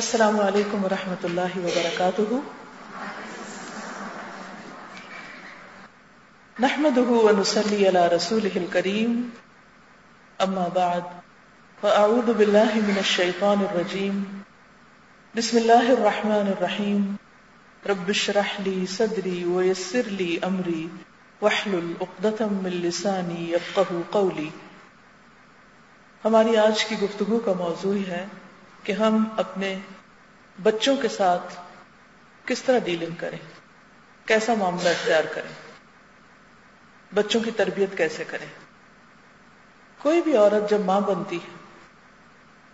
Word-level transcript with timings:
السلام 0.00 0.38
علیکم 0.40 0.82
ورحمۃ 0.84 1.22
اللہ 1.26 1.54
وبرکاتہ۔ 1.66 2.32
نحمده 6.64 7.20
ونصلي 7.28 7.78
على 7.90 8.02
رسوله 8.14 8.62
الكريم 8.62 9.16
اما 10.46 10.66
بعد، 10.76 11.08
فاعوذ 11.80 12.30
بالله 12.42 12.84
من 12.90 13.00
الشيطان 13.06 13.64
الرجيم 13.70 14.20
بسم 15.34 15.64
الله 15.64 15.98
الرحمن 15.98 16.54
الرحيم 16.58 17.10
رب 17.94 18.14
اشرح 18.18 18.54
لي 18.70 18.78
صدري 19.00 19.36
ويسر 19.56 20.14
لي 20.22 20.30
امري 20.52 20.86
واحلل 21.42 21.92
عقدة 22.00 22.54
من 22.62 22.82
لساني 22.88 23.44
يفقهوا 23.50 24.08
قولي 24.18 24.50
ہماری 26.24 26.64
آج 26.70 26.90
کی 26.90 27.04
گفتگو 27.06 27.46
کا 27.48 27.62
موضوع 27.68 28.00
ہے 28.08 28.26
کہ 28.86 28.92
ہم 28.92 29.24
اپنے 29.36 29.78
بچوں 30.62 30.96
کے 30.96 31.08
ساتھ 31.08 31.54
کس 32.44 32.62
طرح 32.62 32.78
ڈیلنگ 32.78 33.14
کریں؟ 33.18 33.38
کیسا 34.26 34.54
معاملہ 34.54 34.88
اختیار 34.88 35.24
کریں؟ 35.30 35.52
بچوں 37.14 37.40
کی 37.40 37.50
تربیت 37.50 37.96
کیسے 37.96 38.24
کریں؟ 38.24 38.46
کوئی 40.00 40.22
بھی 40.22 40.36
عورت 40.36 40.70
جب 40.70 40.80
ماں 40.80 41.00
بنتی 41.00 41.36
ہے 41.36 41.54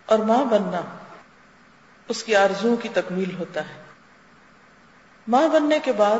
اور 0.07 0.19
ماں 0.19 0.43
بننا 0.45 0.81
اس 2.09 2.23
کی 2.23 2.35
آرزوں 2.35 2.75
کی 2.75 2.89
تکمیل 2.93 3.35
ہوتا 3.35 3.61
ہے، 3.69 3.81
ماں 5.27 5.47
بننے 5.47 5.79
کے 5.79 5.91
بعد 5.91 6.19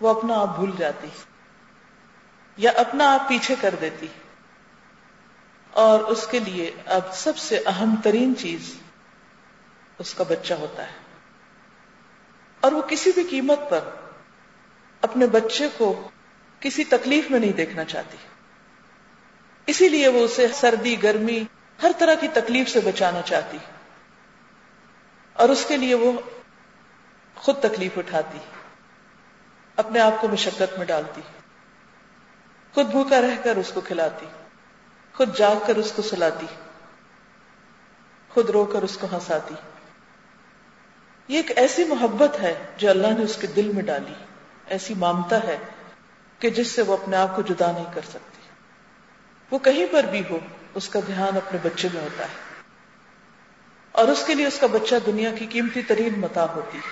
وہ 0.00 0.08
اپنا 0.08 0.34
آپ 0.34 0.56
بھول 0.56 0.70
جاتی 0.78 1.08
یا 2.58 2.70
اپنا 2.76 3.12
آپ 3.12 3.28
پیچھے 3.28 3.54
کر 3.60 3.74
دیتی 3.80 4.06
اور 5.70 6.00
اس 6.00 6.26
کے 6.30 6.38
لیے 6.38 6.70
اب 6.86 7.14
سب 7.14 7.36
سے 7.38 7.60
اہم 7.66 7.94
ترین 8.02 8.34
چیز 8.38 8.74
اس 10.02 10.14
کا 10.14 10.24
بچہ 10.28 10.54
ہوتا 10.54 10.86
ہے۔ 10.86 10.96
اور 12.60 12.72
وہ 12.72 12.82
کسی 12.82 13.10
بھی 13.14 13.24
قیمت 13.30 13.58
پر 13.70 13.80
اپنے 15.02 15.26
بچے 15.26 15.68
کو 15.76 16.10
کسی 16.60 16.84
تکلیف 16.84 17.30
میں 17.30 17.38
نہیں 17.38 17.52
دیکھنا 17.52 17.84
چاہتی۔ 17.84 18.16
اسی 19.66 19.88
لیے 19.88 20.08
وہ 20.08 20.24
اسے 20.24 20.46
سردی، 20.54 21.02
گرمی، 21.02 21.42
ہر 21.82 21.90
طرح 21.98 22.14
کی 22.14 22.28
تکلیف 22.28 22.68
سے 22.68 22.80
بچانا 22.80 23.22
چاہتی۔ 23.22 23.58
اور 25.32 25.48
اس 25.48 25.64
کے 25.68 25.76
لیے 25.76 25.94
وہ 25.94 26.12
خود 27.34 27.60
تکلیف 27.60 27.98
اٹھاتی۔ 27.98 28.38
اپنے 29.76 30.00
آپ 30.00 30.20
کو 30.20 30.28
مشقت 30.28 30.78
میں 30.78 30.86
ڈالتی۔ 30.86 31.20
خود 32.74 32.86
بھوکا 32.86 33.20
رہ 33.20 33.36
کر 33.44 33.56
اس 33.56 33.70
کو 33.74 33.80
کھلاتی۔ 33.80 34.26
خود 35.14 35.36
جاگ 35.36 35.56
کر 35.66 35.76
اس 35.76 35.92
کو 35.96 36.02
سلاتی۔ 36.02 36.46
خود 38.28 38.50
رو 38.50 38.64
کر 38.64 38.82
اس 38.82 38.98
کو 39.00 39.06
ہنساتی۔ 39.12 39.54
یہ 41.32 41.36
ایک 41.36 41.58
ایسی 41.58 41.84
محبت 41.84 42.40
ہے 42.40 42.54
جو 42.76 42.90
اللہ 42.90 43.06
نے 43.06 43.24
اس 43.24 43.38
کے 43.40 43.46
دل 43.46 43.72
میں 43.74 43.82
ڈالی، 43.82 44.12
ایسی 44.66 44.94
مامتا 44.94 45.42
ہے 45.42 45.58
کہ 46.38 46.50
جس 46.50 46.66
سے 46.66 46.82
وہ 46.82 46.92
اپنے 46.92 47.16
آپ 47.16 47.36
کو 47.36 47.42
جدا 47.42 47.72
نہیں 47.72 47.84
کر 47.94 48.00
سکتی۔ 48.08 48.42
وہ 49.50 49.58
کہیں 49.58 49.86
پر 49.90 50.04
بھی 50.04 50.22
ہو، 50.30 50.38
اس 50.74 50.88
کا 50.88 51.00
دھیان 51.06 51.36
اپنے 51.36 51.58
بچے 51.62 51.88
میں 51.94 52.02
ہوتا 52.02 52.24
ہے۔ 52.24 52.62
اور 53.92 54.08
اس 54.08 54.24
کے 54.26 54.34
لیے 54.34 54.46
اس 54.46 54.58
کا 54.58 54.66
بچہ 54.66 54.94
دنیا 55.06 55.34
کی 55.34 55.46
قیمتی 55.46 55.82
ترین 55.82 56.12
متا 56.16 56.44
ہوتی 56.44 56.78
ہے۔ 56.78 56.88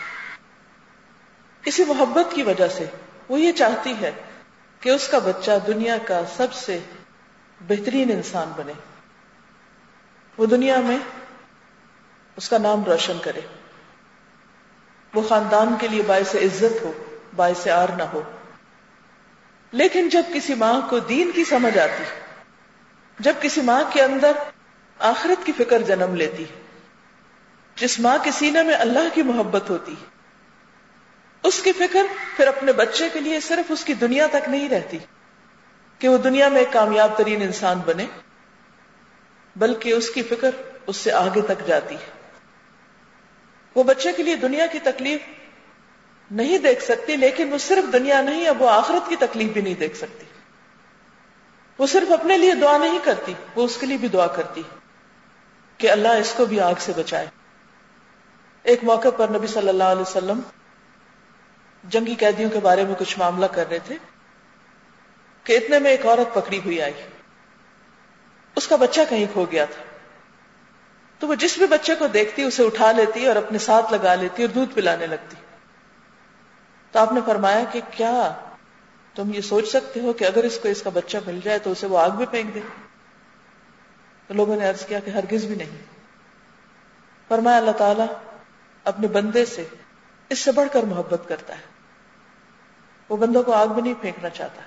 اسی 1.64 1.84
محبت 1.84 2.34
کی 2.34 2.42
وجہ 2.42 2.68
سے 2.68 2.84
وہ 3.28 3.40
یہ 3.40 3.52
چاہتی 3.52 3.94
ہے 4.00 4.10
کہ 4.80 4.90
اس 4.90 5.08
کا 5.08 5.18
بچہ 5.18 5.50
دنیا 5.66 5.98
کا 6.04 6.20
سب 6.36 6.52
سے 6.52 6.78
بہترین 7.60 8.10
انسان 8.10 8.52
بنے۔ 8.56 8.72
وہ 10.38 10.46
دنیا 10.46 10.80
میں 10.80 10.98
اس 12.36 12.48
کا 12.48 12.58
نام 12.58 12.84
روشن 12.84 13.16
کرے۔ 13.22 13.40
وہ 15.14 15.22
خاندان 15.22 15.74
کے 15.80 15.88
لیے 15.88 16.02
باعث 16.02 16.34
عزت 16.34 16.82
ہو، 16.82 16.92
باعث 17.36 17.68
آر 17.68 17.88
نہ 17.88 18.02
ہو۔ 18.02 18.22
لیکن 19.72 20.08
جب 20.08 20.22
کسی 20.34 20.54
ماں 20.54 20.80
کو 20.90 20.98
دین 20.98 21.30
کی 21.34 21.44
سمجھ 21.44 21.78
آتی، 21.78 22.02
جب 23.18 23.32
کسی 23.40 23.60
ماں 23.60 23.82
کے 23.92 24.02
اندر 24.02 24.32
آخرت 24.98 25.46
کی 25.46 25.52
فکر 25.52 25.82
جنم 25.82 26.14
لیتی، 26.14 26.44
جس 27.76 28.00
ماں 28.00 28.18
کے 28.22 28.30
سینے 28.30 28.62
میں 28.62 28.74
اللہ 28.74 29.14
کی 29.14 29.22
محبت 29.22 29.70
ہوتی، 29.70 29.94
اس 31.42 31.62
کی 31.62 31.72
فکر 31.72 32.02
پھر 32.36 32.46
اپنے 32.46 32.72
بچے 32.72 33.08
کے 33.12 33.20
لیے 33.20 33.40
صرف 33.40 33.72
اس 33.72 33.84
کی 33.84 33.94
دنیا 33.94 34.26
تک 34.26 34.48
نہیں 34.48 34.68
رہتی 34.68 34.98
کہ 35.98 36.08
وہ 36.08 36.18
دنیا 36.18 36.48
میں 36.48 36.58
ایک 36.58 36.72
کامیاب 36.72 37.10
ترین 37.16 37.42
انسان 37.42 37.80
بنے، 37.86 38.06
بلکہ 39.56 39.92
اس 39.92 40.10
کی 40.10 40.22
فکر 40.22 40.50
اس 40.86 40.96
سے 40.96 41.12
آگے 41.12 41.40
تک 41.40 41.66
جاتی۔ 41.66 41.94
ہے 41.94 42.19
وہ 43.74 43.82
بچے 43.82 44.12
کے 44.12 44.22
لیے 44.22 44.36
دنیا 44.36 44.66
کی 44.66 44.78
تکلیف 44.78 45.20
نہیں 46.30 46.58
دیکھ 46.58 46.82
سکتی، 46.82 47.16
لیکن 47.16 47.52
وہ 47.52 47.58
صرف 47.58 47.92
دنیا 47.92 48.20
نہیں، 48.20 48.46
اب 48.46 48.62
وہ 48.62 48.70
آخرت 48.70 49.08
کی 49.08 49.16
تکلیف 49.16 49.52
بھی 49.52 49.60
نہیں 49.60 49.74
دیکھ 49.74 49.96
سکتی۔ 49.96 50.26
وہ 51.78 51.86
صرف 51.86 52.12
اپنے 52.12 52.38
لیے 52.38 52.54
دعا 52.54 52.78
نہیں 52.78 52.98
کرتی، 53.04 53.34
وہ 53.54 53.64
اس 53.64 53.76
کے 53.76 53.86
لیے 53.86 53.96
بھی 53.96 54.08
دعا 54.08 54.26
کرتی 54.26 54.62
کہ 55.78 55.90
اللہ 55.90 56.08
اس 56.08 56.34
کو 56.36 56.44
بھی 56.44 56.60
آگ 56.60 56.74
سے 56.78 56.92
بچائے۔ 56.96 57.26
ایک 58.62 58.84
موقع 58.84 59.08
پر 59.16 59.28
نبی 59.28 59.46
صلی 59.46 59.68
اللہ 59.68 59.84
علیہ 59.84 60.02
وسلم 60.02 60.40
جنگی 61.84 62.14
قیدیوں 62.14 62.50
کے 62.50 62.58
بارے 62.58 62.84
میں 62.84 62.94
کچھ 62.98 63.18
معاملہ 63.18 63.46
کر 63.46 63.68
رہے 63.70 63.78
تھے 63.78 63.96
کہ 65.44 65.52
اتنے 65.52 65.78
میں 65.78 65.90
ایک 65.90 66.06
عورت 66.06 66.34
پکڑی 66.34 66.60
ہوئی 66.64 66.82
آئی۔ 66.82 66.92
اس 68.56 68.68
کا 68.68 68.76
بچہ 68.76 69.00
کہیں 69.08 69.26
کھو 69.32 69.46
گیا 69.52 69.64
تھا۔ 69.64 69.89
تو 71.20 71.26
وہ 71.26 71.34
جس 71.34 71.58
بھی 71.58 71.66
بچے 71.66 71.94
کو 71.94 72.06
دیکھتی 72.06 72.42
اسے 72.42 72.66
اٹھا 72.66 72.92
لیتی 72.92 73.26
اور 73.26 73.36
اپنے 73.36 73.58
ساتھ 73.58 73.92
لگا 73.92 74.14
لیتی 74.14 74.42
اور 74.42 74.50
دودھ 74.50 74.74
پلانے 74.74 75.06
لگتی۔ 75.06 75.36
تو 76.92 76.98
آپ 76.98 77.12
نے 77.12 77.20
فرمایا 77.26 77.64
کہ 77.72 77.80
کیا 77.90 78.34
تم 79.14 79.34
یہ 79.34 79.40
سوچ 79.40 79.68
سکتے 79.68 80.00
ہو 80.00 80.12
کہ 80.12 80.24
اگر 80.24 80.44
اس 80.44 80.58
کو 80.62 80.68
اس 80.68 80.82
کا 80.82 80.90
بچہ 80.90 81.16
مل 81.26 81.40
جائے 81.44 81.58
تو 81.58 81.70
اسے 81.70 81.86
وہ 81.86 81.98
آگ 81.98 82.10
بھی 82.10 82.26
پھینک 82.26 82.54
دے؟ 82.54 82.60
تو 84.26 84.34
لوگوں 84.34 84.56
نے 84.56 84.68
عرض 84.68 84.86
کیا 84.86 85.00
کہ 85.00 85.10
ہرگز 85.10 85.44
بھی 85.44 85.54
نہیں۔ 85.54 85.76
فرمایا 87.28 87.56
اللہ 87.56 87.70
تعالیٰ 87.70 88.06
اپنے 88.84 89.06
بندے 89.06 89.44
سے 89.44 89.64
اس 90.28 90.38
سے 90.38 90.52
بڑھ 90.52 90.68
کر 90.72 90.82
محبت 90.82 91.28
کرتا 91.28 91.54
ہے۔ 91.54 91.62
وہ 93.08 93.16
بندوں 93.16 93.42
کو 93.42 93.52
آگ 93.52 93.66
بھی 93.66 93.82
نہیں 93.82 93.94
پھینکنا 94.00 94.28
چاہتا۔ 94.28 94.62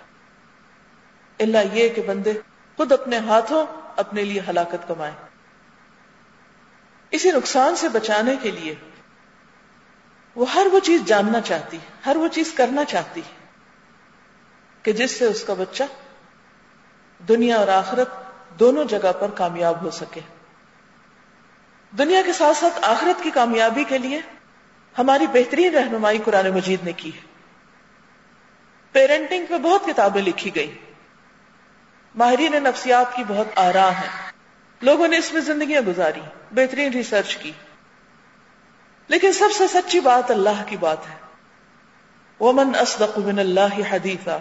اللہ 1.40 1.58
یہ 1.74 1.90
کہ 1.90 2.02
بندے 2.02 2.34
خود 2.78 2.92
اپنے 2.92 3.18
ہاتھوں 3.18 3.66
اپنے 3.96 4.24
لیے 4.24 4.42
ہلاکت 4.50 4.88
کمائیں۔ 4.88 5.33
اسی 7.14 7.32
نقصان 7.32 7.76
سے 7.76 7.90
بچانے 7.90 8.36
کے 8.42 8.52
لیے 8.52 8.76
وہ 10.36 10.54
ہر 10.54 10.68
وہ 10.72 10.80
چیز 10.80 11.02
جاننا 11.06 11.42
چاہتی 11.42 11.78
ہر 12.06 12.16
وہ 12.16 12.28
چیز 12.28 12.54
کرنا 12.54 12.86
چاہتی 12.86 13.22
کہ 14.84 14.92
جس 14.92 15.12
سے 15.12 15.26
اس 15.26 15.44
کا 15.44 15.54
بچہ 15.54 15.84
دنیا 17.28 17.58
اور 17.58 17.68
آخرت 17.68 18.10
دونوں 18.60 18.86
جگہ 18.86 19.12
پر 19.20 19.30
کامیاب 19.30 19.82
ہو 19.82 19.92
سکے۔ 19.92 20.22
دنیا 21.98 22.22
کے 22.26 22.34
ساتھ 22.34 22.58
ساتھ 22.58 22.80
آخرت 22.82 23.24
کی 23.24 23.32
کامیابی 23.32 23.84
کے 23.84 23.98
لیے 23.98 24.20
ہماری 24.98 25.28
بہترین 25.28 25.76
رہنمائی 25.76 26.20
قرآن 26.26 26.50
مجید 26.50 26.84
نے 26.84 26.92
کی 26.92 27.12
ہے۔ 27.16 27.22
پیرنٹنگ 28.92 29.46
پہ 29.50 29.58
بہت 29.58 29.86
کتابیں 29.86 30.22
لکھی 30.22 30.56
گئی 30.56 30.78
ماہرین 32.16 32.64
نفسیات 32.64 33.16
کی 33.16 33.24
بہت 33.28 33.48
آرا 33.56 33.90
ہے 33.90 34.33
لوگوں 34.84 35.08
نے 35.08 35.18
اس 35.18 35.34
میں 35.34 35.42
زندگیاں 35.42 35.82
گزاری، 35.82 36.22
بہترین 36.52 36.94
ریسرچ 36.94 37.36
کی۔ 37.36 37.52
لیکن 39.08 39.34
سب 39.34 39.50
سے 39.58 39.68
سچی 39.68 40.00
بات 40.00 40.32
اللہ 40.32 40.64
کی 40.66 40.78
بات 40.78 40.98
ہے۔ 41.10 41.16
ومن 42.40 42.76
اصدق 42.76 43.20
من 43.20 43.40
اللہ 43.40 43.94
حدیثا 43.94 44.38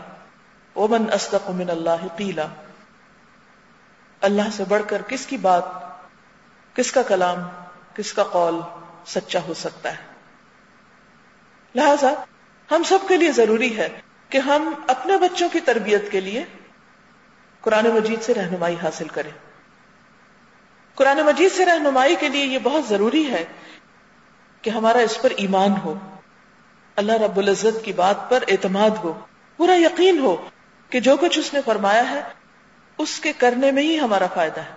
ومن 0.76 1.12
اصدق 1.12 1.50
من 1.50 1.70
اللہ 1.70 2.06
قیلا 2.16 2.46
اللہ 4.20 4.42
سے 4.52 4.64
بڑھ 4.64 4.82
کر 4.86 5.02
کس 5.02 5.26
کی 5.26 5.36
بات، 5.36 5.64
کس 6.74 6.92
کا 6.92 7.02
کلام، 7.02 7.38
کس 7.94 8.12
کا 8.12 8.22
قول 8.22 8.60
سچا 9.06 9.38
ہو 9.48 9.54
سکتا 9.54 9.90
ہے؟ 9.90 10.02
لہذا 11.74 12.12
ہم 12.70 12.82
سب 12.82 12.98
کے 13.08 13.16
لیے 13.16 13.32
ضروری 13.32 13.76
ہے 13.76 14.00
کہ 14.28 14.38
ہم 14.38 14.74
اپنے 14.86 15.16
بچوں 15.16 15.48
کی 15.52 15.60
تربیت 15.60 16.10
کے 16.10 16.20
لیے 16.20 16.44
قرآن 17.60 17.86
مجید 17.86 18.22
سے 18.22 18.34
رہنمائی 18.34 18.76
حاصل 18.82 19.08
کریں۔ 19.08 19.51
قرآن 20.94 21.16
مجید 21.16 21.52
سے 21.52 21.64
رہنمائی 21.64 22.16
کے 22.20 22.28
لیے 22.28 22.44
یہ 22.46 22.58
بہت 22.62 22.84
ضروری 22.88 23.30
ہے 23.30 23.44
کہ 24.62 24.70
ہمارا 24.70 24.98
اس 24.98 25.22
پر 25.22 25.32
ایمان 25.36 25.72
ہو۔ 25.84 25.94
اللہ 26.96 27.12
رب 27.12 27.38
العزت 27.38 27.84
کی 27.84 27.92
بات 27.92 28.30
پر 28.30 28.44
اعتماد 28.48 28.90
ہو۔ 28.90 29.20
پورا 29.56 29.74
یقین 29.74 30.18
ہو 30.18 30.48
کہ 30.88 31.00
جو 31.00 31.16
کچھ 31.16 31.38
اس 31.38 31.54
نے 31.54 31.60
فرمایا 31.64 32.10
ہے، 32.10 32.22
اس 32.98 33.20
کے 33.20 33.32
کرنے 33.32 33.70
میں 33.70 33.82
ہی 33.82 33.98
ہمارا 33.98 34.26
فائدہ 34.26 34.60
ہے۔ 34.60 34.74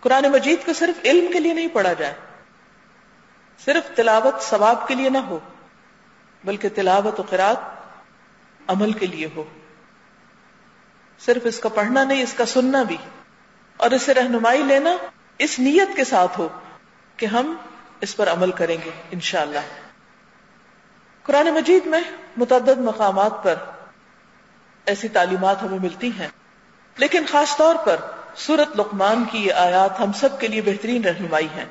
قرآن 0.00 0.24
مجید 0.24 0.66
کو 0.66 0.72
صرف 0.72 1.00
علم 1.04 1.32
کے 1.32 1.40
لیے 1.40 1.52
نہیں 1.52 1.68
پڑھا 1.68 1.92
جائے، 1.92 2.14
صرف 3.64 3.96
تلاوت 3.96 4.42
ثواب 4.42 4.88
کے 4.88 4.94
لیے 4.94 5.08
نہ 5.08 5.18
ہو، 5.18 5.38
بلکہ 6.44 6.68
تلاوت 6.74 7.20
و 7.20 7.22
قرآت 7.30 7.56
عمل 8.66 8.92
کے 8.92 9.06
لیے 9.06 9.28
ہو۔ 9.36 9.44
صرف 11.20 11.42
اس 11.44 11.60
کا 11.60 11.68
پڑھنا 11.68 12.04
نہیں، 12.04 12.22
اس 12.22 12.32
کا 12.32 12.46
سننا 12.46 12.82
بھی۔ 12.82 12.96
اور 13.82 13.90
اسے 13.90 14.14
رہنمائی 14.14 14.62
لینا 14.62 14.96
اس 15.38 15.58
نیت 15.58 15.96
کے 15.96 16.04
ساتھ 16.04 16.38
ہو 16.38 16.48
کہ 17.16 17.26
ہم 17.26 17.56
اس 18.00 18.16
پر 18.16 18.28
عمل 18.28 18.50
کریں 18.50 18.76
گے، 18.84 18.90
انشاءاللہ۔ 19.10 19.58
قرآن 21.22 21.46
مجید 21.46 21.86
میں 21.86 22.00
متعدد 22.36 22.78
مقامات 22.78 23.42
پر 23.42 23.54
ایسی 24.86 25.08
تعلیمات 25.08 25.62
ہمیں 25.62 25.78
ملتی 25.78 26.10
ہیں، 26.18 26.28
لیکن 26.96 27.24
خاص 27.30 27.56
طور 27.56 27.74
پر 27.84 27.96
سورت 28.36 28.76
لقمان 28.76 29.24
کی 29.32 29.46
یہ 29.46 29.52
آیات 29.52 30.00
ہم 30.00 30.12
سب 30.12 30.40
کے 30.40 30.48
لیے 30.48 30.62
بہترین 30.62 31.04
رہنمائی 31.04 31.48
ہیں۔ 31.56 31.64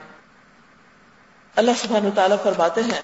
اللہ 1.55 1.71
سبحانہ 1.77 2.09
تعالیٰ 2.15 2.37
فرماتے 2.43 2.81
ہیں، 2.81 3.01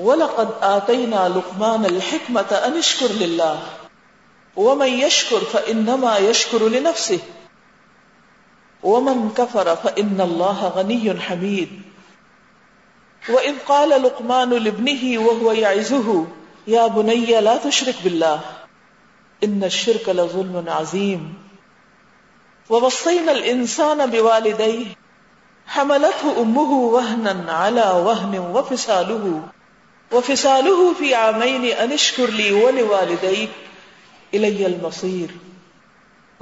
وَلَقَدْ 0.00 0.48
آتَيْنَا 0.60 1.28
لُقْمَانَ 1.28 1.84
الْحِكْمَةَ 1.84 2.54
أَنِ 2.66 2.78
اشْكُرْ 2.78 3.08
لِلَّهِ، 3.10 3.56
وَمَنْ 4.56 5.02
يَشْكُرْ 5.02 5.52
فَإِنَّمَا 5.52 6.18
يَشْكُرُ 6.22 6.68
لِنَفْسِهِ۔ 6.68 7.41
وَمَنْ 8.82 9.30
كَفَرَ 9.36 9.76
فَإِنَّ 9.76 10.20
اللَّهَ 10.20 10.68
غَنِيٌّ 10.68 11.20
حَمِيدٌ. 11.20 11.68
وَإِذْ 13.28 13.54
قَالَ 13.68 14.02
لُقْمَانُ 14.02 14.50
لِابْنِهِ 14.50 15.18
وَهُوَ 15.18 15.52
يَعِزُهُ، 15.52 16.26
يَا 16.66 16.86
بُنَيَّ 16.86 17.40
لَا 17.40 17.56
تُشْرِكْ 17.56 17.94
بِاللَّهِ. 18.04 18.40
إِنَّ 19.44 19.64
الشِّرْكَ 19.64 20.08
لَظُلْمٌ 20.08 20.64
عَظِيمٌ. 20.68 21.34
وَوَصَّيْنَا 22.70 23.32
الْإِنسَانَ 23.32 24.10
بِوَالِدَيْهِ، 24.10 24.86
حَمَلَتْهُ 25.66 26.42
أُمُّهُ 26.42 26.70
وَهْنًا 26.72 27.52
عَلَى 27.52 28.02
وَهْنٍ 28.06 28.38
وَفِصَالُهُ. 28.38 29.42
وفصاله 30.12 30.94
في 30.94 31.14
عامين، 31.14 31.64
أن 31.64 31.92
اشكر 31.92 32.30
لي 32.30 32.52
ولوالديك 32.52 33.50
إلي 34.34 34.66
المصير. 34.66 35.30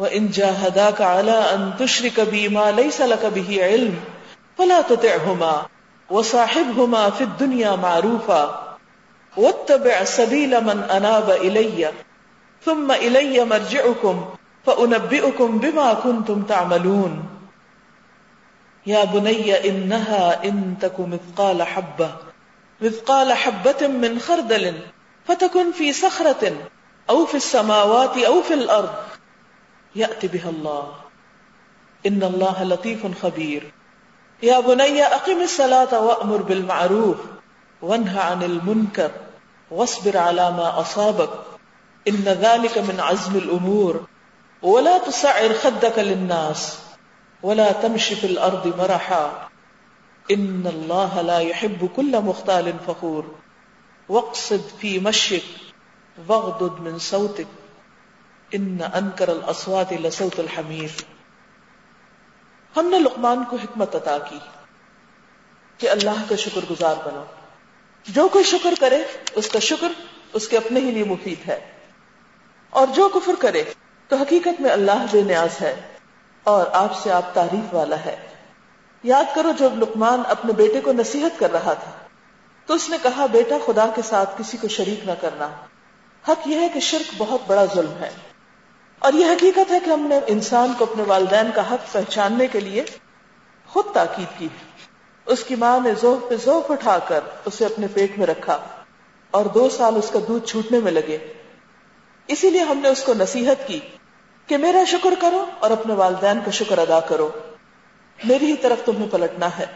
وإن 0.01 0.31
جاهداك 0.31 1.01
على 1.01 1.33
أن 1.55 1.73
تشرك 1.79 2.21
بي 2.21 2.49
ما 2.49 2.71
ليس 2.73 3.01
لك 3.01 3.27
به 3.27 3.65
علم 3.65 4.01
فلا 4.59 4.81
تطعهما 4.81 5.67
وصاحبهما 6.11 7.11
في 7.11 7.25
الدنيا 7.25 7.77
معروفا 7.77 8.77
واتبع 9.37 10.05
سبيل 10.05 10.65
من 10.65 10.79
أناب 10.81 11.31
إلي 11.31 11.91
ثم 12.65 12.93
إلي 12.93 13.45
مرجعكم 13.45 14.25
فأنبئكم 14.67 15.59
بما 15.59 15.95
كنتم 15.95 16.43
تعملون 16.43 17.25
يا 18.87 19.05
بني 19.05 19.69
إنها 19.69 20.45
إن 20.45 20.75
تك 20.81 21.01
مثقال 21.01 21.63
حبة 21.63 22.11
مثقال 22.81 23.33
حبة 23.33 23.87
من 23.87 24.19
خردل 24.21 24.75
فتكن 25.27 25.73
في 25.73 25.93
صخرة 25.93 26.53
أو 27.11 27.27
في 27.27 27.35
السماوات 27.35 28.19
أو 28.19 28.43
في 28.43 28.55
الأرض 28.55 28.95
يأتي 29.97 30.29
بها 30.29 30.51
الله 30.51 30.93
إن 32.07 32.23
الله 32.23 32.65
لطيف 32.65 33.23
خبير 33.23 33.73
يا 34.43 34.61
بني 34.61 35.03
أقم 35.03 35.43
الصلاة 35.43 36.01
وأمر 36.01 36.37
بالمعروف 36.37 37.17
وانهى 37.83 38.21
عن 38.21 38.43
المنكر 38.43 39.11
واصبر 39.71 40.19
على 40.19 40.51
ما 40.51 40.81
أصابك 40.81 41.31
إن 42.09 42.25
ذلك 42.25 42.79
من 42.79 43.01
عزم 43.01 43.37
الأمور 43.37 44.07
ولا 44.63 44.99
تسعر 44.99 45.53
خدك 45.55 45.99
للناس 45.99 46.79
ولا 47.43 47.73
تمشي 47.73 48.17
في 48.17 48.27
الأرض 48.27 48.79
مرحا. 48.79 49.49
ان 50.31 50.65
اللہ 50.67 51.19
لا 51.19 51.39
يحب 51.39 51.91
كل 51.97 52.21
مختال 52.21 52.75
فخور. 52.87 53.35
وقصد 54.09 54.61
في 54.81 54.99
مشيك 54.99 55.45
واغضض 56.29 56.81
من 56.81 56.99
صوتك 56.99 57.47
ان 58.53 58.79
انکر 58.95 59.29
الاصوات 59.29 59.93
لصوت 59.93 60.39
الحمیر 60.39 61.03
ہم 62.77 62.87
نے 62.87 62.99
لقمان 62.99 63.45
کو 63.45 63.57
حکمت 63.57 63.97
عطا 63.97 64.19
کی 64.19 64.39
کہ 65.79 65.91
اللہ 65.91 66.25
کا 66.29 66.37
شکر 66.37 66.61
گزار 66.71 66.95
بنو۔ 67.05 67.25
جو 68.09 68.29
کوئی 68.29 68.45
شکر 68.45 68.75
کرے، 68.81 69.03
اس 69.33 69.49
کا 69.49 69.59
شکر 69.59 69.89
اس 70.33 70.49
کے 70.49 70.57
اپنے 70.57 70.81
ہی 70.81 70.91
لیے 70.91 71.05
مفید 71.05 71.49
ہے۔ 71.49 71.73
اور 72.71 72.87
جو 72.87 73.09
کفر 73.09 73.33
کرے، 73.39 73.65
تو 74.09 74.17
حقیقت 74.17 74.61
میں 74.61 74.71
اللہ 74.71 75.05
بے 75.11 75.23
نیاز 75.23 75.61
ہے 75.61 75.81
اور 76.43 76.67
آپ 76.73 76.97
سے 77.03 77.13
آپ 77.13 77.35
تعریف 77.35 77.75
والا 77.75 77.97
ہے۔ 78.05 78.29
یاد 79.03 79.25
کرو 79.35 79.53
جب 79.59 79.79
لقمان 79.79 80.23
اپنے 80.29 80.53
بیٹے 80.53 80.81
کو 80.81 80.93
نصیحت 80.93 81.39
کر 81.39 81.53
رہا 81.53 81.73
تھا، 81.73 81.91
تو 82.67 82.75
اس 82.75 82.91
نے 82.91 82.97
کہا، 83.03 83.27
بیٹا، 83.27 83.57
خدا 83.67 83.87
کے 83.97 84.03
ساتھ 84.03 84.31
کسی 84.39 84.57
کو 84.57 84.69
شریک 84.69 85.07
نہ 85.07 85.13
کرنا۔ 85.21 85.49
حق 86.29 86.49
یہ 86.49 86.61
ہے 86.61 86.69
کہ 86.69 86.81
شرک 86.81 87.15
بہت 87.19 87.41
بڑا 87.47 87.65
ظلم 87.75 87.95
ہے۔ 88.01 88.11
اور 89.01 89.13
یہ 89.13 89.27
حقیقت 89.27 89.71
ہے 89.71 89.79
کہ 89.85 89.91
ہم 89.91 90.07
نے 90.07 90.21
انسان 90.27 90.73
کو 90.79 90.87
اپنے 90.91 91.03
والدین 91.03 91.51
کا 91.55 91.75
حق 91.75 91.93
پہچاننے 91.93 92.47
کے 92.47 92.61
لیے 92.61 92.85
خود 93.69 93.85
تاکید 93.93 94.39
کی 94.39 94.49
اس 95.27 95.45
کی 95.45 95.55
ماں 95.55 95.81
نے 95.81 95.91
زوف 96.01 96.31
پہ 96.31 96.35
زوف 96.45 96.71
اٹھا 96.71 96.99
کر 96.99 97.21
اسے 97.45 97.65
اپنے 97.65 97.87
پیٹ 97.95 98.19
میں 98.19 98.27
رکھا 98.27 98.59
اور 99.31 99.45
دو 99.45 99.69
سال 99.69 99.97
اس 99.97 100.11
کا 100.11 100.19
دودھ 100.29 100.47
چھوٹنے 100.47 100.81
میں 100.81 100.93
لگے۔ 100.93 101.33
اسی 102.27 102.51
لیے 102.51 102.61
ہم 102.61 102.79
نے 102.79 102.89
اس 102.89 103.03
کو 103.03 103.15
نصیحت 103.15 103.69
کی 103.69 103.81
کہ 104.47 104.57
میرا 104.57 104.85
شکر 104.87 105.15
کرو 105.21 105.45
اور 105.59 105.71
اپنے 105.71 105.95
والدین 105.95 106.39
کا 106.45 106.51
شکر 106.51 106.79
ادا 106.79 107.01
کرو۔ 107.01 107.31
میری 108.25 108.47
ہی 108.47 108.57
طرف 108.57 108.79
تمہیں 108.85 109.09
پلٹنا 109.11 109.49
ہے۔ 109.59 109.67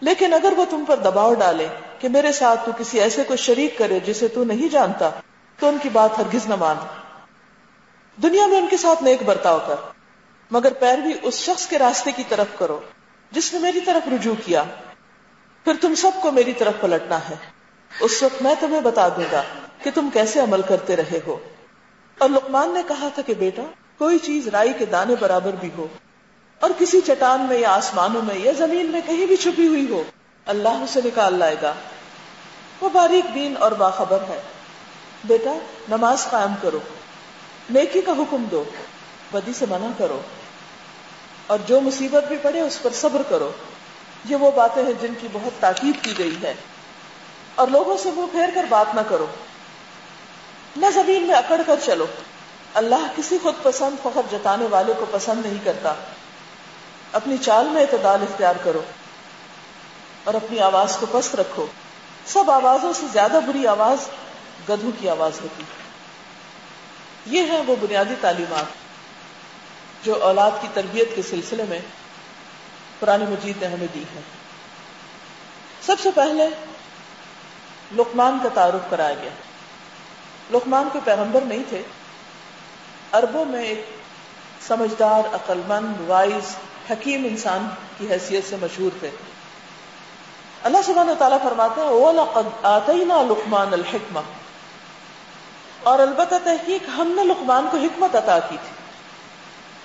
لیکن 0.00 0.34
اگر 0.34 0.52
وہ 0.56 0.64
تم 0.70 0.84
پر 0.88 0.96
دباؤ 0.96 1.34
ڈالے 1.34 1.68
کہ 1.98 2.08
میرے 2.08 2.32
ساتھ 2.32 2.66
تو 2.66 2.72
کسی 2.78 3.00
ایسے 3.00 3.24
کو 3.24 3.36
شریک 3.36 3.78
کرے 3.78 4.00
جسے 4.00 4.28
تو 4.28 4.44
نہیں 4.44 4.68
جانتا، 4.68 5.10
تو 5.58 5.68
ان 5.68 5.76
کی 5.82 5.88
بات 5.88 6.18
ہرگز 6.18 6.46
نہ 6.46 6.54
مان 6.56 6.76
دنیا 8.22 8.46
میں 8.46 8.58
ان 8.58 8.66
کے 8.70 8.76
ساتھ 8.76 9.02
نیک 9.02 9.22
برتاؤ 9.22 9.58
کر، 9.66 9.74
مگر 10.50 10.72
پیروی 10.72 11.12
اس 11.22 11.34
شخص 11.34 11.66
کے 11.66 11.78
راستے 11.78 12.12
کی 12.12 12.22
طرف 12.28 12.46
کرو، 12.58 12.80
جس 13.30 13.52
نے 13.52 13.58
میری 13.58 13.80
طرف 13.80 14.08
رجوع 14.08 14.34
کیا۔ 14.44 14.64
پھر 15.64 15.72
تم 15.80 15.94
سب 15.94 16.10
کو 16.22 16.30
میری 16.30 16.52
طرف 16.52 16.72
پلٹنا 16.80 17.18
ہے۔ 17.28 17.34
اس 18.00 18.22
وقت 18.22 18.42
میں 18.42 18.54
تمہیں 18.60 18.80
بتا 18.80 19.08
دوں 19.08 19.24
گا 19.32 19.42
کہ 19.82 19.90
تم 19.94 20.08
کیسے 20.12 20.40
عمل 20.40 20.62
کرتے 20.62 20.96
رہے 20.96 21.20
ہو۔ 21.26 21.38
اور 22.18 22.28
لقمان 22.28 22.74
نے 22.74 22.82
کہا 22.88 23.08
تھا 23.14 23.22
کہ 23.22 23.34
بیٹا، 23.34 23.62
کوئی 23.98 24.18
چیز 24.18 24.48
رائی 24.48 24.72
کے 24.78 24.84
دانے 24.84 25.14
برابر 25.20 25.50
بھی 25.60 25.70
ہو، 25.78 25.86
اور 26.60 26.70
کسی 26.78 27.00
چٹان 27.00 27.40
میں 27.40 27.58
یا 27.58 27.70
آسمانوں 27.70 28.22
میں 28.22 28.38
یا 28.38 28.52
زمین 28.58 28.86
میں 28.86 29.00
کہیں 29.06 29.26
بھی 29.26 29.36
چھپی 29.36 29.66
ہوئی 29.66 29.86
ہو، 29.90 30.02
اللہ 30.46 30.68
اسے 30.68 31.00
نکال 31.04 31.34
لائے 31.34 31.56
گا۔ 31.62 31.74
وہ 32.80 32.88
باریک 32.92 33.30
بین 33.32 33.54
اور 33.60 33.72
باخبر 33.72 34.18
ہے۔ 34.28 34.42
بیٹا، 35.24 35.58
نماز 35.88 36.26
قائم 36.30 36.52
کرو۔ 36.62 36.78
نیکی 37.70 38.00
کا 38.00 38.12
حکم 38.12 38.44
دو، 38.50 38.64
بدی 39.32 39.52
سے 39.52 39.66
منع 39.68 39.86
کرو، 39.98 40.20
اور 41.46 41.58
جو 41.66 41.80
مصیبت 41.80 42.24
بھی 42.24 42.36
پڑے 42.42 42.60
اس 42.60 42.78
پر 42.82 42.90
صبر 42.92 43.22
کرو۔ 43.28 43.52
یہ 44.24 44.36
وہ 44.36 44.50
باتیں 44.50 44.84
ہیں 44.84 44.92
جن 45.00 45.14
کی 45.20 45.28
بہت 45.32 45.60
تاکید 45.60 46.04
کی 46.04 46.14
گئی 46.18 46.36
ہے 46.42 46.54
اور 47.54 47.68
لوگوں 47.68 47.96
سے 47.96 48.10
منہ 48.16 48.26
پھیر 48.32 48.48
کر 48.54 48.64
بات 48.68 48.94
نہ 48.94 49.00
کرو۔ 49.08 49.26
نہ 50.76 50.86
زمین 50.94 51.22
میں 51.22 51.34
اکڑ 51.34 51.60
کر 51.66 51.74
چلو۔ 51.84 52.06
اللہ 52.74 53.06
کسی 53.16 53.38
خود 53.42 53.54
پسند 53.62 53.96
فخر 54.02 54.20
جتانے 54.30 54.66
والے 54.70 54.92
کو 54.98 55.06
پسند 55.10 55.46
نہیں 55.46 55.64
کرتا۔ 55.64 55.94
اپنی 57.12 57.36
چال 57.36 57.68
میں 57.68 57.82
اعتدال 57.82 58.22
اختیار 58.22 58.56
کرو۔ 58.64 58.82
اور 60.24 60.34
اپنی 60.34 60.60
آواز 60.60 60.96
کو 61.00 61.06
پست 61.12 61.34
رکھو۔ 61.34 61.66
سب 62.26 62.50
آوازوں 62.50 62.92
سے 62.92 63.06
زیادہ 63.12 63.40
بری 63.46 63.66
آواز 63.66 63.98
گدھو 64.68 64.90
کی 65.00 65.08
آواز 65.08 65.32
ہوتی۔ 65.42 65.62
یہ 67.26 67.42
ہے 67.42 67.60
وہ 67.66 67.76
بنیادی 67.80 68.14
تعلیمات 68.20 68.64
جو 70.04 70.22
اولاد 70.22 70.50
کی 70.60 70.68
تربیت 70.74 71.16
کے 71.16 71.22
سلسلے 71.22 71.64
میں 71.68 71.78
پرانی 73.00 73.24
مجید 73.24 73.62
نے 73.62 73.68
ہمیں 73.68 73.86
دی 73.94 74.02
ہے 74.02 74.20
سب 75.86 76.00
سے 76.02 76.10
پہلے 76.14 76.48
لقمان 77.92 78.38
کا 78.42 78.48
تعارف 78.54 78.90
کرایا 78.90 79.14
گیا۔ 79.14 79.30
لقمان 80.50 80.88
کوئی 80.92 81.02
پیغمبر 81.04 81.40
نہیں 81.40 81.62
تھے۔ 81.68 81.82
اربوں 83.12 83.44
میں 83.44 83.64
ایک 83.64 83.86
سمجھدار 84.66 85.34
عقل 85.34 85.60
مند 85.68 86.00
وائز 86.10 86.56
حکیم 86.90 87.24
انسان 87.24 87.68
کی 87.98 88.06
حیثیت 88.10 88.44
سے 88.50 88.56
مشہور 88.60 88.90
تھے۔ 89.00 89.10
اللہ 90.62 90.78
سبحانہ 90.84 91.10
تعالیٰ 91.18 91.42
فرماتے 91.42 91.80
ہیں 91.80 91.88
وَلَقَدْ 91.88 92.46
آتَيْنَا 92.62 93.22
لُقْمَانَ 93.22 93.72
الْحِكْمَةِ 93.72 94.22
اور 95.86 95.98
البتہ 95.98 96.34
تحقیق 96.44 96.88
ہم 96.88 97.12
نے 97.16 97.24
لقمان 97.24 97.68
کو 97.70 97.76
حکمت 97.76 98.16
عطا 98.16 98.38
کی 98.38 98.56
تھی۔ 98.64 98.74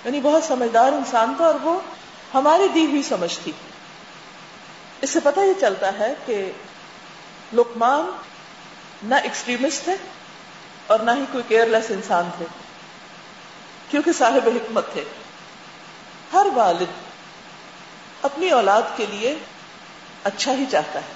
یعنی 0.04 0.20
بہت 0.20 0.44
سمجھدار 0.44 0.92
انسان 0.92 1.34
تھا 1.36 1.44
اور 1.44 1.54
وہ 1.62 1.80
ہماری 2.34 2.68
دی 2.68 2.86
ہوئی 2.86 3.02
سمجھ 3.02 3.38
تھی۔ 3.42 3.52
اس 5.00 5.10
سے 5.10 5.20
پتہ 5.20 5.40
یہ 5.40 5.60
چلتا 5.60 5.98
ہے 5.98 6.14
کہ 6.26 6.52
لقمان 7.52 8.06
نہ 9.02 9.14
ایکسٹریمسٹ 9.14 9.84
تھے 9.84 9.96
اور 10.86 10.98
نہ 10.98 11.10
ہی 11.10 11.24
کوئی 11.32 11.44
کیئر 11.48 11.66
لیس 11.66 11.90
انسان 11.90 12.28
تھے، 12.36 12.46
کیونکہ 13.90 14.12
صاحب 14.12 14.48
حکمت 14.48 14.92
تھے۔ 14.92 15.04
ہر 16.32 16.46
والد 16.54 16.92
اپنی 18.22 18.50
اولاد 18.50 18.82
کے 18.96 19.06
لیے 19.06 19.38
اچھا 20.24 20.52
ہی 20.52 20.64
چاہتا 20.70 20.98
ہے، 20.98 21.14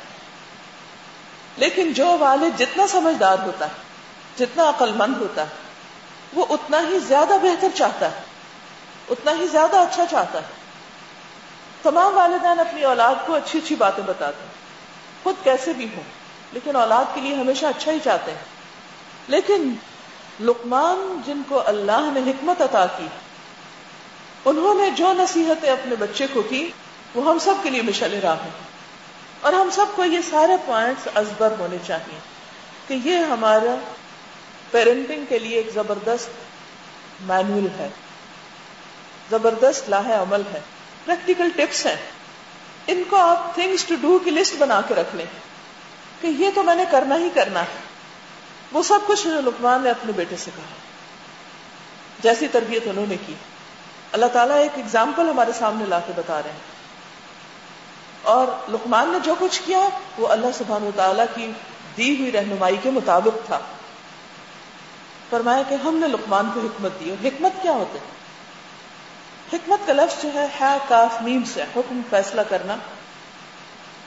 لیکن 1.56 1.92
جو 1.92 2.16
والد 2.20 2.58
جتنا 2.58 2.86
سمجھدار 2.86 3.38
ہوتا 3.38 3.66
ہے 3.66 3.85
جتنا 4.38 4.68
عقل 4.68 4.92
مند 4.92 5.16
ہوتا 5.16 5.42
ہے، 5.42 5.48
وہ 6.32 6.46
اتنا 6.50 6.80
ہی 6.80 6.98
زیادہ 6.98 7.34
بہتر 7.42 7.68
چاہتا 7.74 8.06
ہے، 8.06 8.20
اتنا 9.08 9.32
ہی 9.38 9.46
زیادہ 9.46 9.76
اچھا 9.76 10.04
چاہتا 10.10 10.38
ہے۔ 10.38 10.46
تمام 11.82 12.16
والدین 12.16 12.60
اپنی 12.60 12.82
اولاد 12.82 13.14
کو 13.26 13.34
اچھی 13.34 13.58
اچھی 13.58 13.76
باتیں 13.76 14.04
بتاتے 14.06 14.42
ہیں۔ 14.42 14.52
خود 15.22 15.34
کیسے 15.44 15.72
بھی 15.72 15.88
ہوں، 15.96 16.02
لیکن 16.52 16.76
اولاد 16.76 17.04
کے 17.14 17.20
لیے 17.20 17.34
ہمیشہ 17.34 17.66
اچھا 17.66 17.92
ہی 17.92 17.98
چاہتے 18.04 18.30
ہیں۔ 18.30 18.38
لیکن 19.28 19.74
لقمان 20.40 21.20
جن 21.26 21.42
کو 21.48 21.62
اللہ 21.66 22.10
نے 22.12 22.20
حکمت 22.20 22.62
عطا 22.62 22.86
کی، 22.86 23.06
انہوں 24.44 24.74
نے 24.74 24.90
جو 24.90 25.12
نصیحتیں 25.12 25.70
اپنے 25.70 25.96
بچے 25.96 26.26
کو 26.32 26.42
کی، 26.42 26.70
وہ 27.14 27.30
ہم 27.30 27.38
سب 27.38 27.54
کے 27.62 27.70
لیے 27.70 27.82
مشل 27.82 28.20
راہ 28.22 28.36
ہیں۔ 28.42 28.50
اور 29.40 29.52
ہم 29.52 29.70
سب 29.72 29.86
کو 29.94 30.04
یہ 30.04 30.18
سارے 30.30 30.52
پوائنٹس 30.66 31.08
ازبر 31.14 31.54
ہونے 31.58 31.76
چاہیے 31.86 32.18
کہ 32.86 33.08
یہ 33.08 33.16
ہمارا 33.16 33.74
پیرنٹنگ 34.70 35.24
کے 35.28 35.38
لیے 35.38 35.56
ایک 35.56 35.70
زبردست 35.74 36.28
مینول 37.20 37.66
ہے۔ 37.78 37.88
زبردست 39.30 39.90
لاہ 39.90 40.22
عمل 40.22 40.42
ہے۔ 40.52 40.60
پریکٹیکل 41.04 41.48
ٹپس 41.56 41.86
ہیں۔ 41.86 41.96
ان 42.86 43.02
کو 43.10 43.16
آپ 43.16 43.54
تھنگس 43.54 43.84
ٹو 43.84 43.94
ڈو 44.00 44.18
کی 44.24 44.30
لسٹ 44.30 44.54
بنا 44.58 44.80
کے 44.88 44.94
رکھ 44.94 45.16
لیں 45.16 45.26
کہ 46.20 46.26
یہ 46.26 46.48
تو 46.54 46.62
میں 46.62 46.74
نے 46.74 46.84
کرنا 46.90 47.16
ہی 47.16 47.28
کرنا 47.34 47.60
ہے۔ 47.60 47.80
وہ 48.72 48.82
سب 48.82 48.98
کچھ 49.06 49.26
لکمان 49.26 49.82
نے 49.82 49.90
اپنے 49.90 50.12
بیٹے 50.12 50.36
سے 50.36 50.50
کہا۔ 50.56 50.76
جیسی 52.20 52.48
تربیت 52.48 52.82
انہوں 52.86 53.06
نے 53.08 53.16
کی۔ 53.26 53.34
اللہ 54.12 54.26
تعالیٰ 54.26 54.56
ایک 54.56 54.70
ایگزامپل 54.76 55.28
ہمارے 55.28 55.52
سامنے 55.58 55.84
لا 55.84 56.00
کے 56.00 56.12
بتا 56.16 56.42
رہے 56.42 56.50
ہیں۔ 56.50 56.76
اور 58.22 58.46
لقمان 58.70 59.08
نے 59.08 59.18
جو 59.24 59.34
کچھ 59.38 59.62
کیا، 59.64 59.88
وہ 60.18 60.28
اللہ 60.28 60.46
سبحان 60.54 60.82
و 60.82 60.90
تعالیٰ 60.96 61.24
کی 61.34 61.52
دی 61.96 62.18
ہوئی 62.18 62.32
رہنمائی 62.32 62.76
کے 62.82 62.90
مطابق 62.90 63.46
تھا۔ 63.46 63.58
فرمایا 65.30 65.62
کہ 65.68 65.74
ہم 65.74 65.96
نے 65.96 66.08
لقمان 66.08 66.50
کو 66.54 66.60
حکمت 66.60 66.90
دی 67.00 67.10
اور 67.10 67.26
حکمت 67.26 67.62
کیا 67.62 67.72
ہوتے 67.72 67.98
حکمت 69.52 69.86
کا 69.86 69.92
لفظ 69.92 70.22
جو 70.22 70.28
ہے 70.34 70.46
کاف، 70.88 71.22
میم 71.22 71.42
سے 71.54 71.62
حکم، 71.62 72.00
فیصلہ 72.10 72.40
کرنا۔ 72.48 72.74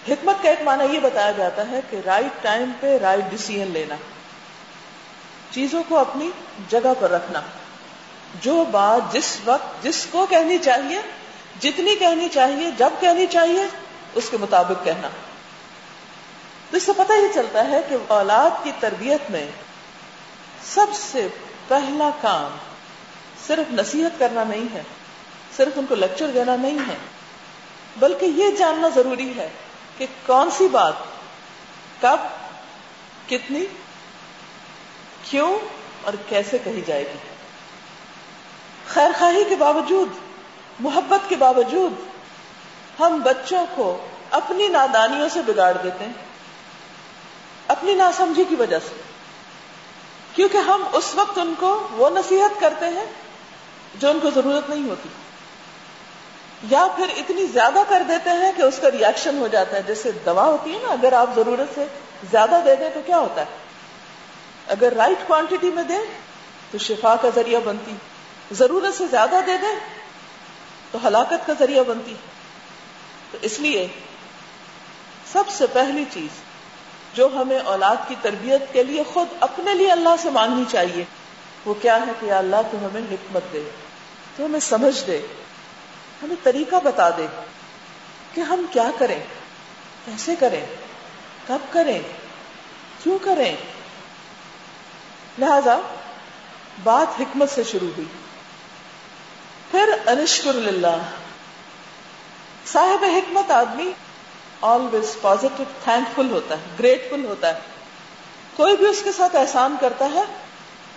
حکمت 0.09 0.43
کا 0.43 0.49
ایک 0.49 0.61
معنی 0.61 0.95
یہ 0.95 0.99
بتایا 0.99 1.31
جاتا 1.31 1.71
ہے 1.71 1.79
کہ 1.89 1.99
رائٹ 2.05 2.43
ٹائم 2.43 2.71
پہ 2.79 2.97
رائٹ 2.97 3.31
ڈسیزن 3.31 3.71
لینا۔ 3.71 3.95
چیزوں 5.51 5.83
کو 5.87 5.97
اپنی 5.97 6.31
جگہ 6.69 6.93
پر 6.99 7.11
رکھنا۔ 7.11 7.41
جو 8.41 8.65
بات 8.71 9.13
جس 9.13 9.37
وقت، 9.45 9.83
جس 9.83 10.07
کو 10.11 10.25
کہنی 10.29 10.57
چاہیے، 10.57 11.01
جتنی 11.59 11.95
کہنی 11.95 12.29
چاہیے، 12.29 12.71
جب 12.77 12.89
کہنی 12.99 13.25
چاہیے، 13.27 13.65
اس 14.15 14.29
کے 14.29 14.37
مطابق 14.37 14.85
کہنا۔ 14.85 15.09
تو 16.71 16.77
اس 16.77 16.83
سے 16.83 16.91
پتہ 16.97 17.13
یہ 17.13 17.33
چلتا 17.33 17.67
ہے 17.67 17.81
کہ 17.89 17.95
اولاد 18.07 18.63
کی 18.63 18.71
تربیت 18.79 19.31
میں 19.31 19.47
سب 20.63 20.87
سے 20.93 21.27
پہلا 21.67 22.09
کام 22.21 22.57
صرف 23.47 23.73
نصیحت 23.73 24.19
کرنا 24.19 24.43
نہیں 24.43 24.73
ہے، 24.73 24.83
صرف 25.57 25.77
ان 25.77 25.85
کو 25.89 25.95
لیکچر 25.95 26.27
دینا 26.27 26.55
نہیں 26.55 26.79
ہے، 26.87 26.95
بلکہ 27.99 28.25
یہ 28.25 28.51
جاننا 28.51 28.87
ضروری 28.87 29.31
ہے 29.37 29.49
کہ 29.97 30.05
کون 30.25 30.51
سی 30.51 30.67
بات 30.67 30.93
کب، 32.01 32.17
کتنی، 33.29 33.65
کیوں 35.23 35.57
اور 36.03 36.13
کیسے 36.29 36.57
کہی 36.57 36.81
جائے 36.87 37.03
گی۔ 37.03 37.17
خیر 38.87 39.09
خواہی 39.19 39.43
کے 39.49 39.55
باوجود، 39.55 40.09
محبت 40.79 41.29
کے 41.29 41.35
باوجود 41.35 41.93
ہم 42.99 43.21
بچوں 43.23 43.65
کو 43.75 44.07
اپنی 44.31 44.67
نادانیوں 44.67 45.29
سے 45.29 45.41
بگاڑ 45.41 45.77
دیتے 45.83 46.05
ہیں، 46.05 46.13
اپنی 47.67 47.93
ناسمجھی 47.93 48.43
کی 48.49 48.55
وجہ 48.55 48.79
سے۔ 48.79 49.08
کیونکہ 50.39 50.57
ہم 50.57 50.83
اس 50.93 51.15
وقت 51.15 51.37
ان 51.37 51.53
کو 51.59 51.87
وہ 51.91 52.09
نصیحت 52.09 52.61
کرتے 52.61 52.85
ہیں 52.85 53.05
جو 53.95 54.09
ان 54.09 54.19
کو 54.19 54.29
ضرورت 54.29 54.69
نہیں 54.69 54.89
ہوتی۔ 54.89 55.09
یا 56.69 56.87
پھر 56.95 57.05
اتنی 57.17 57.45
زیادہ 57.45 57.79
کر 57.89 58.03
دیتے 58.07 58.29
ہیں 58.29 58.51
کہ 58.57 58.61
اس 58.61 58.79
کا 58.81 58.91
ریئیکشن 58.91 59.37
ہو 59.37 59.47
جاتا 59.47 59.77
ہے۔ 59.77 59.81
جیسے 59.81 60.11
دوا 60.25 60.45
ہوتی 60.45 60.73
ہے 60.73 60.79
نا، 60.81 60.87
اگر 60.87 61.13
آپ 61.13 61.29
ضرورت 61.35 61.75
سے 61.75 61.85
زیادہ 62.31 62.59
دے 62.65 62.75
دیں 62.75 62.89
تو 62.93 62.99
کیا 63.05 63.17
ہوتا 63.17 63.41
ہے؟ 63.41 63.45
اگر 64.67 64.93
رائٹ 64.93 65.27
کوانٹٹی 65.27 65.71
میں 65.71 65.83
دیں 65.83 66.01
تو 66.71 66.77
شفا 66.77 67.15
کا 67.15 67.29
ذریعہ 67.35 67.59
بنتی۔ 67.59 67.91
ضرورت 68.51 68.97
سے 68.97 69.07
زیادہ 69.07 69.35
دے 69.47 69.57
دیں 69.57 69.79
تو 70.91 71.07
ہلاکت 71.07 71.47
کا 71.47 71.53
ذریعہ 71.59 71.83
بنتی۔ 71.83 72.15
تو 73.31 73.37
اس 73.41 73.59
لیے 73.59 73.87
سب 75.31 75.43
سے 75.49 75.65
پہلی 75.73 76.05
چیز 76.11 76.48
جو 77.13 77.29
ہمیں 77.35 77.59
اولاد 77.59 77.95
کی 78.07 78.15
تربیت 78.21 78.73
کے 78.73 78.83
لیے 78.83 79.03
خود 79.13 79.27
اپنے 79.39 79.73
لیے 79.73 79.91
اللہ 79.91 80.09
سے 80.21 80.29
مانگنی 80.29 80.63
چاہیے، 80.69 81.03
وہ 81.65 81.73
کیا 81.73 81.95
ہے 81.95 82.11
کہ 82.19 82.31
اللہ 82.31 82.55
تو 82.71 82.77
ہمیں 82.85 83.01
حکمت 83.11 83.53
دے، 83.53 83.69
تو 84.35 84.45
ہمیں 84.45 84.59
سمجھ 84.59 85.07
دے، 85.07 85.21
ہمیں 86.23 86.35
طریقہ 86.43 86.75
بتا 86.83 87.09
دے 87.09 87.27
کہ 88.33 88.41
ہم 88.41 88.65
کیا 88.71 88.91
کریں، 88.97 89.19
کیسے 90.05 90.35
کریں، 90.39 90.65
کب 91.47 91.57
کریں، 91.69 91.99
کیوں 93.03 93.19
کریں۔ 93.21 93.55
لہذا 95.39 95.79
بات 96.83 97.21
حکمت 97.21 97.49
سے 97.49 97.63
شروع 97.63 97.89
ہوئی۔ 97.97 98.07
پھر 99.71 99.89
انشکر 100.05 100.55
اللہ 100.55 101.01
صاحب 102.65 103.03
حکمت 103.03 103.51
آدمی 103.51 103.91
آلویز 104.61 105.15
پازیٹو 105.21 105.63
تھینک 105.83 106.15
فل 106.15 106.31
ہوتا 106.31 106.55
ہے 106.55 106.61
گریٹفل 106.79 107.25
ہوتا 107.25 107.55
ہے. 107.55 107.59
کوئی 108.55 108.77
بھی 108.77 108.87
اس 108.87 109.01
کے 109.03 109.11
ساتھ 109.11 109.35
احسان 109.35 109.75
کرتا 109.79 110.07
ہے 110.13 110.23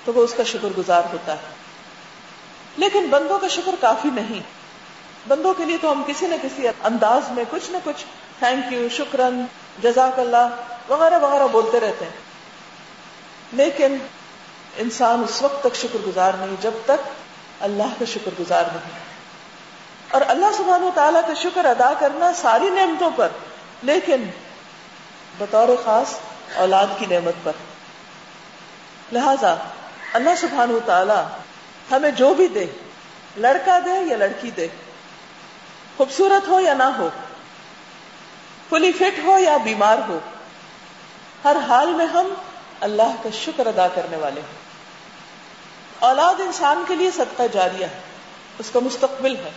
تو 0.05 0.13
وہ 0.13 0.25
اس 0.25 0.35
کا 0.35 0.43
شکر 0.43 0.69
گزار 0.79 1.03
ہوتا 1.13 1.33
ہے. 1.33 1.51
لیکن 2.77 3.07
بندوں 3.11 3.39
کا 3.39 3.49
شکر 3.49 3.75
کافی 3.81 4.09
نہیں. 4.15 4.41
بندوں 5.29 5.55
کے 5.55 5.65
لیے 5.65 5.77
تو 5.81 5.93
ہم 5.93 6.03
کسی 6.07 6.27
نہ 6.27 6.35
کسی 6.43 6.69
انداز 6.69 7.23
میں 7.31 7.45
کچھ 7.51 7.71
نہ 7.71 7.77
کچھ 7.85 8.05
تھینک 8.39 8.73
یو 8.73 8.89
شکرن 8.89 9.45
جزاک 9.83 10.19
اللہ 10.19 10.49
وغیرہ 10.89 11.19
وغیرہ 11.19 11.47
بولتے 11.53 11.81
رہتے 11.81 12.05
ہیں. 12.05 12.21
لیکن 13.53 13.97
انسان 14.77 15.25
اس 15.29 15.43
وقت 15.43 15.61
تک 15.61 15.77
شکر 15.77 15.99
گزار 16.07 16.33
نہیں 16.39 16.57
جب 16.61 16.71
تک 16.85 17.09
اللہ 17.61 17.95
کا 17.99 18.05
شکر 18.05 18.31
گزار 18.41 18.63
نہیں. 18.63 19.01
اور 20.11 20.21
اللہ 20.29 20.47
سبحانہ 20.57 20.85
و 20.85 20.91
تعالیٰ 20.95 21.23
کا 21.27 21.35
شکر 21.35 21.65
ادا 21.65 21.93
کرنا 21.99 22.33
ساری 22.33 22.71
نعمتوں 22.71 23.11
پر 23.17 23.29
لیکن 23.83 24.25
بطور 25.39 25.69
خاص 25.85 26.15
اولاد 26.55 26.87
کی 26.99 27.07
نعمت 27.07 27.35
پر۔ 27.43 27.53
لہذا 29.13 29.55
اللہ 30.13 30.31
سبحانہ 30.41 30.73
و 30.73 30.81
تعالیٰ 30.85 31.27
ہمیں 31.91 32.11
جو 32.11 32.35
بھی 32.35 32.49
دے، 32.49 32.67
لڑکا 33.37 33.79
دے 33.79 34.05
یا 34.11 34.17
لڑکی 34.17 34.51
دے، 34.51 34.69
خوبصورت 35.97 36.49
ہو 36.49 36.61
یا 36.61 36.75
نہ 36.75 36.83
ہو، 36.83 37.09
فلی 38.69 38.93
فٹ 38.93 39.25
ہو 39.25 39.39
یا 39.39 39.57
بیمار 39.57 39.99
ہو، 40.09 40.19
ہر 41.45 41.57
حال 41.69 41.89
میں 41.89 42.07
ہم 42.07 42.35
اللہ 42.81 43.15
کا 43.23 43.29
شکر 43.45 43.67
ادا 43.67 43.89
کرنے 43.89 44.17
والے 44.17 44.41
ہیں۔ 44.41 44.63
اولاد 45.99 46.41
انسان 46.41 46.85
کے 46.89 46.95
لیے 46.95 47.11
صدقہ 47.11 47.43
جاریہ 47.53 47.85
ہے، 47.85 48.01
اس 48.59 48.71
کا 48.73 48.81
مستقبل 48.81 49.37
ہے۔ 49.37 49.51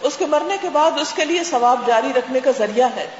اس 0.00 0.16
کے 0.16 0.26
مرنے 0.26 0.56
کے 0.60 0.70
بعد 0.70 0.90
اس 1.00 1.12
کے 1.12 1.24
لیے 1.24 1.44
ثواب 1.44 1.86
جاری 1.86 2.12
رکھنے 2.12 2.40
کا 2.40 2.50
ذریعہ 2.58 2.88
ہے۔ 2.96 3.10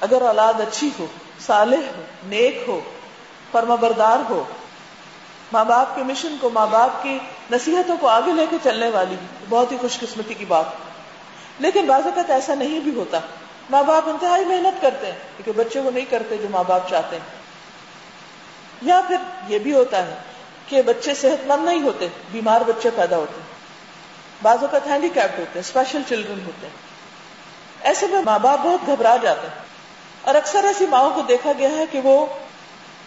اگر 0.00 0.22
اولاد 0.22 0.60
اچھی 0.60 0.90
ہو، 0.98 1.06
صالح 1.46 1.76
ہو، 1.76 2.02
نیک 2.26 2.64
ہو 2.68 2.80
فرما 3.52 3.74
بردار 3.74 4.18
ہو، 4.30 4.44
ماں 5.52 5.64
باپ 5.64 5.96
کے 5.96 6.02
مشن 6.02 6.36
کو، 6.40 6.50
ماں 6.50 6.66
باپ 6.70 7.02
کی 7.02 7.18
نصیحتوں 7.50 7.96
کو 8.00 8.08
آگے 8.08 8.32
لے 8.32 8.46
کے 8.50 8.56
چلنے 8.62 8.88
والی 8.88 9.16
بہت 9.48 9.72
ہی 9.72 9.76
خوش 9.80 9.98
قسمتی 9.98 10.34
کی 10.34 10.44
بات۔ 10.44 10.64
لیکن 11.58 11.86
بعض 11.86 12.02
اوقات 12.04 12.30
ایسا 12.30 12.54
نہیں 12.54 12.80
بھی 12.80 12.94
ہوتا۔ 12.94 13.18
ماں 13.70 13.82
باپ 13.82 14.08
انتہائی 14.08 14.44
محنت 14.44 14.82
کرتے 14.82 15.06
ہیں، 15.06 15.18
کیونکہ 15.36 15.62
بچے 15.62 15.80
وہ 15.80 15.90
نہیں 15.90 16.04
کرتے 16.04 16.36
جو 16.36 16.48
ماں 16.50 16.64
باپ 16.64 16.90
چاہتے 16.90 17.16
ہیں۔ 17.16 17.40
یا 18.82 19.00
پھر 19.08 19.16
یہ 19.48 19.58
بھی 19.58 19.72
ہوتا 19.72 20.06
ہے 20.06 20.14
کہ 20.68 20.82
بچے 20.82 21.14
صحت 21.14 21.46
مند 21.46 21.64
نہیں 21.64 21.82
ہوتے، 21.82 22.08
بیمار 22.32 22.60
بچے 22.60 22.90
پیدا 22.96 23.16
ہوتے 23.16 23.40
بعض 24.42 24.58
اوقات 24.60 24.86
ہینڈی 24.86 25.08
کیپڈ 25.08 25.38
ہوتے 25.38 25.60
ہیں، 25.60 25.60
اسپیشل 25.60 26.02
چلڈرن 26.08 26.40
ہوتے 26.46 26.66
ہیں۔ 26.66 26.74
ایسے 27.80 28.06
میں 28.06 28.22
ماں 28.22 28.38
باپ 28.38 28.58
بہت 28.58 28.86
گھبرا 28.86 29.16
جاتے 29.16 29.46
ہیں۔ 29.46 29.69
اور 30.22 30.34
اکثر 30.34 30.64
ایسی 30.64 30.86
ماؤں 30.86 31.10
کو 31.14 31.22
دیکھا 31.22 31.52
گیا 31.58 31.70
ہے 31.70 31.84
کہ 31.90 32.00
وہ 32.00 32.26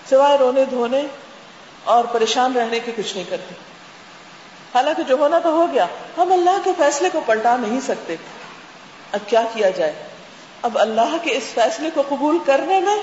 سوائے 0.10 0.38
رونے 0.38 0.66
دھونے 0.66 1.04
اور 1.84 2.04
پریشان 2.04 2.54
رہنے 2.54 2.80
کے 2.80 2.92
کچھ 2.96 3.16
نہیں 3.16 3.30
کرتے 3.30 3.56
حالانکہ 4.74 5.04
جو 5.04 5.16
ہونا 5.16 5.40
تو 5.40 5.50
ہو 5.50 5.68
گیا۔ 5.74 5.86
ہم 6.18 6.32
اللہ 6.32 6.58
کے 6.64 6.72
فیصلے 6.78 7.10
کو 7.10 7.22
پلٹا 7.26 7.58
نہیں 7.58 7.80
سکتے۔ 7.80 8.16
اب 9.12 9.20
کیا 9.28 9.42
کیا 9.54 9.70
جائے؟ 9.70 9.94
اب 10.62 10.78
اللہ 10.80 11.16
کے 11.22 11.32
اس 11.32 11.44
فیصلے 11.54 11.90
کو 11.94 12.04
قبول 12.10 12.38
کرنے 12.46 12.80
میں، 12.80 12.98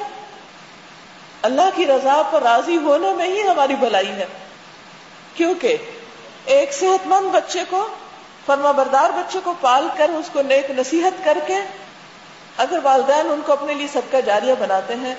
اللہ 1.43 1.69
کی 1.75 1.87
رضا 1.87 2.23
پر 2.31 2.43
راضی 2.43 2.77
ہونے 2.77 3.13
میں 3.13 3.27
ہی 3.27 3.49
ہماری 3.49 3.75
بھلائی 3.75 4.09
ہے۔ 4.09 4.27
کیونکہ 5.35 5.77
ایک 6.45 6.73
صحت 6.73 7.07
مند 7.07 7.31
بچے 7.31 7.65
کو، 7.71 7.87
فرما 8.47 8.71
بردار 8.71 9.11
بچے 9.11 9.39
کو 9.45 9.55
پال 9.61 9.89
کر 9.97 10.09
اس 10.09 10.31
کو 10.33 10.43
نیک 10.43 10.71
نصیحت 10.71 11.25
کر 11.25 11.39
کے 11.47 11.55
اگر 12.57 12.79
والدین 12.83 13.31
ان 13.33 13.41
کو 13.47 13.53
اپنے 13.53 13.75
لیے 13.75 13.87
صدقہ 13.93 14.17
جاریہ 14.27 14.55
بناتے 14.59 14.95
ہیں، 14.95 15.15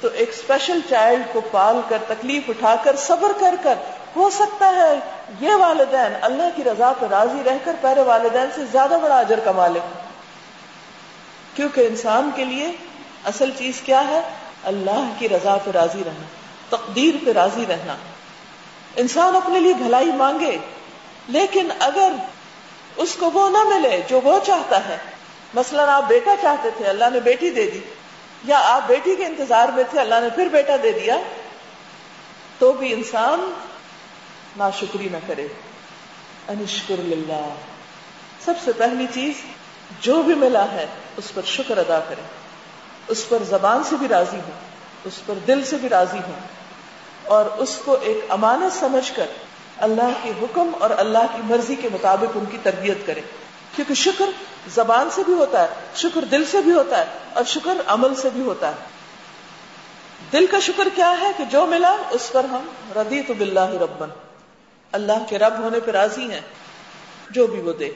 تو 0.00 0.08
ایک 0.08 0.28
اسپیشل 0.28 0.80
چائلڈ 0.90 1.22
کو 1.32 1.40
پال 1.50 1.80
کر، 1.88 1.98
تکلیف 2.06 2.42
اٹھا 2.48 2.74
کر، 2.84 2.96
صبر 2.96 3.32
کر 3.40 3.54
کر، 3.62 3.74
ہو 4.16 4.30
سکتا 4.30 4.72
ہے 4.76 4.98
یہ 5.40 5.50
والدین 5.54 6.14
اللہ 6.20 6.56
کی 6.56 6.64
رضا 6.64 6.92
پہ 7.00 7.06
راضی 7.06 7.42
رہ 7.46 7.56
کر 7.64 7.76
پہلے 7.80 8.02
والدین 8.02 8.48
سے 8.54 8.64
زیادہ 8.72 8.98
بڑا 9.02 9.18
اجر 9.18 9.40
کما 9.40 9.66
لے 9.68 9.80
کیونکہ 11.54 11.80
انسان 11.80 12.30
کے 12.36 12.44
لیے 12.44 12.72
اصل 13.24 13.50
چیز 13.58 13.80
کیا 13.80 14.06
ہے؟ 14.08 14.20
اللہ 14.64 15.10
کی 15.18 15.28
رضا 15.28 15.56
پہ 15.64 15.70
راضی 15.70 16.02
رہنا، 16.06 16.76
تقدیر 16.76 17.24
پہ 17.24 17.32
راضی 17.32 17.64
رہنا۔ 17.68 17.94
انسان 18.96 19.36
اپنے 19.36 19.60
لیے 19.60 19.74
بھلائی 19.74 20.12
مانگے، 20.12 20.58
لیکن 21.28 21.68
اگر 21.78 22.12
اس 22.96 23.16
کو 23.16 23.30
وہ 23.30 23.48
نہ 23.48 23.64
ملے 23.64 24.00
جو 24.08 24.20
وہ 24.20 24.38
چاہتا 24.46 24.88
ہے 24.88 24.96
مثلا 25.54 25.96
آپ 25.96 26.04
بیٹا 26.08 26.34
چاہتے 26.42 26.68
تھے، 26.76 26.84
اللہ 26.84 27.04
نے 27.12 27.20
بیٹی 27.20 27.50
دے 27.50 27.70
دی۔ 27.70 27.80
یا 28.44 28.60
آپ 28.64 28.82
بیٹی 28.86 29.16
کے 29.16 29.26
انتظار 29.26 29.68
میں 29.68 29.84
تھے، 29.90 30.00
اللہ 30.00 30.14
نے 30.22 30.28
پھر 30.34 30.46
بیٹا 30.46 30.76
دے 30.82 30.92
دیا۔ 30.92 31.16
تو 32.58 32.72
بھی 32.72 32.92
انسان 32.92 33.52
ناشکری 34.56 35.08
نہ 35.12 35.16
کرے۔ 35.26 35.48
انشکر 36.48 36.94
للہ۔ 36.98 37.54
سب 38.44 38.54
سے 38.64 38.72
پہلی 38.72 39.06
چیز، 39.14 39.34
جو 40.00 40.22
بھی 40.22 40.34
ملا 40.34 40.72
ہے، 40.72 40.86
اس 41.16 41.34
پر 41.34 41.42
شکر 41.44 41.78
ادا 41.78 42.00
کرے۔ 42.00 42.22
اس 43.08 43.28
پر 43.28 43.38
زبان 43.42 43.84
سے 43.84 43.96
بھی 43.96 44.08
راضی 44.08 44.36
ہو، 44.36 44.50
اس 45.04 45.26
پر 45.26 45.34
دل 45.34 45.64
سے 45.64 45.76
بھی 45.76 45.88
راضی 45.88 46.18
ہو۔ 46.18 46.32
اور 47.24 47.44
اس 47.44 47.78
کو 47.84 47.96
ایک 48.00 48.24
امانت 48.28 48.80
سمجھ 48.80 49.12
کر 49.16 49.26
اللہ 49.78 50.10
کے 50.22 50.32
حکم 50.42 50.70
اور 50.80 50.90
اللہ 50.90 51.18
کی 51.18 51.42
مرضی 51.44 51.74
کے 51.74 51.88
مطابق 51.92 52.36
ان 52.36 52.44
کی 52.50 52.58
تربیت 52.62 53.06
کرے۔ 53.06 53.20
کیونکہ 53.76 53.94
شکر 53.94 54.24
زبان 54.74 55.08
سے 55.10 55.22
بھی 55.24 55.32
ہوتا 55.32 55.62
ہے، 55.62 55.68
شکر 55.94 56.24
دل 56.24 56.44
سے 56.44 56.60
بھی 56.60 56.72
ہوتا 56.72 56.98
ہے 56.98 57.04
اور 57.32 57.44
شکر 57.44 57.76
عمل 57.86 58.14
سے 58.14 58.28
بھی 58.30 58.42
ہوتا 58.42 58.68
ہے۔ 58.68 58.98
دل 60.32 60.46
کا 60.46 60.58
شکر 60.60 60.88
کیا 60.94 61.14
ہے 61.20 61.30
کہ 61.36 61.44
جو 61.44 61.66
ملا 61.66 61.96
اس 62.10 62.32
پر 62.32 62.44
ہم 62.44 62.66
ردی 62.96 63.22
تو 63.22 63.34
بلّہ 63.34 63.60
ربن 63.60 64.08
اللہ 64.92 65.24
کے 65.28 65.38
رب 65.38 65.58
ہونے 65.58 65.80
پہ 65.80 65.90
راضی 65.90 66.30
ہیں، 66.30 66.40
جو 67.30 67.46
بھی 67.46 67.60
وہ 67.60 67.72
دے۔ 67.72 67.90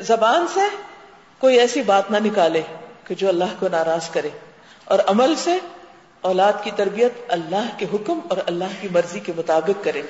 زبان 0.00 0.46
سے 0.54 0.60
کوئی 1.38 1.58
ایسی 1.58 1.82
بات 1.82 2.10
نہ 2.10 2.16
نکالے 2.24 2.62
کہ 3.04 3.14
جو 3.14 3.28
اللہ 3.28 3.44
کو 3.58 3.68
ناراض 3.68 4.10
کرے۔ 4.10 4.28
اور 4.84 4.98
عمل 5.06 5.34
سے 5.34 5.58
اولاد 6.20 6.52
کی 6.62 6.70
تربیت 6.76 7.12
اللہ 7.28 7.78
کے 7.78 7.86
حکم 7.92 8.18
اور 8.28 8.36
اللہ 8.46 8.64
کی 8.80 8.88
مرضی 8.90 9.20
کے 9.20 9.32
مطابق 9.36 9.84
کرے۔ 9.84 10.02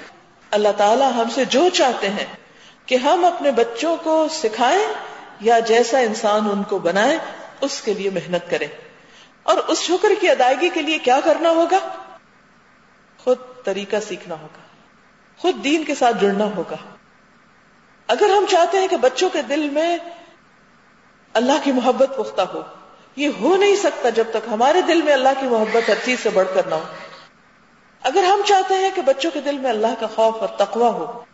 اللہ 0.50 0.68
تعالی 0.76 1.04
ہم 1.04 1.30
سے 1.34 1.44
جو 1.44 1.68
چاہتے 1.68 2.10
ہیں 2.10 2.26
کہ 2.92 2.96
ہم 2.96 3.24
اپنے 3.24 3.50
بچوں 3.50 3.96
کو 4.02 4.26
سکھائیں 4.30 4.84
یا 5.40 5.58
جیسا 5.58 5.98
انسان 5.98 6.48
ان 6.52 6.62
کو 6.62 6.78
بنائے 6.78 7.18
اس 7.60 7.80
کے 7.80 7.94
لیے 7.94 8.10
محنت 8.10 8.50
کریں۔ 8.50 8.66
اور 9.42 9.56
اس 9.56 9.78
شکر 9.80 10.08
کی 10.20 10.30
ادائیگی 10.30 10.68
کے 10.68 10.82
لیے 10.82 10.98
کیا 10.98 11.20
کرنا 11.24 11.50
ہوگا؟ 11.50 11.78
خود 13.18 13.36
طریقہ 13.64 13.96
سیکھنا 14.08 14.34
ہوگا۔ 14.34 14.66
خود 15.38 15.64
دین 15.64 15.84
کے 15.84 15.94
ساتھ 15.94 16.16
جڑنا 16.20 16.44
ہوگا۔ 16.44 16.76
اگر 18.06 18.30
ہم 18.36 18.44
چاہتے 18.48 18.80
ہیں 18.80 18.88
کہ 18.88 18.96
بچوں 18.96 19.30
کے 19.30 19.42
دل 19.42 19.70
میں 19.70 19.98
اللہ 21.32 21.64
کی 21.64 21.72
محبت 21.72 22.10
پختہ 22.16 22.42
ہو، 22.42 22.62
یہ 23.16 23.28
ہو 23.40 23.56
نہیں 23.56 23.76
سکتا 23.76 24.08
جب 24.08 24.24
تک 24.30 24.48
ہمارے 24.50 24.82
دل 24.82 25.02
میں 25.02 25.12
اللہ 25.12 25.40
کی 25.40 25.46
محبت 25.46 25.88
ہر 25.88 25.94
چیز 26.04 26.20
سے 26.22 26.30
بڑھ 26.30 26.48
کر 26.54 26.66
نہ 26.66 26.74
ہو۔ 26.74 26.84
اگر 28.02 28.22
ہم 28.22 28.40
چاہتے 28.46 28.74
ہیں 28.74 28.90
کہ 28.94 29.02
بچوں 29.02 29.30
کے 29.30 29.40
دل 29.40 29.58
میں 29.58 29.70
اللہ 29.70 29.94
کا 30.00 30.06
خوف 30.06 30.34
اور 30.36 30.48
تقوی 30.48 30.84
ہو 30.84 31.24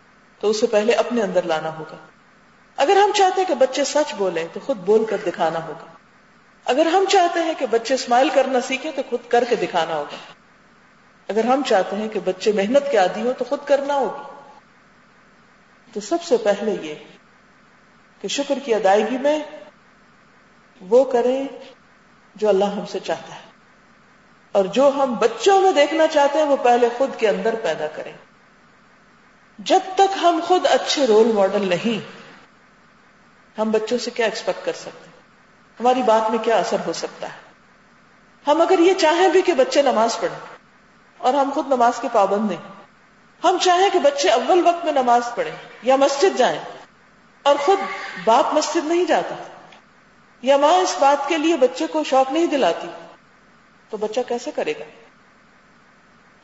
تو 0.40 0.50
اسے 0.50 0.66
پہلے 0.66 0.92
اپنے 0.92 1.22
اندر 1.22 1.42
لانا 1.42 1.78
ہوگا۔ 1.78 1.96
اگر 2.76 2.96
ہم 2.96 3.10
چاہتے 3.14 3.40
ہیں 3.40 3.48
کہ 3.48 3.54
بچے 3.54 3.84
سچ 3.84 4.14
بولیں، 4.14 4.48
تو 4.52 4.60
خود 4.66 4.76
بول 4.76 5.04
کر 5.04 5.16
دکھانا 5.26 5.66
ہوگا۔ 5.66 5.86
اگر 6.64 6.86
ہم 6.86 7.04
چاہتے 7.08 7.40
ہیں 7.40 7.54
کہ 7.58 7.66
بچے 7.70 7.94
اسمائل 7.94 8.28
کرنا 8.28 8.60
سیکھیں، 8.60 8.92
تو 8.96 9.02
خود 9.10 9.20
کر 9.28 9.44
کے 9.48 9.56
دکھانا 9.56 9.96
ہوگا۔ 9.96 10.16
اگر 11.28 11.44
ہم 11.44 11.62
چاہتے 11.66 11.96
ہیں 11.96 12.08
کہ 12.08 12.20
بچے 12.24 12.52
محنت 12.52 12.90
کے 12.90 12.96
عادی 12.96 13.22
ہو 13.22 13.32
تو 13.38 13.44
خود 13.44 13.58
کرنا 13.64 13.94
ہوگی 13.94 14.22
تو 15.92 16.00
سب 16.00 16.22
سے 16.22 16.36
پہلے 16.36 16.76
یہ 16.82 16.94
کہ 18.20 18.28
شکر 18.28 18.58
کی 18.64 18.74
ادائیگی 18.74 19.18
میں 19.18 19.38
وہ 20.80 21.04
کریں 21.04 21.48
جو 22.34 22.48
اللہ 22.48 22.64
ہم 22.64 22.86
سے 22.86 22.98
چاہتا 22.98 23.34
ہے۔ 23.34 23.40
اور 24.52 24.64
جو 24.64 24.88
ہم 24.88 25.14
بچوں 25.14 25.60
میں 25.60 25.72
دیکھنا 25.72 26.06
چاہتے 26.06 26.38
ہیں، 26.38 26.46
وہ 26.46 26.56
پہلے 26.62 26.88
خود 26.98 27.10
کے 27.16 27.28
اندر 27.28 27.54
پیدا 27.62 27.86
کریں۔ 27.86 28.12
جب 29.58 29.80
تک 29.94 30.16
ہم 30.22 30.40
خود 30.46 30.66
اچھے 30.66 31.06
رول 31.06 31.30
ماڈل 31.32 31.68
نہیں، 31.68 32.00
ہم 33.56 33.70
بچوں 33.70 33.98
سے 33.98 34.10
کیا 34.10 34.26
ایکسپیکٹ 34.26 34.64
کر 34.64 34.72
سکتے 34.72 35.10
ہماری 35.78 36.02
بات 36.02 36.30
میں 36.30 36.38
کیا 36.38 36.56
اثر 36.56 36.76
ہو 36.86 36.92
سکتا 36.92 37.26
ہے؟ 37.26 37.46
ہم 38.46 38.60
اگر 38.60 38.78
یہ 38.78 38.94
چاہیں 38.94 39.28
بھی 39.28 39.42
کہ 39.42 39.54
بچے 39.54 39.82
نماز 39.82 40.18
پڑھیں 40.20 40.38
اور 41.20 41.34
ہم 41.34 41.50
خود 41.54 41.68
نماز 41.68 42.00
کے 42.00 42.08
پابند 42.12 42.50
نہیں، 42.50 42.66
ہم 43.42 43.56
چاہیں 43.60 43.88
کہ 43.92 43.98
بچے 43.98 44.28
اول 44.28 44.66
وقت 44.66 44.84
میں 44.84 44.92
نماز 44.92 45.30
پڑھیں 45.34 45.56
یا 45.82 45.96
مسجد 45.96 46.38
جائیں 46.38 46.58
اور 47.44 47.56
خود 47.60 47.78
باپ 48.24 48.54
مسجد 48.54 48.86
نہیں 48.86 49.04
جاتا، 49.04 49.34
یا 50.42 50.56
ماں 50.56 50.72
اس 50.72 50.96
بات 50.98 51.28
کے 51.28 51.38
لیے 51.38 51.56
بچے 51.56 51.86
کو 51.86 52.04
شوق 52.04 52.32
نہیں 52.32 52.46
دلاتی، 52.46 52.88
تو 53.90 53.96
بچہ 53.96 54.20
کیسے 54.28 54.50
کرے 54.54 54.74
گا؟ 54.78 54.84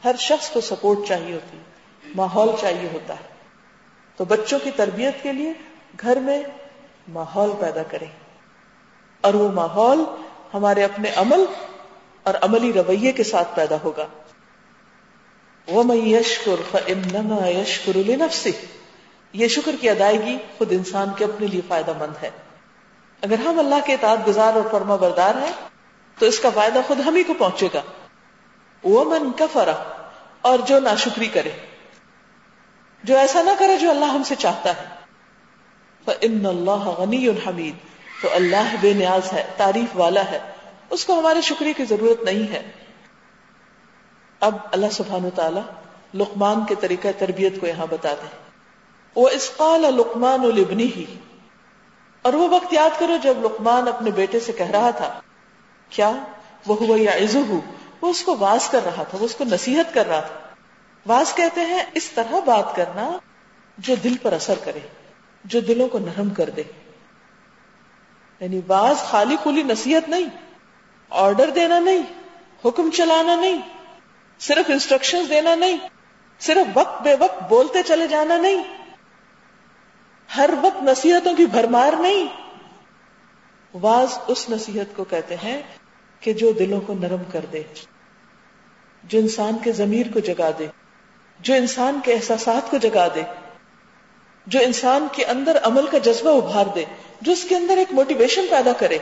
ہر 0.03 0.16
شخص 0.18 0.50
کو 0.50 0.61
سپورٹ 0.61 1.09
چاہیے 1.09 1.35
ہوتی 1.35 1.59
ہے۔ 1.59 1.73
ماحول 2.14 2.48
چاہیے 2.60 2.88
ہوتا 2.92 3.14
ہے۔ 3.14 3.34
تو 4.16 4.24
بچوں 4.24 4.58
کی 4.64 4.70
تربیت 4.70 5.22
کے 5.22 5.32
لیے 5.32 5.52
گھر 6.00 6.16
میں 6.16 6.42
ماحول 7.08 7.50
پیدا 7.60 7.82
کریں۔ 7.82 8.06
اور 9.20 9.34
وہ 9.34 9.52
ماحول 9.52 10.04
ہمارے 10.54 10.84
اپنے 10.84 11.10
عمل 11.16 11.44
اور 12.22 12.34
عملی 12.42 12.72
رویے 12.72 13.12
کے 13.12 13.24
ساتھ 13.24 13.56
پیدا 13.56 13.76
ہوگا۔ 13.84 14.06
وہ 15.68 15.82
میں 15.82 15.96
یشکر 15.96 16.90
یشکر 17.48 17.96
نفسی 18.08 18.50
یہ 19.32 19.48
شکر 19.48 19.72
کی 19.80 19.90
ادائیگی 19.90 20.38
خود 20.58 20.68
انسان 20.70 21.08
کے 21.16 21.24
اپنے 21.24 21.46
لیے 21.46 21.60
فائدہ 21.68 21.92
مند 21.98 22.22
ہے۔ 22.22 22.30
اگر 23.22 23.38
ہم 23.38 23.58
اللہ 23.58 23.74
کے 23.84 23.94
اطاعت 23.94 24.18
گزار 24.26 24.52
اور 24.54 24.62
فرما 24.70 24.96
بردار 24.96 25.34
ہیں، 25.34 25.52
تو 26.18 26.26
اس 26.26 26.38
کا 26.38 26.50
فائدہ 26.54 26.78
خود 26.86 27.00
ہم 27.00 27.14
ہی 27.14 27.22
کو 27.22 27.34
پہنچے 27.38 27.68
گا۔ 27.74 27.82
وہ 28.82 29.04
من 29.04 29.32
کفرا 29.36 30.06
اور 30.40 30.58
جو 30.58 30.80
ناشکری 30.80 31.26
کرے۔ 31.26 31.50
جو 33.04 33.16
ایسا 33.18 33.42
نہ 33.42 33.50
کرے 33.58 33.76
جو 33.76 33.90
اللہ 33.90 34.04
ہم 34.04 34.22
سے 34.22 34.34
چاہتا 34.34 34.70
ہے۔ 34.70 34.94
ان 36.20 36.46
اللہ 36.46 36.88
غنی 36.88 37.28
حمید 37.28 37.74
تو 38.22 38.28
اللہ 38.32 38.74
بے 38.80 38.92
نیاز 38.92 39.32
ہے، 39.32 39.46
تعریف 39.56 39.96
والا 39.96 40.30
ہے۔ 40.30 40.38
اس 40.90 41.04
کو 41.04 41.18
ہمارے 41.18 41.40
شکریہ 41.40 41.72
کی 41.76 41.84
ضرورت 41.84 42.22
نہیں 42.22 42.52
ہے۔ 42.52 42.70
اب 44.40 44.56
اللہ 44.72 44.86
سبحانہ 44.92 45.26
تعالی 45.34 45.60
لقمان 46.14 46.64
کے 46.64 46.74
طریقہ 46.74 47.08
تربیت 47.18 47.60
کو 47.60 47.66
یہاں 47.66 47.86
بتا 47.90 48.14
دیں۔ 48.14 48.50
وہ 49.14 49.28
اسقال 49.28 49.80
لقمان 49.80 50.40
البنی 50.40 50.90
ہی 50.96 51.04
اور 52.22 52.32
وہ 52.32 52.48
وقت 52.48 52.72
یاد 52.72 53.00
کرو 53.00 53.16
جب 53.22 53.34
لقمان 53.40 53.88
اپنے 53.88 54.10
بیٹے 54.10 54.40
سے 54.40 54.52
کہہ 54.52 54.70
رہا 54.70 54.90
تھا، 54.90 55.20
کیا؟ 55.88 56.12
وہ 56.66 56.76
ہوا 56.80 56.96
یا 57.00 57.38
وہ 58.00 58.08
اس 58.10 58.22
کو 58.22 58.36
واز 58.38 58.68
کر 58.68 58.80
رہا 58.84 59.02
تھا، 59.02 59.18
وہ 59.20 59.24
اس 59.24 59.34
کو 59.34 59.44
نصیحت 59.44 59.94
کر 59.94 60.06
رہا 60.06 60.20
تھا۔ 60.20 60.43
واز 61.06 61.34
کہتے 61.34 61.60
ہیں 61.60 61.82
اس 61.94 62.10
طرح 62.10 62.40
بات 62.40 62.76
کرنا 62.76 63.18
جو 63.78 63.94
دل 63.94 64.16
پر 64.22 64.32
اثر 64.32 64.54
کرے، 64.64 64.78
جو 65.44 65.60
دلوں 65.60 65.88
کو 65.88 65.98
نرم 65.98 66.30
کر 66.30 66.50
دے۔ 66.50 66.62
یعنی 68.40 68.60
واز 68.68 68.96
خالی 68.98 69.36
کھلی 69.42 69.62
نصیحت 69.62 70.08
نہیں، 70.08 70.24
آرڈر 71.10 71.50
دینا 71.50 71.78
نہیں، 71.78 72.02
حکم 72.64 72.90
چلانا 72.90 73.36
نہیں، 73.36 73.60
صرف 74.40 74.70
انسٹرکشن 74.70 75.24
دینا 75.30 75.54
نہیں، 75.54 75.78
صرف 76.40 76.70
وقت 76.74 77.02
بے 77.02 77.16
وقت 77.20 77.42
بولتے 77.48 77.82
چلے 77.82 78.06
جانا 78.06 78.38
نہیں، 78.38 78.62
ہر 80.36 80.50
وقت 80.62 80.82
نصیحتوں 80.82 81.34
کی 81.36 81.46
بھرمار 81.46 81.92
نہیں۔ 81.92 82.26
واز 83.74 84.18
اس 84.26 84.50
نصیحت 84.50 84.96
کو 84.96 85.04
کہتے 85.04 85.36
ہیں 85.36 85.62
کہ 86.20 86.32
جو 86.32 86.52
دلوں 86.52 86.80
کو 86.80 86.94
نرم 86.94 87.22
کر 87.32 87.40
دے، 87.52 87.62
جو 89.04 89.18
انسان 89.18 89.58
کے 89.64 89.72
ضمیر 89.72 90.06
کو 90.12 90.20
جگا 90.20 90.50
دے۔ 90.58 90.66
جو 91.40 91.54
انسان 91.54 92.00
کے 92.04 92.12
احساسات 92.14 92.70
کو 92.70 92.76
جگا 92.76 93.08
دے، 93.14 93.22
جو 94.46 94.60
انسان 94.62 95.06
کے 95.12 95.24
اندر 95.24 95.58
عمل 95.62 95.86
کا 95.86 95.98
جذبہ 95.98 96.36
ابھار 96.36 96.66
دے، 96.74 96.84
جو 97.20 97.32
اس 97.32 97.46
کے 97.48 97.56
اندر 97.56 97.76
ایک 97.76 97.92
موٹیویشن 97.92 98.44
پیدا 98.50 98.72
کرے۔ 98.72 98.98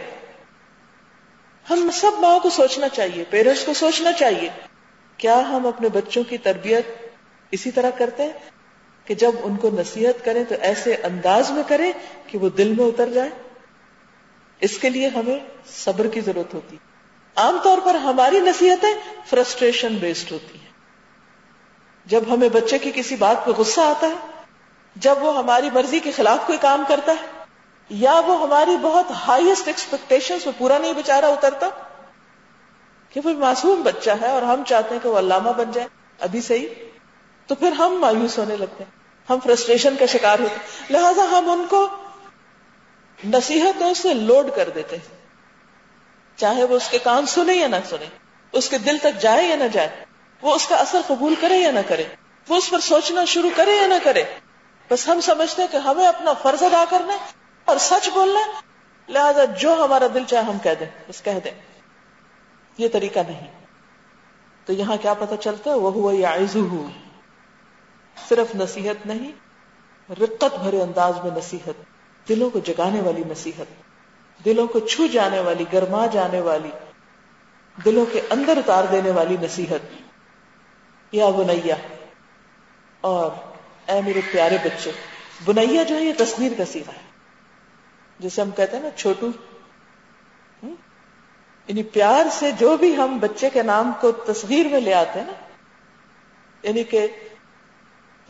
ہم 1.71 1.91
سب 1.93 2.11
ماں 2.19 2.39
کو 2.39 2.51
سوچنا 2.51 2.89
چاہیے 2.89 3.25
پیرنٹس 3.31 3.65
کو 3.65 3.75
سوچنا 3.75 4.13
چاہیے، 4.13 4.49
کیا 5.17 5.39
ہم 5.39 5.67
اپنے 5.67 5.89
بچوں 5.89 6.25
کی 6.25 6.39
تربیت 6.39 6.87
اسی 7.51 7.71
طرح 7.71 7.91
کرتے 7.91 8.23
ہیں؟ 8.23 8.33
کہ 9.05 9.15
جب 9.15 9.31
ان 9.43 9.57
کو 9.57 9.71
نصیحت 9.71 10.25
کریں 10.25 10.45
تو 10.45 10.55
ایسے 10.61 10.95
انداز 10.95 11.51
میں 11.51 11.63
کریں 11.69 11.93
کہ 12.27 12.39
وہ 12.39 12.49
دل 12.49 12.75
میں 12.79 12.87
اتر 12.87 13.09
جائے 13.09 13.31
اس 14.61 14.79
کے 14.79 14.91
لیے 14.91 15.09
ہمیں 15.09 15.39
صبر 15.75 16.07
کی 16.07 16.21
ضرورت 16.21 16.55
ہوتی۔ 16.55 16.77
عام 17.37 17.59
طور 17.65 17.79
پر 17.85 17.95
ہماری 17.95 18.41
نصیحتیں 18.41 18.95
فرسٹریشن 19.31 19.95
بیسڈ 19.95 20.33
ہوتی۔ 20.33 20.59
ہیں 20.59 20.62
جب 22.07 22.23
ہمیں 22.31 22.49
بچے 22.49 22.79
کی 22.79 22.91
کسی 22.95 23.17
بات 23.17 23.45
پہ 23.45 23.51
غصہ 23.51 23.81
آتا 23.81 24.07
ہے، 24.07 24.13
جب 24.97 25.15
وہ 25.21 25.39
ہماری 25.39 25.71
مرضی 25.73 26.01
کے 26.01 26.11
خلاف 26.11 26.39
کوئی 26.47 26.59
کام 26.59 26.85
کرتا 26.89 27.13
ہے، 27.13 27.27
یا 27.89 28.21
وہ 28.27 28.43
ہماری 28.43 28.77
بہت 28.83 29.07
ہائیسٹ 29.11 29.67
ایکسپیکٹیشن 29.67 30.37
میں 30.45 30.53
پورا 30.59 30.79
نہیں 30.79 30.93
بےچارا 30.93 31.27
اترتا، 31.27 31.69
کہ 33.11 33.21
وہ 33.25 33.31
معصوم 33.31 33.83
بچہ 33.83 34.11
ہے 34.21 34.27
اور 34.27 34.43
ہم 34.43 34.63
چاہتے 34.67 34.95
ہیں 34.95 35.03
کہ 35.03 35.09
وہ 35.09 35.19
علامہ 35.19 35.51
بن 35.51 35.73
جائے۔ 35.73 35.89
ابھی 36.21 36.41
صحیح؟ 36.41 36.69
تو 37.47 37.55
پھر 37.55 37.73
ہم 37.73 37.95
مایوس 37.95 38.39
ہونے 38.39 38.57
لگتے 38.57 38.85
ہیں۔ 38.85 38.91
ہم 39.31 39.39
فرسٹریشن 39.45 39.97
کا 39.99 40.07
شکار 40.07 40.39
ہوتے 40.39 40.57
لہذا 40.91 41.23
ہم 41.31 41.51
ان 41.51 41.67
کو 41.71 41.89
نصیحتوں 43.25 43.95
سے 43.95 44.15
لوڈ 44.15 44.47
کر 44.55 44.69
دیتے 44.69 44.97
ہیں۔ 44.97 45.17
چاہے 46.37 46.65
وہ 46.65 46.77
اس 46.77 46.89
کے 46.89 46.99
کان 46.99 47.27
سنے 47.27 47.55
یا 47.55 47.67
نہ 47.67 47.77
سنے 47.89 48.07
اس 48.53 48.69
کے 48.69 48.79
دل 48.79 48.99
تک 48.99 49.21
جائے 49.21 49.49
یا 49.49 49.57
نہ 49.57 49.65
جائے۔ 49.65 50.05
وہ 50.43 50.55
اس 50.55 50.67
کا 50.67 50.77
اثر 50.77 51.01
قبول 51.07 51.35
کرے 51.41 51.59
یا 51.59 51.71
نہ 51.71 51.81
کرے؟ 51.89 52.05
وہ 52.49 52.57
اس 52.57 52.71
پر 52.71 52.81
سوچنا 52.81 53.25
شروع 53.25 53.51
کرے 53.57 53.71
یا 53.71 53.87
نہ 53.87 53.95
کرے؟ 54.03 54.23
بس 54.91 55.09
ہم 55.09 55.21
سمجھتے 55.21 55.63
ہیں 55.63 55.69
کہ 55.73 55.77
ہمیں 55.77 56.07
اپنا 56.07 56.33
فرض 56.33 56.63
ادا 56.63 56.85
کرنا 56.91 57.17
اور 57.65 57.77
سچ 57.77 58.09
بولنا 58.09 58.41
لہذا 59.09 59.45
جو 59.45 59.85
ہمارا 59.85 60.07
دل 60.15 60.25
چاہے 60.25 60.43
ہم 60.43 60.59
کہہ 60.59 60.71
دیں، 60.81 60.87
بس 61.09 61.23
کہہ 61.23 61.41
دیں۔ 61.45 61.51
یہ 62.79 62.89
طریقہ 62.93 63.21
نہیں۔ 63.29 63.47
تو 64.65 64.73
یہاں 64.73 64.97
کیا 65.03 65.15
پتہ 65.15 65.35
چلتا 65.41 65.71
ہے؟ 65.71 65.75
وہ 65.75 65.93
ہوا 65.93 66.15
یا 66.15 66.37
صرف 68.29 68.55
نصیحت 68.55 69.07
نہیں، 69.07 69.33
رقت 70.13 70.59
بھرے 70.63 70.83
انداز 70.83 71.15
میں 71.25 71.31
نصیحت۔ 71.37 71.85
دلوں 72.29 72.51
کو 72.51 72.59
جگانے 72.59 73.01
والی 73.01 73.23
نصیحت۔ 73.29 73.67
دلوں 74.45 74.67
کو 74.67 74.81
چھو 74.81 75.07
جانے 75.07 75.41
والی، 75.41 75.65
گرما 75.73 76.07
جانے 76.07 76.41
والی۔ 76.41 76.71
دلوں 77.85 78.07
کے 78.13 78.21
اندر 78.31 78.57
اتار 78.57 78.85
دینے 78.85 79.11
والی 79.11 79.37
نصیحت۔ 79.43 80.02
یا 81.13 81.31
بنیا 81.31 81.75
اور 83.01 83.31
اے 83.91 84.01
میرے 84.01 84.21
پیارے 84.33 84.57
بچے 84.65 84.91
بنیا 85.45 85.83
جو 85.83 85.97
ہے 85.97 86.05
یہ 86.05 86.13
تصویر 86.19 86.53
کا 86.59 86.65
سیرا 86.65 86.93
ہے۔ 86.93 87.13
جسے 88.19 88.43
ہم 88.43 88.51
کہتے 88.51 88.77
ہیں 88.77 88.85
نا 88.85 88.91
چھوٹو۔ 88.97 89.27
یعنی 91.67 91.83
پیار 91.83 92.27
سے 92.31 92.51
جو 92.51 92.77
بھی 92.77 92.97
ہم 92.97 93.19
بچے 93.19 93.51
کے 93.51 93.63
نام 93.63 93.93
کو 94.01 94.13
تصویر 94.13 94.67
میں 94.69 94.81
لے 94.81 94.95
آتے 94.95 95.19
ہیں 95.19 95.27
نا 95.27 95.33
یعنی 96.63 96.85
کہ 96.85 97.07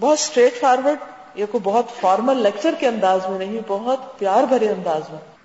بہت 0.01 0.19
اسٹریٹ 0.19 0.61
فارورڈ 0.61 0.99
یا 1.35 1.47
کوئی 1.51 1.61
بہت 1.65 1.87
فارمل 2.01 2.37
لیکچر 2.37 2.75
کے 2.79 2.89
انداز 2.89 3.21
میں 3.29 3.39
نہیں، 3.39 3.61
بہت 3.67 4.19
پیار 4.19 4.43
بھرے 4.43 4.69
انداز 4.69 5.03
میں۔ 5.11 5.37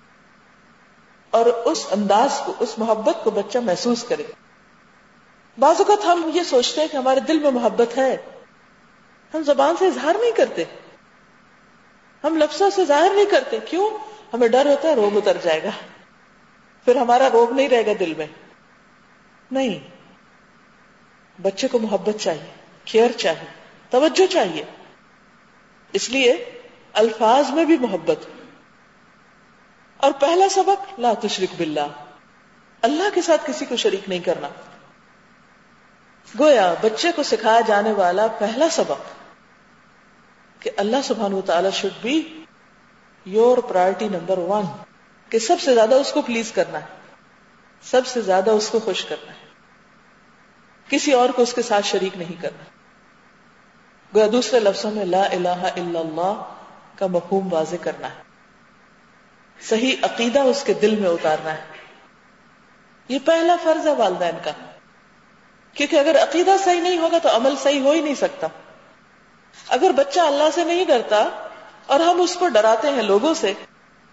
اور 1.30 1.46
اس 1.46 1.86
انداز 1.90 2.40
کو، 2.44 2.54
اس 2.58 2.78
محبت 2.78 3.24
کو 3.24 3.30
بچہ 3.30 3.58
محسوس 3.58 4.04
کرے۔ 4.04 4.22
بعض 5.58 5.76
اوقات 5.78 6.04
ہم 6.04 6.30
یہ 6.34 6.42
سوچتے 6.42 6.80
ہیں 6.80 6.88
کہ 6.88 6.96
ہمارے 6.96 7.20
دل 7.20 7.38
میں 7.38 7.50
محبت 7.50 7.98
ہے۔ 7.98 8.16
ہم 9.34 9.42
زبان 9.42 9.76
سے 9.78 9.86
اظہار 9.86 10.14
نہیں 10.20 10.32
کرتے۔ 10.32 10.64
ہم 12.24 12.36
لفظوں 12.36 12.70
سے 12.70 12.84
ظاہر 12.84 13.10
نہیں 13.14 13.24
کرتے۔ 13.24 13.58
کیوں؟ 13.64 13.90
ہمیں 14.32 14.48
ڈر 14.48 14.66
ہوتا 14.66 14.88
ہے، 14.88 14.94
روگ 14.94 15.16
اتر 15.16 15.36
جائے 15.42 15.62
گا۔ 15.62 15.70
پھر 16.84 16.96
ہمارا 16.96 17.28
روگ 17.32 17.52
نہیں 17.52 17.68
رہے 17.68 17.86
گا 17.86 17.92
دل 18.00 18.14
میں۔ 18.14 18.26
نہیں۔ 19.50 19.78
بچے 21.42 21.68
کو 21.68 21.78
محبت 21.78 22.20
چاہیے، 22.20 22.50
کیئر 22.84 23.12
چاہیے، 23.12 23.48
توجہ 23.90 24.26
چاہیے۔ 24.26 24.64
اس 25.92 26.10
لیے 26.10 26.60
الفاظ 26.92 27.50
میں 27.50 27.64
بھی 27.64 27.76
محبت۔ 27.78 28.18
اور 29.96 30.12
پہلا 30.12 30.48
سبق، 30.48 31.00
لا 31.00 31.12
تشرک 31.20 31.54
باللہ۔ 31.56 32.04
اللہ 32.82 33.14
کے 33.14 33.22
ساتھ 33.22 33.42
کسی 33.46 33.64
کو 33.64 33.76
شریک 33.76 34.08
نہیں 34.08 34.18
کرنا۔ 34.18 34.48
گویا 36.38 36.74
بچے 36.80 37.12
کو 37.12 37.22
سکھایا 37.22 37.60
جانے 37.60 37.92
والا 37.92 38.26
پہلا 38.26 38.68
سبق 38.68 39.00
کہ 40.60 40.70
اللہ 40.76 40.96
سبحان 41.04 41.32
و 41.32 41.40
تعالی 41.40 41.68
should 41.72 41.90
be 42.02 42.44
your 43.24 43.58
priority 43.58 44.08
number 44.08 44.38
one 44.38 44.64
کہ 45.28 45.38
سب 45.38 45.56
سے 45.60 45.74
زیادہ 45.74 45.94
اس 45.94 46.12
کو 46.12 46.22
پلیز 46.22 46.52
کرنا 46.52 46.78
ہے، 46.78 46.86
سب 47.82 48.06
سے 48.06 48.20
زیادہ 48.20 48.50
اس 48.50 48.68
کو 48.68 48.78
خوش 48.78 49.04
کرنا 49.04 49.32
ہے۔ 49.32 49.46
کسی 50.88 51.12
اور 51.12 51.28
کو 51.28 51.42
اس 51.42 51.54
کے 51.54 51.62
ساتھ 51.62 51.86
شریک 51.86 52.16
نہیں 52.16 52.42
کرنا۔ 52.42 52.64
گویا 54.14 54.26
دوسرے 54.32 54.60
لفظوں 54.60 54.90
میں 54.90 55.04
لا 55.04 55.22
الہ 55.22 55.48
الا 55.48 56.00
اللہ 56.00 56.54
کا 56.96 57.06
مفہوم 57.06 57.52
واضح 57.52 57.76
کرنا 57.80 58.08
ہے۔ 58.08 58.22
صحیح 59.60 59.96
عقیدہ 60.02 60.38
اس 60.38 60.64
کے 60.66 60.72
دل 60.72 60.96
میں 60.96 61.10
اتارنا 61.10 61.52
ہے۔ 61.52 61.64
یہ 63.08 63.18
پہلا 63.24 63.56
فرض 63.62 63.86
ہے 63.86 63.94
والدین 63.94 64.34
کا۔ 64.44 64.50
کیونکہ 65.78 65.96
اگر 65.96 66.22
عقیدہ 66.22 66.50
صحیح 66.64 66.80
نہیں 66.80 66.98
ہوگا 66.98 67.18
تو 67.18 67.36
عمل 67.36 67.54
صحیح 67.62 67.80
ہو 67.80 67.90
ہی 67.90 68.00
نہیں 68.00 68.14
سکتا۔ 68.14 68.46
اگر 69.68 69.90
بچہ 69.96 70.20
اللہ 70.20 70.48
سے 70.54 70.64
نہیں 70.64 70.84
ڈرتا 70.84 71.28
اور 71.86 72.00
ہم 72.00 72.20
اس 72.20 72.36
کو 72.36 72.48
ڈراتے 72.48 72.88
ہیں 72.88 73.02
لوگوں 73.02 73.34
سے، 73.34 73.52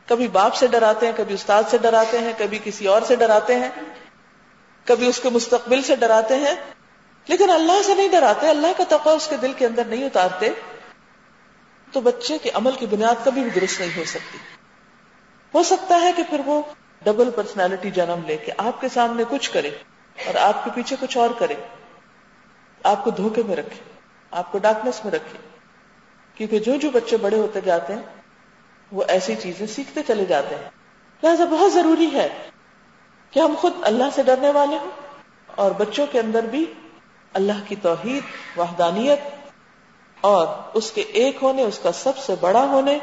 کبھی 0.05 0.27
باپ 0.27 0.55
سے 0.55 0.67
ڈراتے 0.67 1.05
ہیں، 1.05 1.13
کبھی 1.17 1.33
استاد 1.33 1.63
سے 1.71 1.77
ڈراتے 1.77 2.19
ہیں، 2.19 2.33
کبھی 2.37 2.59
کسی 2.63 2.87
اور 2.87 3.01
سے 3.01 3.15
ڈراتے 3.15 3.55
ہیں، 3.55 3.69
کبھی 4.83 5.07
اس 5.07 5.19
کے 5.19 5.29
مستقبل 5.29 5.81
سے 5.81 5.95
ڈراتے 5.95 6.35
ہیں، 6.35 6.55
لیکن 7.27 7.49
اللہ 7.49 7.81
سے 7.85 7.95
نہیں 7.95 8.07
ڈراتے، 8.07 8.49
اللہ 8.49 8.67
کا 8.77 8.83
تقوی 8.89 9.15
اس 9.15 9.27
کے 9.27 9.37
دل 9.37 9.53
کے 9.53 9.65
اندر 9.65 9.85
نہیں 9.85 10.05
اتارتے، 10.05 10.49
تو 11.91 12.01
بچے 12.01 12.37
کے 12.37 12.49
عمل 12.53 12.71
کی 12.71 12.85
بنیاد 12.85 13.25
کبھی 13.25 13.41
بھی 13.41 13.59
درست 13.59 13.79
نہیں 13.79 13.91
ہو 13.97 14.03
سکتی۔ 14.05 14.37
ہو 15.53 15.63
سکتا 15.63 16.01
ہے 16.01 16.11
کہ 16.15 16.23
پھر 16.29 16.41
وہ 16.45 16.61
ڈبل 17.03 17.29
پرسنالٹی 17.35 17.91
جنم 17.91 18.21
لے 18.27 18.37
کے 18.37 18.51
آپ 18.57 18.81
کے 18.81 18.87
سامنے 18.93 19.23
کچھ 19.29 19.51
کرے۔ 19.51 19.71
اور 20.15 20.35
آپ 20.35 20.63
کے 20.63 20.71
پیچھے 20.73 20.95
کچھ 20.99 21.17
اور 21.17 21.29
کرے 21.37 21.55
آپ 22.83 23.03
کو 23.03 23.09
دھوکے 23.09 23.43
میں 23.47 23.55
رکھے 23.55 23.79
آپ 24.31 24.51
کو 24.51 24.57
ڈارکنیس 24.57 25.05
میں 25.05 25.11
رکھے 25.11 25.37
کیونکہ 26.35 26.59
جو 26.59 26.75
جو 26.75 26.89
بچے 26.89 27.17
بڑے 27.17 27.37
ہوتے 27.37 27.61
جاتے 27.61 27.93
ہیں، 27.93 28.01
وہ 28.91 29.03
ایسی 29.07 29.35
چیزیں 29.35 29.67
سیکھتے 29.67 30.01
چلے 30.07 30.25
جاتے 30.25 30.55
ہیں۔ 30.55 30.69
لہٰذا 31.23 31.45
بہت 31.45 31.73
ضروری 31.73 32.09
ہے 32.13 32.27
کہ 33.31 33.39
ہم 33.39 33.53
خود 33.57 33.73
اللہ 33.81 34.03
سے 34.15 34.23
ڈرنے 34.23 34.51
والے 34.51 34.77
ہوں 34.77 34.91
اور 35.55 35.71
بچوں 35.71 36.05
کے 36.11 36.19
اندر 36.19 36.43
بھی 36.43 36.65
اللہ 37.33 37.63
کی 37.67 37.75
توحید، 37.75 38.23
وحدانیت 38.59 39.19
اور 40.21 40.47
اس 40.73 40.91
کے 40.91 41.01
ایک 41.01 41.37
ہونے، 41.41 41.61
اس 41.61 41.79
کا 41.83 41.91
سب 41.91 42.17
سے 42.17 42.35
بڑا 42.39 42.63
ہونے 42.63 42.97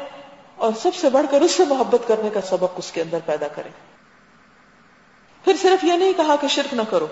اور 0.55 0.71
سب 0.81 0.95
سے 0.95 1.09
بڑھ 1.09 1.25
کر 1.31 1.41
اس 1.41 1.51
سے 1.51 1.63
محبت 1.69 2.07
کرنے 2.07 2.29
کا 2.29 2.41
سبق 2.41 2.71
اس 2.75 2.91
کے 2.91 3.01
اندر 3.01 3.19
پیدا 3.25 3.47
کرے 3.47 3.69
پھر 5.43 5.55
صرف 5.61 5.83
یہ 5.83 5.93
نہیں 5.93 6.13
کہا 6.17 6.35
کہ 6.41 6.47
شرک 6.47 6.73
نہ 6.73 6.81
کرو، 6.89 7.07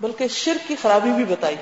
بلکہ 0.00 0.28
شرک 0.28 0.68
کی 0.68 0.76
خرابی 0.82 1.10
بھی 1.10 1.24
بتائی۔ 1.24 1.56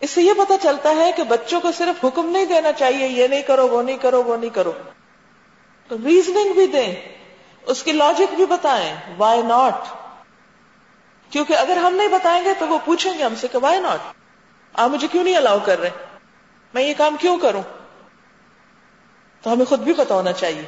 اس 0.00 0.10
سے 0.10 0.22
یہ 0.22 0.32
پتا 0.38 0.54
چلتا 0.62 0.90
ہے 0.96 1.12
کہ 1.16 1.22
بچوں 1.22 1.60
کو 1.60 1.72
صرف 1.72 2.04
حکم 2.04 2.30
نہیں 2.30 2.44
دینا 2.44 2.72
چاہیے، 2.72 3.06
یہ 3.06 3.26
نہیں 3.26 3.42
کرو، 3.42 3.68
وہ 3.68 3.82
نہیں 3.82 3.96
کرو، 3.96 4.22
وہ 4.22 4.36
نہیں 4.36 4.50
کرو۔ 4.50 4.72
ریزننگ 5.90 6.52
بھی 6.52 6.66
دیں، 6.66 6.94
اس 7.62 7.82
کی 7.82 7.92
لاجک 7.92 8.34
بھی 8.34 8.46
بتائیں 8.46 8.96
وائی 9.16 9.42
ناٹ 9.42 9.74
کیونکہ 11.30 11.52
اگر 11.52 11.76
ہم 11.76 11.94
نہیں 11.94 12.08
بتائیں 12.08 12.44
گے 12.44 12.50
تو 12.58 12.68
وہ 12.68 12.78
پوچھیں 12.84 13.18
گے 13.18 13.24
ہم 13.24 13.34
سے 13.34 13.48
کہ 13.48 13.58
وائی 13.58 13.80
ناٹ 13.80 13.98
آپ 14.72 14.90
مجھے 14.90 15.08
کیوں 15.12 15.24
نہیں 15.24 15.36
الاؤ 15.36 15.58
کر 15.64 15.78
رہے؟ 15.78 15.90
میں 16.74 16.82
یہ 16.82 16.94
کام 16.96 17.16
کیوں 17.16 17.38
کروں؟ 17.38 17.62
تو 19.42 19.52
ہمیں 19.52 19.64
خود 19.64 19.80
بھی 19.80 19.92
پتا 19.92 20.14
ہونا 20.14 20.32
چاہیے 20.32 20.62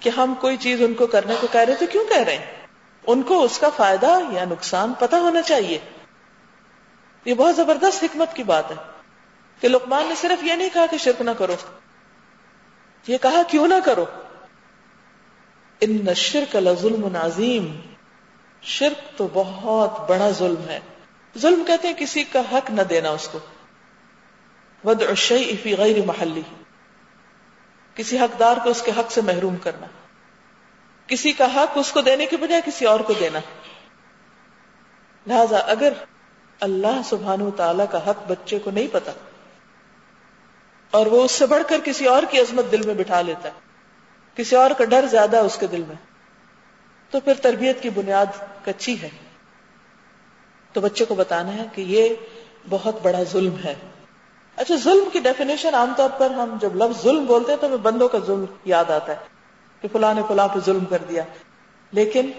کہ 0.00 0.10
ہم 0.16 0.34
کوئی 0.40 0.56
چیز 0.56 0.82
ان 0.82 0.94
کو 0.94 1.06
کرنے 1.06 1.34
کو 1.40 1.46
کہہ 1.52 1.60
رہے 1.60 1.74
تو 1.74 1.86
کیوں 1.92 2.04
کہہ 2.04 2.22
رہے 2.22 2.36
ہیں؟ 2.36 2.61
ان 3.06 3.22
کو 3.22 3.42
اس 3.42 3.58
کا 3.58 3.68
فائدہ 3.76 4.18
یا 4.30 4.44
نقصان 4.44 4.92
پتا 4.98 5.18
ہونا 5.20 5.42
چاہیے۔ 5.42 5.78
یہ 7.24 7.34
بہت 7.34 7.56
زبردست 7.56 8.04
حکمت 8.04 8.36
کی 8.36 8.42
بات 8.42 8.70
ہے 8.70 8.76
کہ 9.60 9.68
لقمان 9.68 10.06
نے 10.06 10.14
صرف 10.14 10.44
یہ 10.44 10.52
نہیں 10.52 10.68
کہا 10.72 10.86
کہ 10.90 10.96
شرک 10.96 11.20
نہ 11.20 11.30
کرو۔ 11.38 11.56
یہ 13.06 13.18
کہا 13.22 13.42
کیوں 13.48 13.68
نہ 13.68 13.74
کرو؟ 13.84 14.04
ان 15.80 16.14
شرک 16.14 16.56
ظلم 16.80 17.16
عظیم۔ 17.16 17.80
شرک 18.62 19.18
تو 19.18 19.28
بہت 19.32 20.10
بڑا 20.10 20.30
ظلم 20.30 20.68
ہے۔ 20.68 20.80
ظلم 21.38 21.64
کہتے 21.66 21.88
ہیں 21.88 21.94
کسی 21.94 22.24
کا 22.24 22.42
حق 22.52 22.70
نہ 22.70 22.82
دینا 22.82 23.10
اس 23.10 23.28
کو۔ 23.32 23.38
ود 24.84 25.02
فی 25.62 25.76
غیر 25.76 25.96
محلی۔ 26.06 26.42
کسی 27.94 28.18
حقدار 28.18 28.56
کو 28.64 28.70
اس 28.70 28.82
کے 28.82 28.92
حق 28.96 29.12
سے 29.12 29.20
محروم 29.20 29.56
کرنا۔ 29.56 29.86
کسی 31.12 31.32
کا 31.32 31.54
حق 31.54 31.72
اس 31.74 31.92
کو 31.92 32.00
دینے 32.00 32.26
کے 32.26 32.36
بجائے 32.36 32.60
کسی 32.64 32.84
اور 32.84 33.00
کو 33.00 33.12
دینا۔ 33.12 33.38
لہذا 35.26 35.58
اگر 35.58 35.92
اللہ 36.60 37.00
سبحان 37.04 37.50
تعالی 37.56 37.82
کا 37.90 38.10
حق 38.10 38.30
بچے 38.30 38.58
کو 38.58 38.70
نہیں 38.70 38.86
پتا 38.92 39.12
اور 40.90 41.06
وہ 41.06 41.24
اس 41.24 41.32
سے 41.32 41.46
بڑھ 41.46 41.62
کر 41.68 41.76
کسی 41.84 42.06
اور 42.06 42.22
کی 42.30 42.40
عظمت 42.40 42.72
دل 42.72 42.86
میں 42.86 42.94
بٹھا 42.94 43.20
لیتا 43.20 43.48
ہے، 43.48 43.60
کسی 44.34 44.56
اور 44.56 44.70
کا 44.70 44.84
ڈر 44.84 45.06
زیادہ 45.06 45.36
ہے 45.36 45.42
اس 45.42 45.56
کے 45.56 45.66
دل 45.66 45.82
میں، 45.88 45.96
تو 47.10 47.20
پھر 47.20 47.34
تربیت 47.34 47.82
کی 47.82 47.90
بنیاد 47.90 48.26
کچی 48.64 49.02
ہے۔ 49.02 49.08
تو 50.72 50.80
بچے 50.80 51.04
کو 51.04 51.14
بتانا 51.14 51.54
ہے 51.54 51.64
کہ 51.72 51.82
یہ 51.82 52.14
بہت 52.68 52.96
بڑا 53.02 53.22
ظلم 53.22 53.56
ہے۔ 53.64 53.74
اچھا 54.56 54.74
ظلم 54.74 55.10
کی 55.12 55.18
ڈیفینیشن 55.18 55.74
عام 55.74 55.92
طور 55.96 56.10
پر 56.18 56.30
ہم 56.30 56.56
جب 56.60 56.76
لفظ 56.76 57.02
ظلم 57.02 57.24
بولتے 57.24 57.52
ہیں 57.52 57.60
تو 57.60 57.66
ہمیں 57.66 57.76
بندوں 57.76 58.08
کا 58.08 58.18
ظلم 58.18 58.44
یاد 58.64 58.90
آتا 58.90 59.12
ہے۔ 59.12 59.31
کہ 59.82 59.88
فلاں 59.92 60.14
نے 60.14 60.22
فلاں 60.28 60.48
پہ 60.48 60.58
ظلم 60.66 60.84
کر 60.84 60.98
دیا۔ 60.98 61.22
لیکن 61.92 62.30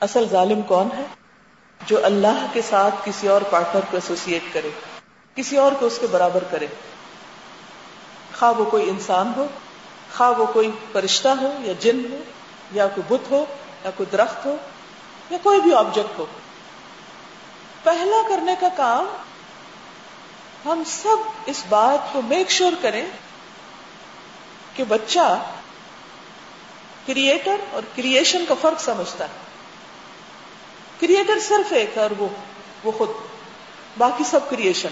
اصل 0.00 0.26
ظالم 0.30 0.62
کون 0.62 0.88
ہے؟ 0.96 1.02
جو 1.86 2.04
اللہ 2.04 2.46
کے 2.52 2.62
ساتھ 2.62 2.94
کسی 3.04 3.28
اور 3.28 3.42
پارٹنر 3.50 3.80
کو 3.90 3.96
ایسوسیٹ 3.96 4.54
کرے، 4.54 4.70
کسی 5.34 5.56
اور 5.56 5.72
کو 5.80 5.86
اس 5.86 5.98
کے 6.00 6.06
برابر 6.06 6.44
کرے۔ 6.50 6.66
خواہ 8.38 8.52
وہ 8.52 8.64
کوئی 8.64 8.90
انسان 8.90 9.32
ہو، 9.36 9.46
خواہ 10.16 10.30
وہ 10.30 10.46
کوئی 10.52 10.70
فرشتہ 10.92 11.28
ہو، 11.28 11.52
یا 11.60 11.72
جن 11.80 12.00
ہو، 12.10 12.18
یا 12.72 12.86
کوئی 12.86 13.16
بت 13.16 13.30
ہو، 13.30 13.44
یا 13.84 13.90
کوئی 13.96 14.06
درخت 14.12 14.46
ہو، 14.46 14.56
یا 15.30 15.38
کوئی 15.42 15.60
بھی 15.60 15.74
آبجیکٹ 15.74 16.18
ہو۔ 16.18 16.26
پہلا 17.82 18.28
کرنے 18.28 18.54
کا 18.60 18.68
کام 18.76 19.06
ہم 20.64 20.82
سب 20.86 21.16
اس 21.46 21.64
بات 21.68 22.12
کو 22.12 22.22
میک 22.22 22.50
شور 22.50 22.72
کریں 22.82 23.06
کہ 24.76 24.84
بچہ 24.84 25.42
کریٹر 27.06 27.56
اور 27.70 27.82
کریشن 27.96 28.44
کا 28.48 28.54
فرق 28.60 28.80
سمجھتا 28.80 29.24
ہے۔ 29.24 29.52
کریٹر 31.00 31.40
صرف 31.40 31.72
ایک 31.72 31.96
ہے 31.96 32.02
اور 32.02 32.10
وہ 32.18 32.28
وہ 32.84 32.92
خود۔ 32.92 33.08
باقی 33.98 34.24
سب 34.24 34.50
کریشن 34.50 34.88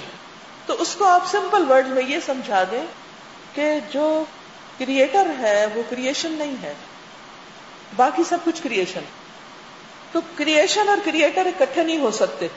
تو 0.67 0.77
اس 0.79 0.97
کو 0.99 1.05
آپ 1.05 1.27
سمپل 1.27 1.71
ورڈ 1.71 1.87
میں 1.87 2.03
یہ 2.03 2.19
سمجھا 2.27 2.65
دیں 2.71 2.87
کہ 3.55 3.75
جو 3.93 4.25
کریٹر 4.79 5.27
ہے، 5.39 5.67
وہ 5.75 5.83
کریشن 5.91 6.33
نہیں 6.33 6.55
ہے۔ 6.63 6.75
باقی 7.97 8.25
سب 8.25 8.39
کچھ 8.45 8.63
کریشن 8.63 9.01
تو 10.13 10.21
کریشن 10.35 10.89
اور 10.89 10.99
کریٹر 11.05 11.47
اکٹھے 11.47 11.83
نہیں 11.83 11.99
ہو 11.99 12.11
سکتے۔ 12.11 12.49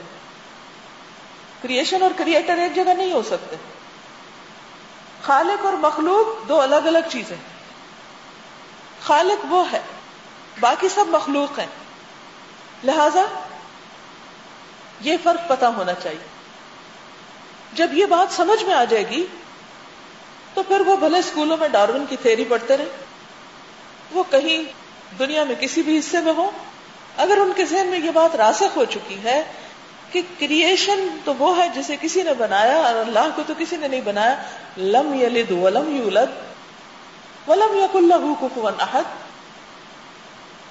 کریشن 1.62 2.02
اور 2.02 2.12
کریٹر 2.18 2.58
ایک 2.58 2.76
جگہ 2.76 2.94
نہیں 2.94 3.12
ہو 3.12 3.22
سکتے۔ 3.24 3.56
خالق 5.22 5.66
اور 5.66 5.74
مخلوق 5.74 6.50
دو 6.50 6.62
الگ 6.62 6.76
الگ 6.76 7.00
چیزیں۔ 7.12 7.53
خالق 9.04 9.46
وہ 9.50 9.72
ہے، 9.72 9.80
باقی 10.60 10.90
سب 10.90 11.06
مخلوق 11.08 11.60
ہیں۔ 11.60 11.68
لہذا 12.84 13.22
یہ 15.02 15.18
فرق 15.24 15.50
پتا 15.50 15.68
ہونا 15.68 15.94
چاہیے۔ 15.94 16.28
جب 17.74 17.88
یہ 17.94 18.06
بات 18.06 18.36
سمجھ 18.36 18.64
میں 18.64 18.74
آ 18.74 18.84
جائے 18.84 19.10
گی، 19.10 19.26
تو 20.54 20.64
پھر 20.64 20.80
وہ 20.80 20.96
بھلے 20.96 21.20
اسکولوں 21.20 21.58
میں 21.58 21.68
ڈارون 21.68 22.06
کی 22.10 22.16
تھیری 22.22 22.44
پڑھتے 22.44 22.78
رہے 22.78 22.90
وہ 24.12 24.24
کہیں 24.30 24.64
دنیا 25.20 25.44
میں 25.44 25.56
کسی 25.60 25.82
بھی 25.82 26.00
حصے 26.00 26.22
میں 26.22 26.34
ہو 26.34 26.52
اگر 27.18 27.38
ان 27.38 27.52
کے 27.56 27.66
ذہن 27.66 27.88
میں 27.88 28.00
یہ 28.00 28.12
بات 28.12 28.36
راسخ 28.36 28.78
ہو 28.78 28.86
چکی 28.86 29.24
ہے 29.24 29.44
کہ 30.12 30.22
کریشن 30.40 31.08
تو 31.26 31.34
وہ 31.36 31.58
ہے 31.58 31.68
جسے 31.76 31.96
کسی 32.02 32.24
نے 32.24 32.34
بنایا 32.34 32.76
اور 32.76 32.96
اللہ 32.96 33.28
کو 33.36 33.42
تو 33.48 33.54
کسی 33.58 33.78
نے 33.78 33.88
نہیں 33.88 34.02
بنایا، 34.02 34.42
لم 34.78 35.14
یلد 35.14 35.52
ولم 35.52 35.96
یولد 35.96 36.53
ولم 37.48 37.78
یق 37.78 37.96
اللہ 37.96 38.42
کفوا 38.42 38.72
احد، 38.80 39.04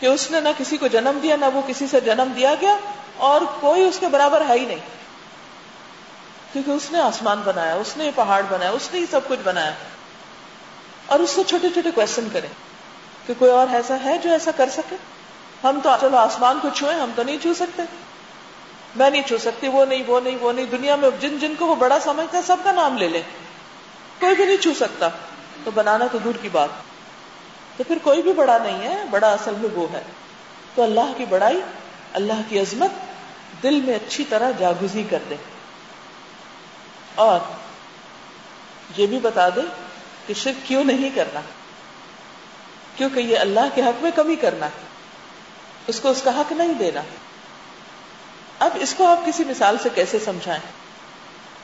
کہ 0.01 0.07
اس 0.07 0.31
نے 0.31 0.41
نہ 0.41 0.49
کسی 0.59 0.77
کو 0.77 0.87
جنم 0.87 1.19
دیا، 1.23 1.37
نہ 1.37 1.45
وہ 1.55 1.63
کسی 1.67 1.87
سے 1.87 2.01
جنم 2.01 2.33
دیا 2.37 2.55
گیا، 2.61 2.77
اور 3.17 3.41
کوئی 3.61 3.83
اس 3.83 3.99
کے 3.99 4.09
برابر 4.09 4.43
ہے 4.49 4.55
ہی 4.55 4.65
نہیں۔ 4.65 4.79
کیونکہ 6.53 6.71
اس 6.71 6.93
نے 6.93 7.01
آسمان 7.01 7.41
بنایا، 7.45 7.75
اس 7.75 7.97
نے 7.97 8.07
یہ 8.07 8.11
پہاڑ 8.15 8.43
بنایا، 8.49 8.71
اس 8.71 8.89
نے 8.93 9.01
یہ 9.01 9.07
سب 9.11 9.21
کچھ 9.29 9.41
بنایا۔ 9.45 9.73
اور 11.07 11.21
اس 11.21 11.31
سے 11.31 11.43
چھوٹے 11.45 11.69
چھوٹے 11.69 11.91
کوشچن 11.91 12.29
کریں 12.33 12.49
کہ 13.27 13.35
کوئی 13.39 13.51
اور 13.51 13.67
ایسا 13.73 13.97
ہے 14.05 14.19
جو 14.19 14.31
ایسا 14.31 14.51
کر 14.57 14.69
سکے؟ 14.69 14.97
ہم 15.65 15.81
تو 15.83 15.91
چلو 16.01 16.17
آسمان 16.17 16.59
کو 16.63 16.69
چھوئیں، 16.75 17.01
ہم 17.01 17.11
تو 17.17 17.23
نہیں 17.23 17.37
چھو 17.43 17.55
سکتے۔ 17.55 17.83
میں 18.97 19.11
نہیں 19.11 19.23
چھو 19.23 19.39
سکتی، 19.39 19.69
وہ 19.69 19.85
نہیں 19.85 20.03
وہ 20.07 20.21
نہیں 20.21 20.37
وہ 20.41 20.53
نہیں، 20.53 20.67
دنیا 20.67 20.97
میں 20.97 21.11
جن 21.21 21.39
جن 21.39 21.55
کو 21.59 21.67
وہ 21.67 21.75
بڑا 21.75 22.01
سمجھتا 22.01 22.39
ہے، 22.39 22.43
سب 22.43 22.57
کا 22.65 22.73
نام 22.73 22.99
لے 22.99 23.09
لیں۔ 23.09 23.23
کوئی 24.21 24.35
بھی 24.35 24.45
نہیں 24.45 24.57
چھو 24.57 24.71
سکتا۔ 24.75 25.09
تو 25.65 25.71
بنانا 25.71 26.07
تو 26.13 26.19
دور 26.19 26.35
کی 26.43 26.49
بات۔ 26.49 26.69
تو 27.77 27.85
پھر 27.85 27.99
کوئی 28.03 28.23
بھی 28.23 28.33
بڑا 28.33 28.59
نہیں 28.59 28.89
ہے، 28.89 29.05
بڑا 29.11 29.33
اصل 29.33 29.55
میں 29.59 29.69
وہ 29.73 29.87
ہے۔ 29.93 30.03
تو 30.75 30.83
اللہ 30.83 31.13
کی 31.17 31.25
بڑائی، 31.25 31.61
اللہ 32.13 32.33
کی 32.49 32.59
عظمت 32.59 32.91
دل 33.63 33.81
میں 33.81 33.95
اچھی 33.95 34.25
طرح 34.29 34.51
جاگزی 34.59 35.03
کر 35.11 35.19
دے۔ 35.31 35.35
اور 37.15 37.41
یہ 38.97 39.07
بھی 39.07 39.19
بتا 39.19 39.49
دے 39.49 39.61
کہ 40.27 40.35
شرک 40.35 40.67
کیوں 40.67 40.85
نہیں 40.85 41.11
کرنا؟ 41.15 41.41
کیونکہ 42.97 43.21
یہ 43.21 43.39
اللہ 43.39 43.61
کے 43.75 43.83
حق 43.83 44.03
میں 44.03 44.11
کمی 44.15 44.37
کرنا 44.37 44.67
ہے۔ 44.67 44.87
اس 45.87 46.01
کو 46.01 46.11
اس 46.11 46.23
کا 46.23 46.41
حق 46.41 46.53
نہیں 46.53 46.75
دینا۔ 46.75 47.01
اب 48.59 48.71
اس 48.75 48.95
کو 48.97 49.07
آپ 49.07 49.27
کسی 49.27 49.45
مثال 49.45 49.77
سے 49.83 49.89
کیسے 49.95 50.19
سمجھائیں؟ 50.19 50.63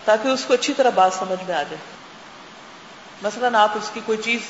تاکہ 0.05 0.29
اس 0.29 0.45
کو 0.45 0.55
اچھی 0.55 0.75
طرح 0.75 0.91
بات 0.91 1.13
سمجھ 1.13 1.45
میں 1.49 1.55
آ 1.55 1.63
جائے۔ 1.63 1.98
مثلاً 3.23 3.55
آپ 3.55 3.71
اس 3.75 3.91
کی 3.95 4.01
کوئی 4.07 4.19
چیز 4.25 4.41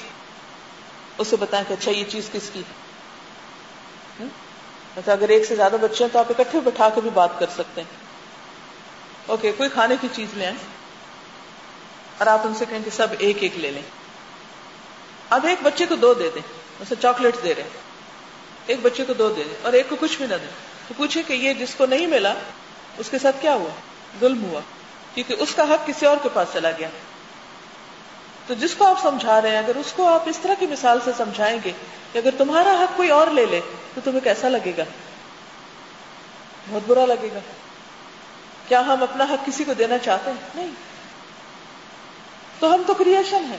اسے 1.18 1.36
بتائیں 1.40 1.64
کہ 1.68 1.72
اچھا 1.72 1.90
یہ 1.90 2.04
چیز 2.08 2.30
کس 2.32 2.50
کی 2.52 2.62
اچھا 4.96 5.12
اگر 5.12 5.28
ایک 5.28 5.44
سے 5.44 5.56
زیادہ 5.56 5.76
بچے 5.80 6.04
ہیں 6.04 6.10
تو 6.12 6.18
آپ 6.18 6.30
اکٹھے 6.30 6.60
بٹھا 6.60 6.88
کے 6.88 7.00
بھی 7.00 7.10
بات 7.14 7.38
کر 7.38 7.46
سکتے 7.54 7.80
ہیں۔ 7.80 7.96
اوکے، 9.26 9.52
کوئی 9.52 9.68
کھانے 9.68 9.94
کی 10.00 10.08
چیز 10.12 10.28
لے 10.34 10.46
آئیں 10.46 10.56
اور 12.18 12.26
آپ 12.26 12.40
ان 12.44 12.54
سے 12.54 12.64
کہیں 12.68 12.80
کہ 12.84 12.90
سب 12.90 13.06
ایک 13.18 13.36
ایک 13.40 13.56
لے 13.56 13.70
لیں۔ 13.70 13.82
اب 15.30 15.46
ایک 15.46 15.58
بچے 15.62 15.86
کو 15.86 15.94
دو 15.96 16.14
دے 16.14 16.30
دیں 16.34 16.42
اسے 16.80 16.94
چاکلیٹ 17.02 17.34
دے 17.42 17.54
رہے 17.54 17.68
ایک 18.66 18.78
بچے 18.82 19.04
کو 19.04 19.12
دو 19.12 19.28
دے 19.28 19.44
دیں 19.44 19.54
اور 19.62 19.72
ایک 19.72 19.86
کو 19.88 19.96
کچھ 20.00 20.16
بھی 20.16 20.26
نہ 20.26 20.34
دیں۔ 20.34 20.50
تو 20.88 20.94
پوچھے 20.96 21.22
کہ 21.22 21.32
یہ 21.32 21.54
جس 21.54 21.74
کو 21.74 21.86
نہیں 21.86 22.06
ملا، 22.06 22.34
اس 22.98 23.10
کے 23.10 23.18
ساتھ 23.18 23.36
کیا 23.40 23.54
ہوا؟ 23.54 23.70
ظلم 24.20 24.44
ہوا۔ 24.44 24.60
کیونکہ 25.14 25.34
اس 25.38 25.54
کا 25.54 25.62
حق 25.62 25.86
کسی 25.86 26.06
اور 26.06 26.16
کے 26.22 26.28
پاس 26.32 26.48
چلا 26.52 26.70
گیا۔ 26.70 26.88
تو 28.48 28.54
جس 28.54 28.74
کو 28.74 28.86
آپ 28.86 29.02
سمجھا 29.02 29.42
رہے 29.42 29.50
ہیں، 29.50 29.58
اگر 29.58 29.76
اس 29.76 29.92
کو 29.92 30.08
آپ 30.08 30.22
اس 30.26 30.38
طرح 30.42 30.54
کی 30.58 30.66
مثال 30.66 30.98
سے 31.04 31.10
سمجھائیں 31.16 31.58
گے 31.64 31.72
کہ 32.12 32.18
اگر 32.18 32.30
تمہارا 32.38 32.70
حق 32.70 32.96
کوئی 32.96 33.08
اور 33.08 33.26
لے 33.26 33.46
لے، 33.46 33.60
تو 33.94 34.00
تمہیں 34.04 34.20
کیسا 34.20 34.48
لگے 34.48 34.72
گا؟ 34.76 34.82
بہت 36.70 36.82
برا 36.86 37.06
لگے 37.06 37.28
گا۔ 37.34 37.38
کیا 38.68 38.80
ہم 38.80 39.02
اپنا 39.02 39.24
حق 39.24 39.46
کسی 39.46 39.64
کو 39.64 39.74
دینا 39.74 39.98
چاہتے 39.98 40.30
ہیں؟ 40.30 40.48
نہیں۔ 40.54 40.70
تو 42.58 42.74
ہم 42.74 42.82
تو 42.86 42.94
کریشن 42.94 43.44
ہیں۔ 43.44 43.58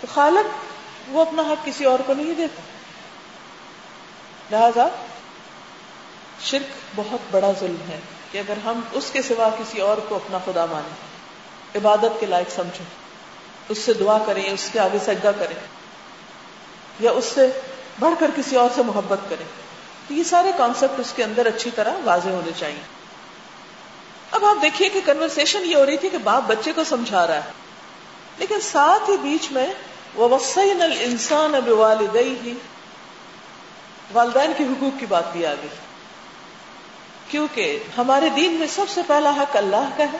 تو 0.00 0.06
خالق 0.14 0.46
وہ 1.08 1.20
اپنا 1.20 1.42
حق 1.42 1.66
کسی 1.66 1.84
اور 1.84 1.98
کو 2.06 2.14
نہیں 2.14 2.34
دیتا۔ 2.34 2.60
لہذا 4.50 4.88
شرک 6.40 6.66
بہت 6.96 7.18
بڑا 7.30 7.52
ظلم 7.60 7.90
ہے 7.90 8.00
کہ 8.32 8.38
اگر 8.38 8.54
ہم 8.64 8.80
اس 8.92 9.10
کے 9.10 9.22
سوا 9.22 9.48
کسی 9.58 9.80
اور 9.80 9.96
کو 10.08 10.14
اپنا 10.14 10.38
خدا 10.44 10.66
مانیں، 10.66 10.96
عبادت 11.78 12.20
کے 12.20 12.26
لائق 12.26 12.50
سمجھیں۔ 12.50 13.03
اس 13.68 13.78
سے 13.78 13.92
دعا 13.92 14.18
کریں، 14.26 14.50
اس 14.50 14.68
کے 14.72 14.80
آگے 14.80 14.98
سجدہ 14.98 15.30
کریں، 15.38 15.56
یا 17.00 17.10
اس 17.10 17.24
سے 17.24 17.60
بڑھ 17.98 18.14
کر 18.18 18.30
کسی 18.36 18.56
اور 18.56 18.70
سے 18.74 18.82
محبت 18.82 19.18
کریں۔ 19.28 19.44
تو 20.08 20.14
یہ 20.14 20.22
سارے 20.22 20.52
کانسیپٹ 20.56 21.00
اس 21.00 21.12
کے 21.16 21.24
اندر 21.24 21.46
اچھی 21.46 21.70
طرح 21.70 21.94
واضح 22.04 22.28
ہونے 22.28 22.50
چاہیے۔ 22.56 22.80
اب 24.30 24.44
آپ 24.44 24.62
دیکھیے 24.62 24.88
کہ 24.88 25.00
کنورسن 25.04 25.64
یہ 25.64 25.76
ہو 25.76 25.86
رہی 25.86 25.96
تھی 25.96 26.08
کہ 26.08 26.18
باپ 26.18 26.42
بچے 26.46 26.72
کو 26.72 26.84
سمجھا 26.84 27.26
رہا 27.26 27.34
ہے۔ 27.34 27.52
لیکن 28.38 28.60
ساتھ 28.60 29.10
ہی 29.10 29.16
بیچ 29.16 29.52
میں 29.52 29.66
وہ 30.14 30.28
وسین 30.28 30.82
السان 30.82 31.54
اب 31.54 31.68
والدئی 31.68 32.54
والدین 34.12 34.52
کے 34.58 34.64
حقوق 34.64 35.00
کی 35.00 35.06
بات 35.06 35.32
بھی 35.32 35.46
آ 35.46 35.54
گئی۔ 35.54 35.68
کیونکہ 37.28 37.78
ہمارے 37.98 38.28
دین 38.28 38.52
میں 38.52 38.66
سب 38.66 38.84
سے 38.88 39.00
پہلا 39.06 39.30
حق 39.30 39.56
اللہ 39.56 39.88
کا 39.96 40.04
ہے 40.12 40.18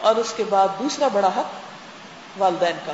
اور 0.00 0.16
اس 0.16 0.32
کے 0.36 0.44
بعد 0.48 0.68
دوسرا 0.78 1.08
بڑا 1.08 1.30
حق 1.36 1.65
والدین 2.38 2.76
کا۔ 2.86 2.92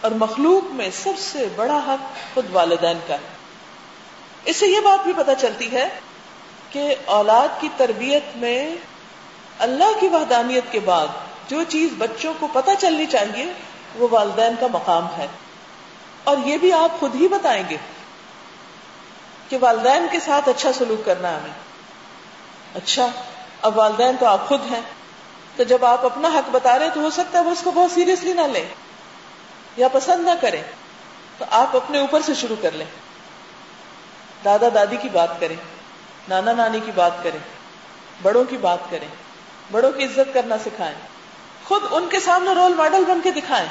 اور 0.00 0.10
مخلوق 0.10 0.72
میں 0.72 0.90
سب 0.90 1.18
سے 1.18 1.48
بڑا 1.56 1.76
حق 1.76 2.34
خود 2.34 2.46
والدین 2.52 2.98
کا۔ 3.06 3.14
ہے 3.14 3.38
اس 4.44 4.56
سے 4.56 4.66
یہ 4.66 4.80
بات 4.80 5.04
بھی 5.04 5.12
پتہ 5.16 5.30
چلتی 5.38 5.72
ہے 5.72 5.88
کہ 6.70 6.94
اولاد 7.04 7.60
کی 7.60 7.68
تربیت 7.76 8.22
میں 8.36 8.76
اللہ 9.58 10.00
کی 10.00 10.08
وحدانیت 10.08 10.64
کے 10.70 10.80
بعد 10.80 11.06
جو 11.48 11.62
چیز 11.68 11.90
بچوں 11.98 12.34
کو 12.38 12.48
پتہ 12.52 12.70
چلنی 12.78 13.06
چاہیے، 13.06 13.52
وہ 13.94 14.08
والدین 14.10 14.52
کا 14.60 14.66
مقام 14.72 15.06
ہے۔ 15.18 15.26
اور 16.24 16.36
یہ 16.44 16.56
بھی 16.56 16.72
آپ 16.72 17.00
خود 17.00 17.14
ہی 17.14 17.28
بتائیں 17.28 17.64
گے 17.70 17.76
کہ 19.48 19.58
والدین 19.60 20.06
کے 20.10 20.20
ساتھ 20.20 20.48
اچھا 20.48 20.72
سلوک 20.72 21.06
کرنا 21.06 21.36
ہمیں 21.36 21.52
اچھا 22.74 23.06
اب 23.62 23.78
والدین 23.78 24.16
تو 24.20 24.26
آپ 24.26 24.48
خود 24.48 24.60
ہیں۔ 24.70 24.80
تو 25.58 25.64
جب 25.64 25.84
آپ 25.84 26.04
اپنا 26.04 26.28
حق 26.28 26.48
بتا 26.50 26.78
رہے 26.78 26.86
ہیں 26.86 26.92
تو 26.94 27.00
ہو 27.00 27.10
سکتا 27.10 27.38
ہے 27.38 27.44
وہ 27.44 27.50
اس 27.50 27.60
کو 27.64 27.70
بہت 27.70 27.90
سیریسلی 27.90 28.32
نہ 28.32 28.40
لیں 28.40 28.64
یا 29.76 29.88
پسند 29.88 30.24
نہ 30.24 30.30
کریں 30.40 30.62
تو 31.38 31.44
آپ 31.50 31.76
اپنے 31.76 31.98
اوپر 31.98 32.20
سے 32.22 32.34
شروع 32.34 32.56
کر 32.62 32.70
لیں۔ 32.72 32.86
دادا 34.44 34.66
دادی 34.74 34.96
کی 34.96 35.08
بات 35.08 35.40
کریں، 35.40 35.56
نانا 36.28 36.52
نانی 36.52 36.80
کی 36.84 36.92
بات 36.94 37.22
کریں، 37.22 37.38
بڑوں 38.22 38.44
کی 38.44 38.56
بات 38.56 38.78
کریں، 38.90 39.08
بڑوں 39.70 39.92
کی 39.92 40.04
عزت 40.04 40.34
کرنا 40.34 40.58
سکھائیں، 40.58 40.94
خود 41.64 41.82
ان 41.90 42.08
کے 42.08 42.20
سامنے 42.20 42.54
رول 42.54 42.74
ماڈل 42.74 43.04
بن 43.04 43.20
کے 43.24 43.30
دکھائیں۔ 43.30 43.68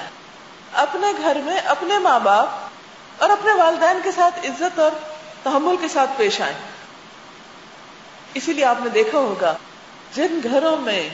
اپنے 0.74 1.08
گھر 1.18 1.38
میں 1.46 1.58
اپنے 1.58 1.98
ماں 1.98 2.20
باپ 2.20 3.24
اور 3.24 3.30
اپنے 3.30 3.54
والدین 3.54 4.00
کے 4.04 4.12
ساتھ 4.12 4.46
عزت 4.46 4.80
اور 4.80 4.92
تحمل 5.44 5.76
کے 5.82 5.88
ساتھ 5.88 6.10
پیش 6.18 6.42
آئیں۔ 6.42 6.56
اسی 8.34 8.54
لیے 8.54 8.66
آپ 8.66 8.84
نے 8.84 8.90
دیکھا 8.90 9.18
ہوگا، 9.18 9.54
جن 10.14 10.40
گھروں 10.44 10.78
میں 10.78 11.10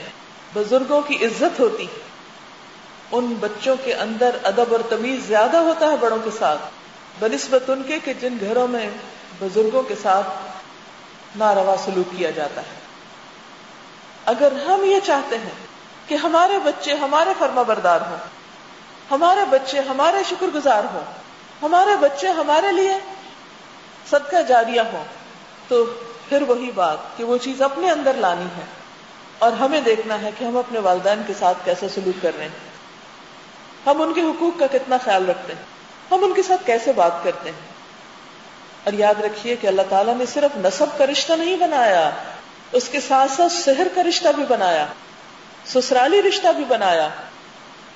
بزرگوں 0.54 1.02
کی 1.02 1.26
عزت 1.26 1.60
ہوتی 1.60 1.86
ان 3.12 3.34
بچوں 3.40 3.76
کے 3.84 3.94
اندر 3.94 4.36
ادب 4.42 4.72
اور 4.72 4.80
تمیز 4.88 5.26
زیادہ 5.26 5.56
ہوتا 5.56 5.90
ہے 5.90 5.96
بڑوں 6.00 6.18
کے 6.24 6.30
ساتھ۔ 6.38 6.60
بنسبت 7.18 7.70
ان 7.70 7.82
کے 7.82 7.98
کہ 8.04 8.12
جن 8.14 8.36
گھروں 8.40 8.68
میں 8.68 8.90
بزرگوں 9.40 9.82
کے 9.82 9.94
ساتھ 10.02 10.26
ناروا 11.36 11.76
سلوک 11.84 12.16
کیا 12.16 12.30
جاتا 12.30 12.60
ہے۔ 12.60 12.84
اگر 14.26 14.52
ہم 14.66 14.84
یہ 14.84 14.96
چاہتے 15.04 15.38
ہیں 15.38 15.66
کہ 16.06 16.14
ہمارے 16.14 16.58
بچے 16.58 16.94
ہمارے 16.94 17.30
فرما 17.38 17.62
بردار 17.62 18.00
ہوں، 18.00 18.16
ہمارے 19.10 19.40
بچے 19.50 19.80
ہمارے 19.80 20.16
شکر 20.30 20.46
گزار 20.54 20.82
ہوں، 20.92 21.02
ہمارے 21.62 21.96
بچے 22.00 22.28
ہمارے 22.28 22.72
لیے 22.72 22.94
صدقہ 24.10 24.42
جاریہ 24.48 24.80
ہوں، 24.92 25.04
تو 25.68 25.84
پھر 26.28 26.42
وہی 26.42 26.70
بات 26.74 26.98
کہ 27.16 27.24
وہ 27.24 27.38
چیز 27.38 27.62
اپنے 27.62 27.90
اندر 27.90 28.14
لانی 28.14 28.46
ہے۔ 28.56 28.83
اور 29.44 29.52
ہمیں 29.52 29.80
دیکھنا 29.80 30.22
ہے 30.22 30.30
کہ 30.38 30.44
ہم 30.44 30.56
اپنے 30.56 30.78
والدین 30.78 31.22
کے 31.26 31.32
ساتھ 31.38 31.58
کیسے 31.64 31.86
سلوک 31.94 32.22
کر 32.22 32.30
رہے 32.36 32.44
ہیں۔ 32.44 32.74
ہم 33.86 34.02
ان 34.02 34.14
کے 34.14 34.20
حقوق 34.20 34.58
کا 34.58 34.66
کتنا 34.66 34.96
خیال 35.04 35.28
رکھتے 35.28 35.52
ہیں۔ 35.52 35.62
ہم 36.10 36.24
ان 36.24 36.34
کے 36.34 36.42
ساتھ 36.42 36.66
کیسے 36.66 36.92
بات 36.92 37.12
کرتے 37.24 37.50
ہیں۔ 37.50 37.74
اور 38.84 38.92
یاد 38.92 39.20
رکھیے 39.20 39.56
کہ 39.56 39.66
اللہ 39.66 39.82
تعالیٰ 39.88 40.16
نے 40.16 40.26
صرف 40.26 40.56
نصب 40.56 40.98
کا 40.98 41.06
رشتہ 41.06 41.32
نہیں 41.32 41.56
بنایا، 41.56 42.10
اس 42.72 42.88
کے 42.88 43.00
ساتھ 43.00 43.32
ساتھ 43.32 43.52
شہر 43.52 43.86
کا 43.94 44.02
رشتہ 44.02 44.28
بھی 44.28 44.44
بنایا، 44.48 44.86
سسرالی 45.66 46.22
رشتہ 46.22 46.48
بھی 46.56 46.64
بنایا۔ 46.64 47.08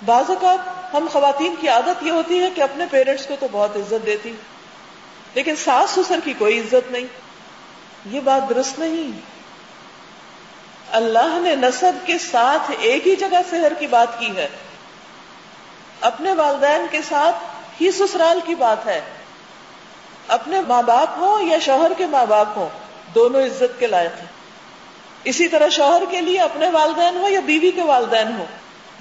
بعض 0.05 0.25
اوقات 0.29 0.95
ہم 0.95 1.07
خواتین 1.13 1.55
کی 1.61 1.69
عادت 1.69 2.03
یہ 2.03 2.11
ہوتی 2.11 2.43
ہے 2.43 2.51
کہ 2.51 2.61
اپنے 2.61 2.85
پیرنٹس 2.91 3.27
کو 3.27 3.35
تو 3.41 3.47
بہت 3.53 3.77
عزت 3.77 4.07
دیتی، 4.07 4.33
لیکن 5.35 5.57
ساس 5.57 5.91
سسر 5.91 6.19
کی 6.25 6.33
کوئی 6.39 6.61
عزت 6.61 6.93
نہیں۔ 6.93 7.05
یہ 8.07 8.21
بات 8.21 8.49
درست 8.49 8.79
نہیں۔ 8.79 9.38
اللہ 10.93 11.39
نے 11.41 11.55
نصب 11.55 12.07
کے 12.07 12.19
ساتھ 12.19 12.71
ایک 12.79 13.07
ہی 13.07 13.17
جگہ 13.17 13.37
سحر 13.51 13.73
کی 13.79 13.87
بات 13.87 14.21
کی 14.21 14.37
ہے۔ 14.37 14.49
اپنے 16.01 16.33
والدین 16.33 16.87
کے 16.91 17.03
ساتھ 17.03 17.37
ہی 17.81 17.91
سسرال 17.91 18.41
کی 18.47 18.55
بات 18.55 18.87
ہے۔ 18.87 19.01
اپنے 20.29 20.61
ماں 20.61 20.83
باپ 20.83 21.09
ہوں 21.17 21.43
یا 21.43 21.59
شوہر 21.59 21.93
کے 21.99 22.07
ماں 22.07 22.27
باپ 22.27 22.47
ہوں، 22.57 22.69
دونوں 23.15 23.43
عزت 23.43 23.81
کے 23.81 23.87
لائق 23.87 24.19
ہیں۔ 24.19 24.27
اسی 25.25 25.49
طرح 25.49 25.69
شوہر 25.69 26.03
کے 26.11 26.21
لیے 26.21 26.41
اپنے 26.41 26.69
والدین 26.69 27.17
ہو 27.17 27.29
یا 27.29 27.41
بیوی 27.41 27.71
کے 27.71 27.83
والدین 27.83 28.39
ہو 28.39 28.45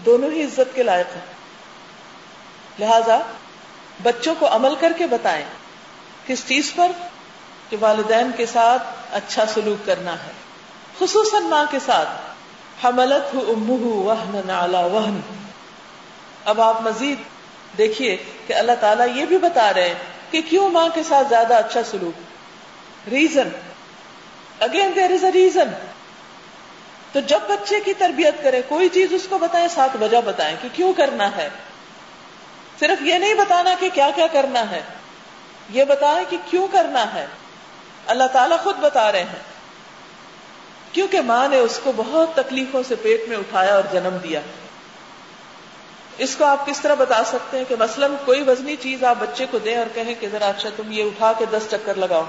دونوں 0.06 0.32
ہی 0.32 0.44
عزت 0.44 0.76
کے 0.76 0.84
لائق 0.84 1.16
ہیں۔ 1.16 1.34
لہذا 2.80 3.20
بچوں 4.04 4.36
کو 4.40 4.48
عمل 4.56 4.76
کر 4.76 4.94
کے 4.98 5.08
بتائیں، 5.08 5.46
کس 6.28 6.48
چیز 6.48 6.74
پر؟ 6.76 6.92
کہ 7.70 7.78
والدین 7.80 8.32
کے 8.38 8.46
ساتھ 8.46 8.84
اچھا 9.12 9.46
سلوک 9.46 9.86
کرنا 9.86 10.14
ہے۔ 10.14 10.47
خصوصاً 11.00 11.44
ماں 11.44 11.66
کے 11.72 11.78
ساتھ۔ 11.86 12.10
حملت 12.86 13.36
وہن 13.36 14.50
وہن۔ 14.92 15.20
اب 16.46 16.62
آپ 16.62 16.82
مزید 16.82 17.20
دیکھیے 17.78 18.18
کہ 18.48 18.54
اللہ 18.54 18.72
تعالیٰ 18.80 19.08
یہ 19.16 19.26
بھی 19.26 19.38
بتا 19.38 19.74
رہے 19.74 19.88
ہیں 19.88 19.96
کہ 20.32 20.42
کیوں 20.50 20.70
ماں 20.70 20.90
کے 20.94 21.04
ساتھ 21.04 21.28
زیادہ 21.30 21.56
اچھا 21.56 21.80
سلوک۔ 21.92 22.22
Reason. 23.10 23.50
Again 24.60 24.92
there 24.96 25.12
is 25.12 25.24
a 25.24 25.32
reason 25.32 25.70
تو 27.12 27.20
جب 27.20 27.40
بچے 27.50 27.80
کی 27.80 27.94
تربیت 27.94 28.44
کرے، 28.44 28.62
کوئی 28.68 28.90
چیز 28.90 29.14
اس 29.14 29.28
کو 29.30 29.38
بتائیں 29.38 29.68
ساتھ 29.68 29.98
وجہ 30.02 30.18
بتائیں 30.26 30.58
کہ 30.62 30.70
کیوں 30.74 30.94
کرنا 30.94 31.36
ہے۔ 31.36 31.50
صرف 32.80 33.02
یہ 33.02 33.14
نہیں 33.14 33.34
بتانا 33.34 33.74
کہ 33.80 33.90
کیا 33.94 34.10
کیا 34.16 34.28
کرنا 34.28 34.72
ہے، 34.72 34.82
یہ 35.70 35.84
بتائیں 35.84 36.26
کہ 36.30 36.38
کیوں 36.50 36.68
کرنا 36.72 37.14
ہے۔ 37.14 37.26
اللہ 38.08 38.24
تعالیٰ 38.24 38.60
خود 38.60 38.76
بتا 38.76 39.12
رہے 39.12 39.24
ہیں۔ 39.24 39.57
کیونکہ 40.98 41.22
ماں 41.22 41.48
نے 41.48 41.60
اس 41.60 41.80
کو 41.84 41.92
بہت 41.96 42.36
تکلیفوں 42.36 42.84
سے 42.88 42.96
پیٹ 42.96 43.22
میں 43.30 43.38
اٹھایا 43.38 43.76
اور 43.76 43.84
جنم 43.92 44.18
دیا۔ 44.24 44.40
اس 46.18 46.36
کو 46.36 46.46
آپ 46.46 46.66
کس 46.66 46.80
طرح 46.80 46.94
بتا 46.94 47.24
سکتے 47.24 47.58
ہیں 47.58 47.66
کہ 47.70 47.76
مثلاً 47.80 48.16
کوئی 48.26 48.42
وزنی 48.42 48.76
چیز 48.76 49.04
آپ 49.04 49.16
بچے 49.20 49.46
کو 49.52 49.58
دیں 49.58 49.78
اور 49.78 49.86
کہیں 49.94 50.16
کہ 50.20 50.30
ذرا 50.30 50.48
اچھا 50.48 50.70
تم 50.78 50.92
یہ 50.92 51.04
اٹھا 51.04 51.34
کے 51.38 51.46
دس 51.46 51.62
چکر 51.72 51.94
لگاؤ۔ 51.96 52.24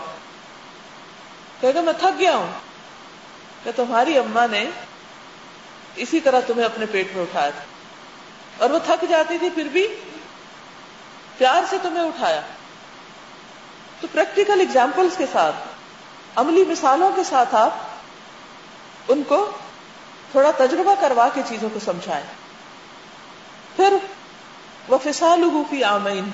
کہ 1.61 1.73
میں 1.75 1.93
تھک 1.93 2.19
گیا 2.19 2.37
ہوں۔ 2.37 2.53
کہ 3.65 3.71
تمہاری 3.77 4.19
اما 4.19 4.47
نے 4.47 4.65
اسی 5.97 6.21
طرح 6.21 6.41
تمہیں 6.41 6.65
اپنے 6.65 6.87
پیٹ 6.87 7.07
میں 7.15 7.23
اٹھایا 7.23 7.51
تھا۔ 7.51 7.65
اور 8.59 8.71
وہ 8.71 8.79
تھک 8.87 9.05
جاتی 9.09 9.39
تھی 9.39 9.51
پھر 9.51 9.65
بھی 9.65 9.89
پیار 11.39 11.63
سے 11.71 11.77
تمہیں 11.83 12.05
اٹھایا۔ 12.05 12.41
تو 14.01 14.07
پریکٹیکل 14.13 14.61
اگزامپلس 14.61 15.17
کے 15.17 15.25
ساتھ، 15.33 15.57
عملی 16.37 16.65
مثالوں 16.65 17.11
کے 17.17 17.25
ساتھ 17.25 17.55
آپ 17.55 17.71
ان 19.09 19.23
کو 19.29 19.51
تھوڑا 20.31 20.51
تجربہ 20.51 20.95
کروا 21.01 21.29
کے 21.35 21.43
چیزوں 21.49 21.69
کو 21.73 21.81
سمجھائیں 21.81 22.25
پھر 23.77 23.93
وہ 24.89 24.99
فسال 25.05 25.45
فی 25.71 25.85
آمین 25.85 26.31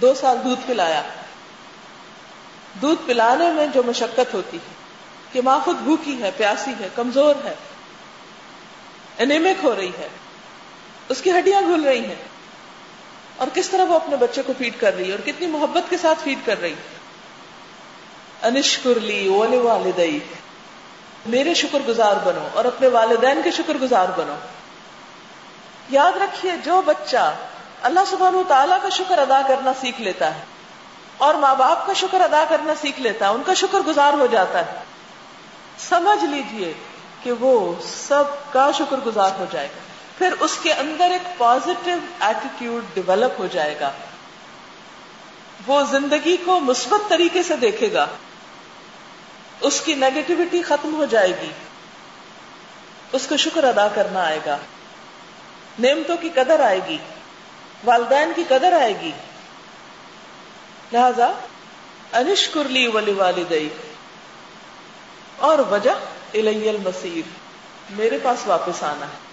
دو 0.00 0.14
سال 0.14 0.38
دودھ 0.44 0.60
پلایا۔ 0.66 1.02
دودھ 2.82 3.02
پلانے 3.06 3.50
میں 3.50 3.66
جو 3.66 3.82
مشقت 3.86 4.34
ہوتی 4.34 4.56
ہے 4.56 4.74
کہ 5.32 5.40
ماں 5.42 5.60
خود 5.64 5.76
بھوکی 5.76 6.22
ہے، 6.22 6.30
پیاسی 6.36 6.72
ہے، 6.80 6.88
کمزور 6.94 7.34
ہے، 7.44 7.54
انیمک 9.18 9.64
ہو 9.64 9.76
رہی 9.76 9.92
ہے، 9.98 10.08
اس 11.08 11.22
کی 11.22 11.30
ہڈیاں 11.30 11.60
گھل 11.60 11.84
رہی 11.84 12.04
ہیں۔ 12.04 12.28
اور 13.36 13.48
کس 13.54 13.68
طرح 13.68 13.84
وہ 13.84 13.94
اپنے 13.94 14.16
بچے 14.16 14.42
کو 14.42 14.52
فیڈ 14.58 14.80
کر 14.80 14.94
رہی 14.94 15.06
ہے 15.06 15.10
اور 15.10 15.26
کتنی 15.26 15.46
محبت 15.46 15.90
کے 15.90 15.98
ساتھ 15.98 16.18
فیڈ 16.22 16.38
کر 16.44 16.60
رہی 16.60 16.74
انشکر 18.42 19.00
لی 19.00 19.28
والدئی 19.28 20.18
میرے 21.26 21.54
شکر 21.54 21.78
گزار 21.88 22.14
بنو 22.24 22.48
اور 22.54 22.64
اپنے 22.64 22.88
والدین 22.88 23.40
کے 23.44 23.50
شکر 23.50 23.74
گزار 23.82 24.06
بنو۔ 24.16 24.34
یاد 25.88 26.12
رکھیے، 26.16 26.52
جو 26.64 26.82
بچہ 26.86 27.34
اللہ 27.82 28.00
سبحانہ 28.06 28.36
و 28.36 28.42
تعالیٰ 28.48 28.78
کا 28.82 28.88
شکر 28.88 29.18
ادا 29.18 29.40
کرنا 29.48 29.72
سیکھ 29.80 30.00
لیتا 30.00 30.34
ہے 30.34 30.40
اور 31.18 31.34
ماں 31.34 31.54
باپ 31.54 31.86
کا 31.86 31.92
شکر 31.92 32.20
ادا 32.20 32.44
کرنا 32.48 32.72
سیکھ 32.80 33.00
لیتا 33.00 33.28
ہے، 33.28 33.30
ان 33.30 33.42
کا 33.46 33.54
شکر 33.54 33.78
گزار 33.78 34.12
ہو 34.12 34.26
جاتا 34.26 34.58
ہے۔ 34.58 34.80
سمجھ 35.88 36.24
لیجیے 36.24 36.72
کہ 37.22 37.32
وہ 37.32 37.74
سب 38.08 38.24
کا 38.52 38.70
شکر 38.74 38.96
گزار 39.06 39.30
ہو 39.38 39.44
جائے 39.50 39.66
گا۔ 39.66 39.80
پھر 40.18 40.32
اس 40.40 40.58
کے 40.62 40.72
اندر 40.72 41.10
ایک 41.10 41.38
پازیٹو 41.38 41.90
ایٹیٹیوڈ 42.20 42.84
ڈیولپ 42.94 43.40
ہو 43.40 43.46
جائے 43.52 43.80
گا۔ 43.80 43.90
وہ 45.66 45.82
زندگی 45.90 46.36
کو 46.36 46.60
مثبت 46.60 47.08
طریقے 47.08 47.42
سے 47.42 47.56
دیکھے 47.56 47.92
گا۔ 47.92 48.06
اس 49.60 49.80
کی 49.80 49.94
نیگیٹیوٹی 49.94 50.62
ختم 50.62 50.94
ہو 50.94 51.04
جائے 51.04 51.32
گی۔ 51.42 51.50
اس 53.12 53.26
کو 53.26 53.36
شکر 53.36 53.64
ادا 53.64 53.88
کرنا 53.88 54.24
آئے 54.24 54.38
گا۔ 54.46 54.58
نعمتوں 55.78 56.16
کی 56.16 56.28
قدر 56.34 56.60
آئے 56.60 56.80
گی۔ 56.88 56.98
والدین 57.84 58.32
کی 58.36 58.44
قدر 58.48 58.72
آئے 58.72 59.00
گی۔ 59.00 59.12
لہذا 60.92 61.32
انشکر 62.12 62.64
لی 62.64 62.86
ولی 62.86 63.12
والدئی 63.12 63.68
اور 65.36 65.58
وجہ 65.58 65.90
الی 66.34 66.68
المسیر 66.68 67.28
میرے 67.90 68.18
پاس 68.22 68.38
واپس 68.46 68.82
آنا 68.82 69.06
ہے۔ 69.06 69.28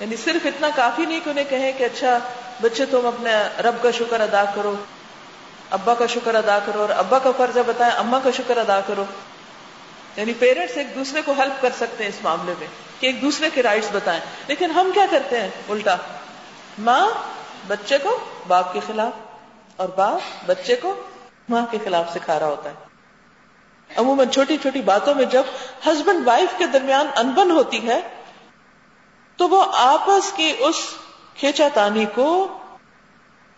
یعنی 0.00 0.16
صرف 0.16 0.46
اتنا 0.46 0.68
کافی 0.74 1.06
نہیں 1.06 1.20
کہ 1.24 1.30
انہیں 1.30 1.44
کہیں 1.50 1.72
کہ 1.78 1.84
اچھا 1.84 2.18
بچے 2.60 2.86
تم 2.86 3.06
اپنے 3.06 3.62
رب 3.62 3.82
کا 3.82 3.90
شکر 3.90 4.20
ادا 4.20 4.44
کرو۔ 4.54 4.76
ابا 5.72 5.94
کا 5.94 6.06
شکر 6.06 6.34
ادا 6.34 6.58
کرو 6.66 6.80
اور 6.80 6.88
ابا 6.88 7.18
کا 7.18 7.30
فرض 7.36 7.56
ہے 7.56 7.62
بتائیں 7.62 7.94
اما 7.94 8.18
کا 8.24 8.30
شکر 8.30 8.56
ادا 8.56 8.80
کرو۔ 8.80 9.04
یعنی 10.16 10.32
پیرنٹس 10.32 10.76
ایک 10.76 10.94
دوسرے 10.94 11.22
کو 11.22 11.32
ہیلپ 11.32 11.62
کر 11.62 11.70
سکتے 11.76 12.04
ہیں 12.04 12.08
اس 12.08 12.24
معاملے 12.24 12.54
میں 12.58 12.66
کہ 13.00 13.06
ایک 13.06 13.22
دوسرے 13.22 13.50
کے 13.54 13.62
رائٹس 13.62 13.88
بتائیں۔ 13.92 14.20
لیکن 14.46 14.70
ہم 14.70 14.90
کیا 14.94 15.06
کرتے 15.10 15.40
ہیں؟ 15.40 15.48
الٹا۔ 15.68 15.96
ماں 16.78 17.08
بچے 17.66 17.98
کو 17.98 18.18
باپ 18.48 18.72
کے 18.72 18.80
خلاف 18.86 19.12
اور 19.76 19.88
باپ 19.88 20.20
بچے 20.46 20.76
کو 20.76 21.02
ماں 21.48 21.66
کے 21.70 21.78
خلاف 21.84 22.12
سکھا 22.14 22.38
رہا 22.38 22.46
ہوتا 22.46 22.70
ہے۔ 22.70 22.74
عموماً 23.96 24.28
چھوٹی 24.28 24.56
چھوٹی 24.56 24.80
باتوں 24.80 25.14
میں 25.14 25.24
جب 25.24 25.42
ہسبینڈ 25.86 26.28
وائف 26.28 26.58
کے 26.58 26.66
درمیان 26.66 27.06
انبن 27.16 27.50
ہوتی 27.50 27.88
ہے 27.88 28.00
تو 29.36 29.48
وہ 29.48 29.64
آپس 29.72 30.32
کی 30.32 30.52
اس 30.58 30.76
کھینچا 31.34 31.68
تانی 31.74 32.04
کو 32.14 32.58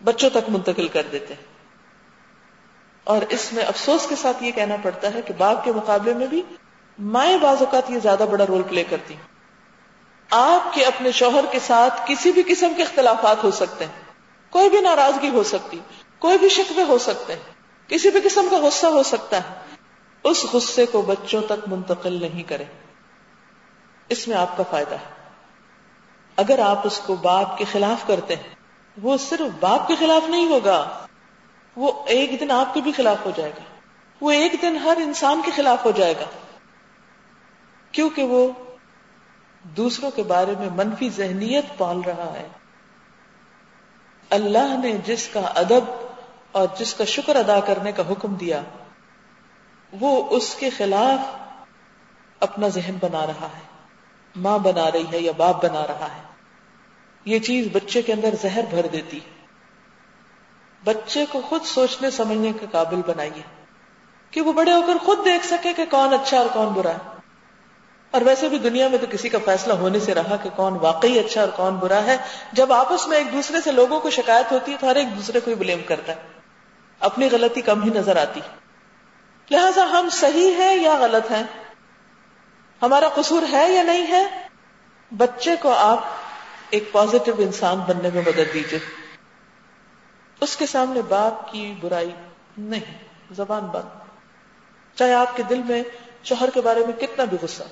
بچوں 0.03 0.29
تک 0.29 0.49
منتقل 0.49 0.87
کر 0.87 1.01
دیتے 1.11 1.33
ہیں۔ 1.33 1.54
اور 3.05 3.21
اس 3.29 3.53
میں 3.53 3.63
افسوس 3.63 4.07
کے 4.09 4.15
ساتھ 4.15 4.43
یہ 4.43 4.51
کہنا 4.51 4.75
پڑتا 4.81 5.13
ہے 5.13 5.21
کہ 5.21 5.33
باپ 5.37 5.63
کے 5.63 5.71
مقابلے 5.71 6.13
میں 6.13 6.27
بھی 6.27 6.41
مائیں 6.99 7.37
بعض 7.37 7.57
اوقات 7.59 7.91
یہ 7.91 7.99
زیادہ 7.99 8.25
بڑا 8.31 8.45
رول 8.47 8.63
پلے 8.63 8.83
کرتی 8.83 9.15
آپ 10.29 10.73
کے 10.73 10.85
اپنے 10.85 11.11
شوہر 11.11 11.45
کے 11.51 11.59
ساتھ 11.59 12.01
کسی 12.05 12.31
بھی 12.31 12.43
قسم 12.47 12.73
کے 12.77 12.83
اختلافات 12.83 13.43
ہو 13.43 13.51
سکتے 13.51 13.85
ہیں۔ 13.85 13.91
کوئی 14.49 14.69
بھی 14.69 14.81
ناراضگی 14.81 15.29
ہو 15.29 15.43
سکتی 15.43 15.79
کوئی 16.19 16.37
بھی 16.37 16.49
شکوے 16.49 16.83
ہو 16.83 16.97
سکتے 16.97 17.33
ہیں۔ 17.33 17.41
کسی 17.87 18.09
بھی 18.09 18.19
قسم 18.23 18.47
کا 18.51 18.57
غصہ 18.57 18.85
ہو 18.85 19.03
سکتا 19.03 19.37
ہے۔ 19.37 19.75
اس 20.23 20.45
غصے 20.53 20.85
کو 20.85 21.01
بچوں 21.01 21.41
تک 21.41 21.67
منتقل 21.67 22.13
نہیں 22.13 22.43
کریں۔ 22.43 22.65
اس 24.09 24.27
میں 24.27 24.37
آپ 24.37 24.57
کا 24.57 24.63
فائدہ 24.69 24.95
ہے۔ 24.95 25.31
اگر 26.35 26.59
آپ 26.59 26.87
اس 26.87 27.01
کو 27.05 27.15
باپ 27.15 27.57
کے 27.57 27.65
خلاف 27.71 28.07
کرتے 28.07 28.35
ہیں، 28.35 28.55
وہ 29.01 29.17
صرف 29.17 29.55
باپ 29.59 29.87
کے 29.87 29.95
خلاف 29.99 30.29
نہیں 30.29 30.47
ہوگا۔ 30.47 31.04
وہ 31.75 32.05
ایک 32.05 32.39
دن 32.39 32.51
آپ 32.51 32.73
کے 32.73 32.81
بھی 32.81 32.91
خلاف 32.91 33.25
ہو 33.25 33.31
جائے 33.35 33.51
گا۔ 33.51 33.63
وہ 34.21 34.31
ایک 34.31 34.55
دن 34.61 34.77
ہر 34.77 34.97
انسان 34.97 35.41
کے 35.45 35.51
خلاف 35.51 35.85
ہو 35.85 35.91
جائے 35.91 36.13
گا۔ 36.19 36.25
کیونکہ 37.91 38.23
وہ 38.23 38.51
دوسروں 39.63 40.11
کے 40.11 40.23
بارے 40.23 40.53
میں 40.59 40.69
منفی 40.75 41.09
ذہنیت 41.09 41.65
پال 41.77 42.01
رہا 42.01 42.33
ہے۔ 42.33 42.47
اللہ 44.29 44.77
نے 44.83 44.97
جس 45.05 45.27
کا 45.27 45.39
ادب 45.39 46.07
اور 46.51 46.67
جس 46.77 46.93
کا 46.93 47.05
شکر 47.05 47.35
ادا 47.35 47.59
کرنے 47.59 47.91
کا 47.91 48.03
حکم 48.11 48.35
دیا، 48.35 48.61
وہ 49.99 50.27
اس 50.29 50.55
کے 50.55 50.69
خلاف 50.69 51.35
اپنا 52.39 52.67
ذہن 52.67 52.97
بنا 53.01 53.27
رہا 53.27 53.47
ہے۔ 53.57 53.75
ماں 54.35 54.59
بنا 54.59 54.91
رہی 54.91 55.05
ہے 55.11 55.19
یا 55.19 55.31
باپ 55.37 55.65
بنا 55.65 55.87
رہا 55.87 56.07
ہے۔ 56.15 56.21
یہ 57.25 57.39
چیز 57.39 57.67
بچے 57.73 58.01
کے 58.01 58.13
اندر 58.13 58.33
زہر 58.41 58.61
بھر 58.69 58.87
دیتی۔ 58.87 59.19
بچے 60.85 61.25
کو 61.31 61.41
خود 61.49 61.63
سوچنے، 61.65 62.11
سمجھنے 62.11 62.51
کے 62.59 62.65
قابل 62.71 63.01
بنائیے 63.07 63.41
کہ 64.31 64.41
وہ 64.41 64.53
بڑے 64.53 64.71
ہو 64.71 64.81
کر 64.81 65.05
خود 65.05 65.25
دیکھ 65.25 65.45
سکے 65.45 65.73
کہ 65.73 65.85
کون 65.89 66.13
اچھا 66.13 66.37
اور 66.37 66.45
کون 66.53 66.67
برا 66.67 66.89
ہے۔ 66.89 66.97
اور 68.11 68.21
ویسے 68.21 68.49
بھی 68.49 68.57
دنیا 68.57 68.87
میں 68.87 68.97
تو 68.97 69.05
کسی 69.11 69.29
کا 69.29 69.37
فیصلہ 69.45 69.73
ہونے 69.73 69.99
سے 69.99 70.13
رہا 70.13 70.35
کہ 70.35 70.49
کون 70.55 70.77
واقعی 70.81 71.19
اچھا 71.19 71.41
اور 71.41 71.49
کون 71.49 71.75
برا 71.75 72.03
ہے۔ 72.03 72.17
جب 72.51 72.73
آپس 72.73 73.07
میں 73.07 73.17
ایک 73.17 73.33
دوسرے 73.33 73.61
سے 73.63 73.71
لوگوں 73.71 73.99
کو 73.99 74.09
شکایت 74.09 74.51
ہوتی 74.51 74.71
ہے 74.71 74.77
تو 74.79 74.87
ہر 74.87 74.95
ایک 74.95 75.17
دوسرے 75.17 75.39
کو 75.39 75.51
ہی 75.51 75.55
بلیم 75.55 75.81
کرتا 75.85 76.13
ہے۔ 76.15 76.21
اپنی 76.99 77.29
غلطی 77.31 77.61
کم 77.61 77.83
ہی 77.83 77.89
نظر 77.89 78.15
آتی۔ 78.15 78.41
لہذا 79.51 79.83
ہم 79.91 80.09
صحیح 80.11 80.51
ہیں 80.57 80.75
یا 80.75 80.97
غلط 80.99 81.31
ہیں؟ 81.31 81.43
ہمارا 82.81 83.07
قصور 83.07 83.41
ہے 83.51 83.71
یا 83.71 83.83
نہیں 83.83 84.07
ہے؟ 84.07 84.47
بچے 85.17 85.55
کو 85.61 85.73
آپ 85.73 85.99
ایک 86.69 86.91
پازیٹو 86.91 87.31
انسان 87.37 87.77
بننے 87.77 88.09
میں 88.13 88.21
مدد 88.21 88.53
دیجیے 88.53 89.04
اس 90.41 90.57
کے 90.57 90.65
سامنے 90.65 91.01
باپ 91.01 91.51
کی 91.51 91.73
برائی 91.81 92.11
نہیں، 92.57 92.97
زبان 93.31 93.65
بند۔ 93.65 94.05
چاہے 94.97 95.13
آپ 95.13 95.37
کے 95.37 95.43
دل 95.43 95.61
میں 95.63 95.83
شوہر 96.23 96.49
کے 96.49 96.61
بارے 96.61 96.79
میں 96.79 97.01
کتنا 97.01 97.23
بھی 97.23 97.37
غصہ۔ 97.41 97.63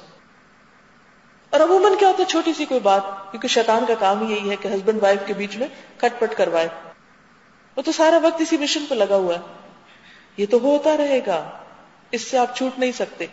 اور 1.50 1.60
عموماً 1.60 1.94
کیا 2.00 2.08
ہوتا 2.08 2.20
ہے، 2.20 2.26
چھوٹی 2.26 2.54
سی 2.54 2.66
کوئی 2.66 2.80
بات، 2.80 3.02
کیونکہ 3.32 3.48
شیطان 3.48 3.86
کا 3.88 3.94
کام 4.00 4.28
ہی 4.28 4.36
یہی 4.36 4.50
ہے 4.50 4.56
کہ 4.56 4.68
ہسبینڈ 4.68 5.04
وائف 5.04 5.20
کے 5.26 5.34
بیچ 5.34 5.58
میں 5.58 5.68
کٹ 5.98 6.20
پٹ 6.20 6.34
کروائے۔ 6.38 6.68
وہ 7.76 7.82
تو 7.82 7.92
سارا 7.92 8.20
وقت 8.24 8.42
اسی 8.42 8.58
مشن 8.58 8.86
پہ 8.90 8.96
لگا 8.96 9.16
ہوا 9.16 9.36
ہے۔ 9.36 9.40
یہ 10.38 10.46
تو 10.52 10.58
ہوتا 10.58 10.98
رہے 10.98 11.20
گا، 11.28 11.50
اس 12.12 12.22
سے 12.22 12.38
آپ 12.38 12.56
چھوٹ 12.56 12.80
نہیں 12.80 12.92
سکتے۔ 12.92 13.26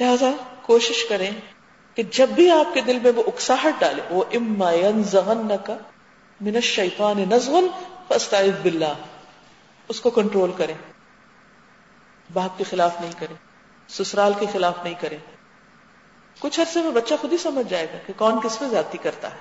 لہذا 0.00 0.30
کوشش 0.62 1.04
کریں 1.08 1.30
کہ 1.94 2.02
جب 2.02 2.28
بھی 2.28 2.50
آپ 2.50 2.74
کے 2.74 2.80
دل 2.80 2.98
میں 2.98 3.12
وہ 3.16 3.22
اکساہٹ 3.26 3.72
ڈالے، 3.78 4.02
وہ 4.10 4.24
اما 4.32 4.72
ذہن 5.04 5.48
کا 5.64 5.76
من 6.44 6.54
الشیطان 6.54 7.24
نزغن 7.30 7.66
فاستعذ 8.08 8.62
باللہ۔ 8.62 8.92
اس 9.88 10.00
کو 10.00 10.10
کنٹرول 10.10 10.52
کریں۔ 10.56 10.74
باپ 12.32 12.58
کے 12.58 12.64
خلاف 12.64 13.00
نہیں 13.00 13.12
کریں۔ 13.18 13.36
سسرال 13.88 14.32
کے 14.40 14.46
خلاف 14.52 14.74
نہیں 14.84 14.94
کریں۔ 15.00 15.18
کچھ 16.38 16.60
عرصے 16.60 16.82
میں 16.82 16.90
بچہ 16.90 17.14
خود 17.20 17.32
ہی 17.32 17.38
سمجھ 17.38 17.68
جائے 17.68 17.86
گا 17.92 17.98
کہ 18.06 18.12
کون 18.16 18.40
کس 18.40 18.60
میں 18.60 18.68
زیادتی 18.68 18.98
کرتا 18.98 19.30
ہے۔ 19.30 19.36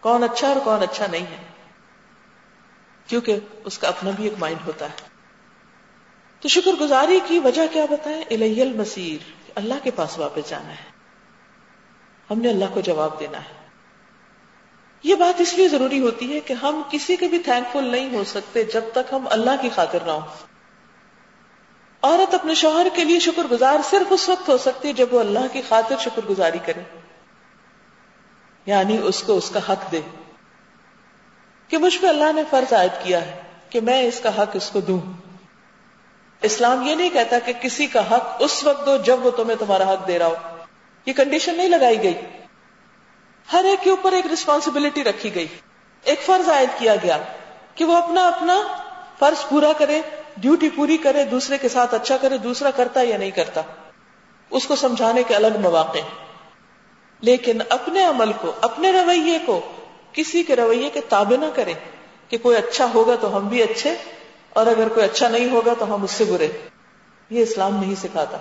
کون 0.00 0.22
اچھا 0.22 0.48
اور 0.48 0.56
کون 0.64 0.82
اچھا 0.82 1.06
نہیں 1.10 1.26
ہے۔ 1.26 1.44
کیونکہ 3.06 3.38
اس 3.64 3.78
کا 3.78 3.88
اپنا 3.88 4.10
بھی 4.10 4.24
ایک 4.24 4.34
مائنڈ 4.38 4.66
ہوتا 4.66 4.86
ہے۔ 4.86 5.08
تو 6.40 6.48
شکر 6.48 6.70
گزاری 6.80 7.20
کی 7.26 7.38
وجہ 7.38 7.62
کیا 7.72 7.84
بتائیں؟ 7.84 8.22
الہ 8.30 8.62
المسیر 8.62 9.30
اللہ 9.54 9.74
کے 9.82 9.90
پاس 9.90 10.18
واپس 10.18 10.50
جانا 10.50 10.70
ہے۔ 10.70 10.90
ہم 12.30 12.38
نے 12.38 12.50
اللہ 12.50 12.64
کو 12.74 12.80
جواب 12.80 13.20
دینا 13.20 13.38
ہے۔ 13.38 13.61
یہ 15.02 15.14
بات 15.14 15.40
اس 15.40 15.54
لیے 15.54 15.68
ضروری 15.68 16.00
ہوتی 16.00 16.34
ہے 16.34 16.40
کہ 16.40 16.52
ہم 16.52 16.82
کسی 16.90 17.16
کے 17.16 17.28
بھی 17.28 17.38
تھینک 17.38 17.72
فل 17.72 17.84
نہیں 17.84 18.14
ہو 18.14 18.24
سکتے 18.24 18.64
جب 18.64 18.80
تک 18.92 19.12
ہم 19.12 19.28
اللہ 19.30 19.50
کی 19.60 19.68
خاطر 19.74 19.98
نہ 20.06 20.10
ہوں۔ 20.10 20.20
عورت 22.02 22.34
اپنے 22.34 22.54
شوہر 22.54 22.86
کے 22.94 23.04
لیے 23.04 23.18
شکر 23.18 23.42
گزار 23.50 23.76
صرف 23.90 24.06
اس 24.10 24.28
وقت 24.28 24.48
ہو 24.48 24.58
سکتی 24.58 24.88
ہے 24.88 24.92
جب 24.92 25.06
وہ 25.10 25.20
اللہ 25.20 25.38
کی 25.52 25.62
خاطر 25.68 25.96
شکر 26.00 26.26
گزاری 26.30 26.58
کرے۔ 26.64 26.98
یعنی 28.66 28.98
اس 29.02 29.22
کو 29.22 29.36
اس 29.36 29.50
کا 29.50 29.72
حق 29.72 29.92
دے۔ 29.92 30.00
کہ 31.68 31.78
مجھ 31.78 31.98
پہ 31.98 32.06
اللہ 32.06 32.32
نے 32.32 32.42
فرض 32.50 32.72
عائد 32.72 32.90
کیا 33.02 33.26
ہے 33.26 33.42
کہ 33.70 33.80
میں 33.80 34.02
اس 34.02 34.20
کا 34.20 34.42
حق 34.42 34.50
اس 34.52 34.70
کو 34.70 34.80
دوں۔ 34.80 35.00
اسلام 36.42 36.86
یہ 36.86 36.94
نہیں 36.94 37.10
کہتا 37.10 37.38
کہ 37.38 37.52
کسی 37.52 37.86
کا 37.86 38.00
حق 38.00 38.36
اس 38.38 38.64
وقت 38.64 38.86
دو 38.86 38.96
جب 38.96 39.26
وہ 39.26 39.30
تمہیں 39.30 39.56
تمہارا 39.58 39.92
حق 39.92 40.08
دے 40.08 40.18
رہا 40.18 40.26
ہو۔ 40.26 40.34
یہ 41.06 41.12
کنڈیشن 41.12 41.56
نہیں 41.56 41.68
لگائی 41.68 42.02
گئی۔ 42.02 42.14
ہر 43.52 43.64
ایک 43.64 43.84
کے 43.84 43.90
اوپر 43.90 44.12
ایک 44.12 44.26
ریسپانسبلٹی 44.26 45.04
رکھی 45.04 45.34
گئی۔ 45.34 45.46
ایک 46.04 46.22
فرض 46.22 46.48
عائد 46.48 46.68
کیا 46.78 46.94
گیا 47.02 47.18
کہ 47.74 47.84
وہ 47.84 47.96
اپنا 47.96 48.28
اپنا 48.28 48.60
فرض 49.18 49.48
پورا 49.48 49.72
کرے 49.78 50.00
ڈیوٹی 50.36 50.70
پوری 50.70 50.96
کرے، 50.96 51.24
دوسرے 51.24 51.58
کے 51.58 51.68
ساتھ 51.68 51.94
اچھا 51.94 52.16
کرے، 52.16 52.38
دوسرا 52.38 52.70
کرتا 52.70 53.02
یا 53.02 53.16
نہیں 53.16 53.30
کرتا۔ 53.30 53.62
اس 54.50 54.66
کو 54.66 54.76
سمجھانے 54.76 55.22
کے 55.22 55.34
الگ 55.34 55.60
مواقع 55.60 55.98
لیکن 57.20 57.58
اپنے 57.68 58.04
عمل 58.04 58.32
کو، 58.32 58.52
اپنے 58.60 58.92
رویے 58.92 59.38
کو، 59.46 59.60
کسی 60.12 60.42
کے 60.42 60.56
رویے 60.56 60.90
کے 60.90 61.00
تابع 61.00 61.36
نہ 61.36 61.46
کرے 61.54 61.72
کہ 62.28 62.38
کوئی 62.38 62.56
اچھا 62.56 62.86
ہوگا 62.94 63.14
تو 63.20 63.36
ہم 63.36 63.48
بھی 63.48 63.62
اچھے 63.62 63.94
اور 64.50 64.66
اگر 64.66 64.88
کوئی 64.88 65.06
اچھا 65.06 65.28
نہیں 65.28 65.50
ہوگا 65.50 65.72
تو 65.78 65.94
ہم 65.94 66.02
اس 66.02 66.10
سے 66.10 66.24
برے۔ 66.24 66.48
یہ 67.30 67.42
اسلام 67.42 67.80
نہیں 67.80 67.94
سکھاتا۔ 67.94 68.38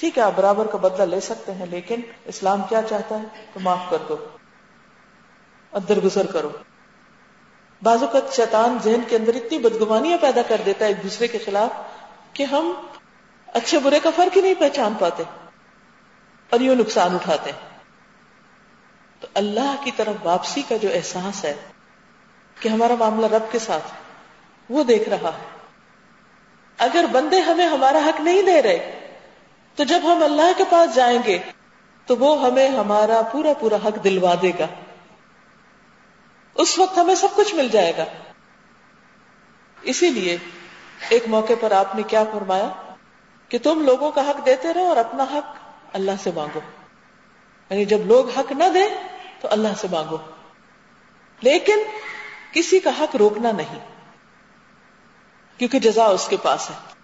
ٹھیک 0.00 0.18
ہے، 0.18 0.22
آپ 0.22 0.32
برابر 0.36 0.66
کا 0.66 0.78
بدلہ 0.78 1.02
لے 1.02 1.20
سکتے 1.20 1.52
ہیں، 1.52 1.66
لیکن 1.66 2.00
اسلام 2.24 2.62
کیا 2.68 2.82
چاہتا 2.82 3.18
ہے؟ 3.18 3.24
تو 3.52 3.60
معاف 3.60 3.78
کر 3.90 3.96
دو 4.08 4.16
ادر 5.72 6.00
گزر 6.00 6.26
کرو۔ 6.26 6.50
بعض 7.82 8.02
اوقات 8.02 8.34
شیطان 8.34 8.78
ذہن 8.84 9.00
کے 9.08 9.16
اندر 9.16 9.34
اتنی 9.34 9.58
بدگمانیاں 9.58 10.18
پیدا 10.20 10.42
کر 10.42 10.60
دیتا 10.66 10.84
ہے 10.84 10.90
ایک 10.90 11.02
دوسرے 11.02 11.26
کے 11.26 11.38
خلاف 11.38 11.70
کہ 12.32 12.44
ہم 12.44 12.72
اچھے 13.46 13.78
برے 13.78 14.00
کا 14.00 14.10
فرق 14.16 14.36
ہی 14.36 14.42
نہیں 14.42 14.54
پہچان 14.58 14.94
پاتے 14.98 15.22
اور 16.50 16.60
یوں 16.60 16.74
نقصان 16.74 17.14
اٹھاتے 17.14 17.50
تو 19.20 19.26
اللہ 19.34 19.74
کی 19.84 19.90
طرف 19.96 20.14
واپسی 20.22 20.62
کا 20.68 20.76
جو 20.76 20.88
احساس 20.94 21.44
ہے 21.44 21.56
کہ 22.60 22.68
ہمارا 22.68 22.94
معاملہ 22.98 23.26
رب 23.26 23.52
کے 23.52 23.58
ساتھ 23.58 23.92
وہ 24.68 24.84
دیکھ 24.84 25.08
رہا 25.08 25.28
ہے۔ 25.28 25.46
اگر 26.78 27.04
بندے 27.12 27.40
ہمیں 27.40 27.66
ہمارا 27.66 27.98
حق 28.06 28.20
نہیں 28.20 28.42
دے 28.42 28.62
رہے 28.62 29.09
تو 29.76 29.84
جب 29.84 30.00
ہم 30.04 30.22
اللہ 30.22 30.52
کے 30.56 30.64
پاس 30.70 30.94
جائیں 30.94 31.18
گے 31.26 31.38
تو 32.06 32.16
وہ 32.16 32.42
ہمیں 32.42 32.68
ہمارا 32.68 33.22
پورا 33.32 33.48
پورا 33.60 33.76
حق 33.76 34.04
دلوا 34.04 34.34
دے 34.42 34.52
گا۔ 34.58 34.66
اس 36.54 36.78
وقت 36.78 36.98
ہمیں 36.98 37.14
سب 37.14 37.28
کچھ 37.34 37.54
مل 37.54 37.68
جائے 37.68 37.92
گا۔ 37.96 38.04
اسی 39.82 40.10
لیے 40.10 40.38
ایک 41.08 41.28
موقع 41.28 41.52
پر 41.60 41.70
آپ 41.70 41.94
نے 41.94 42.02
کیا 42.02 42.24
فرمایا 42.24 42.68
کہ 43.48 43.58
تم 43.58 43.80
لوگوں 43.80 44.12
کا 44.12 44.30
حق 44.30 44.46
دیتے 44.46 44.74
رہو 44.74 44.86
اور 44.86 44.96
اپنا 44.96 45.22
حق 45.22 45.56
اللہ 45.92 46.10
سے 46.22 46.30
مانگو۔ 46.34 46.60
یعنی 47.70 47.84
جب 47.84 48.06
لوگ 48.06 48.30
حق 48.30 48.52
نہ 48.52 48.64
دیں 48.74 48.88
تو 49.40 49.48
اللہ 49.50 49.68
سے 49.78 49.88
مانگو۔ 49.90 50.16
لیکن 51.40 51.78
کسی 52.52 52.80
کا 52.80 52.90
حق 53.00 53.16
روکنا 53.16 53.52
نہیں، 53.52 53.78
کیونکہ 55.58 55.78
جزا 55.78 56.04
اس 56.04 56.28
کے 56.28 56.36
پاس 56.42 56.70
ہے۔ 56.70 56.99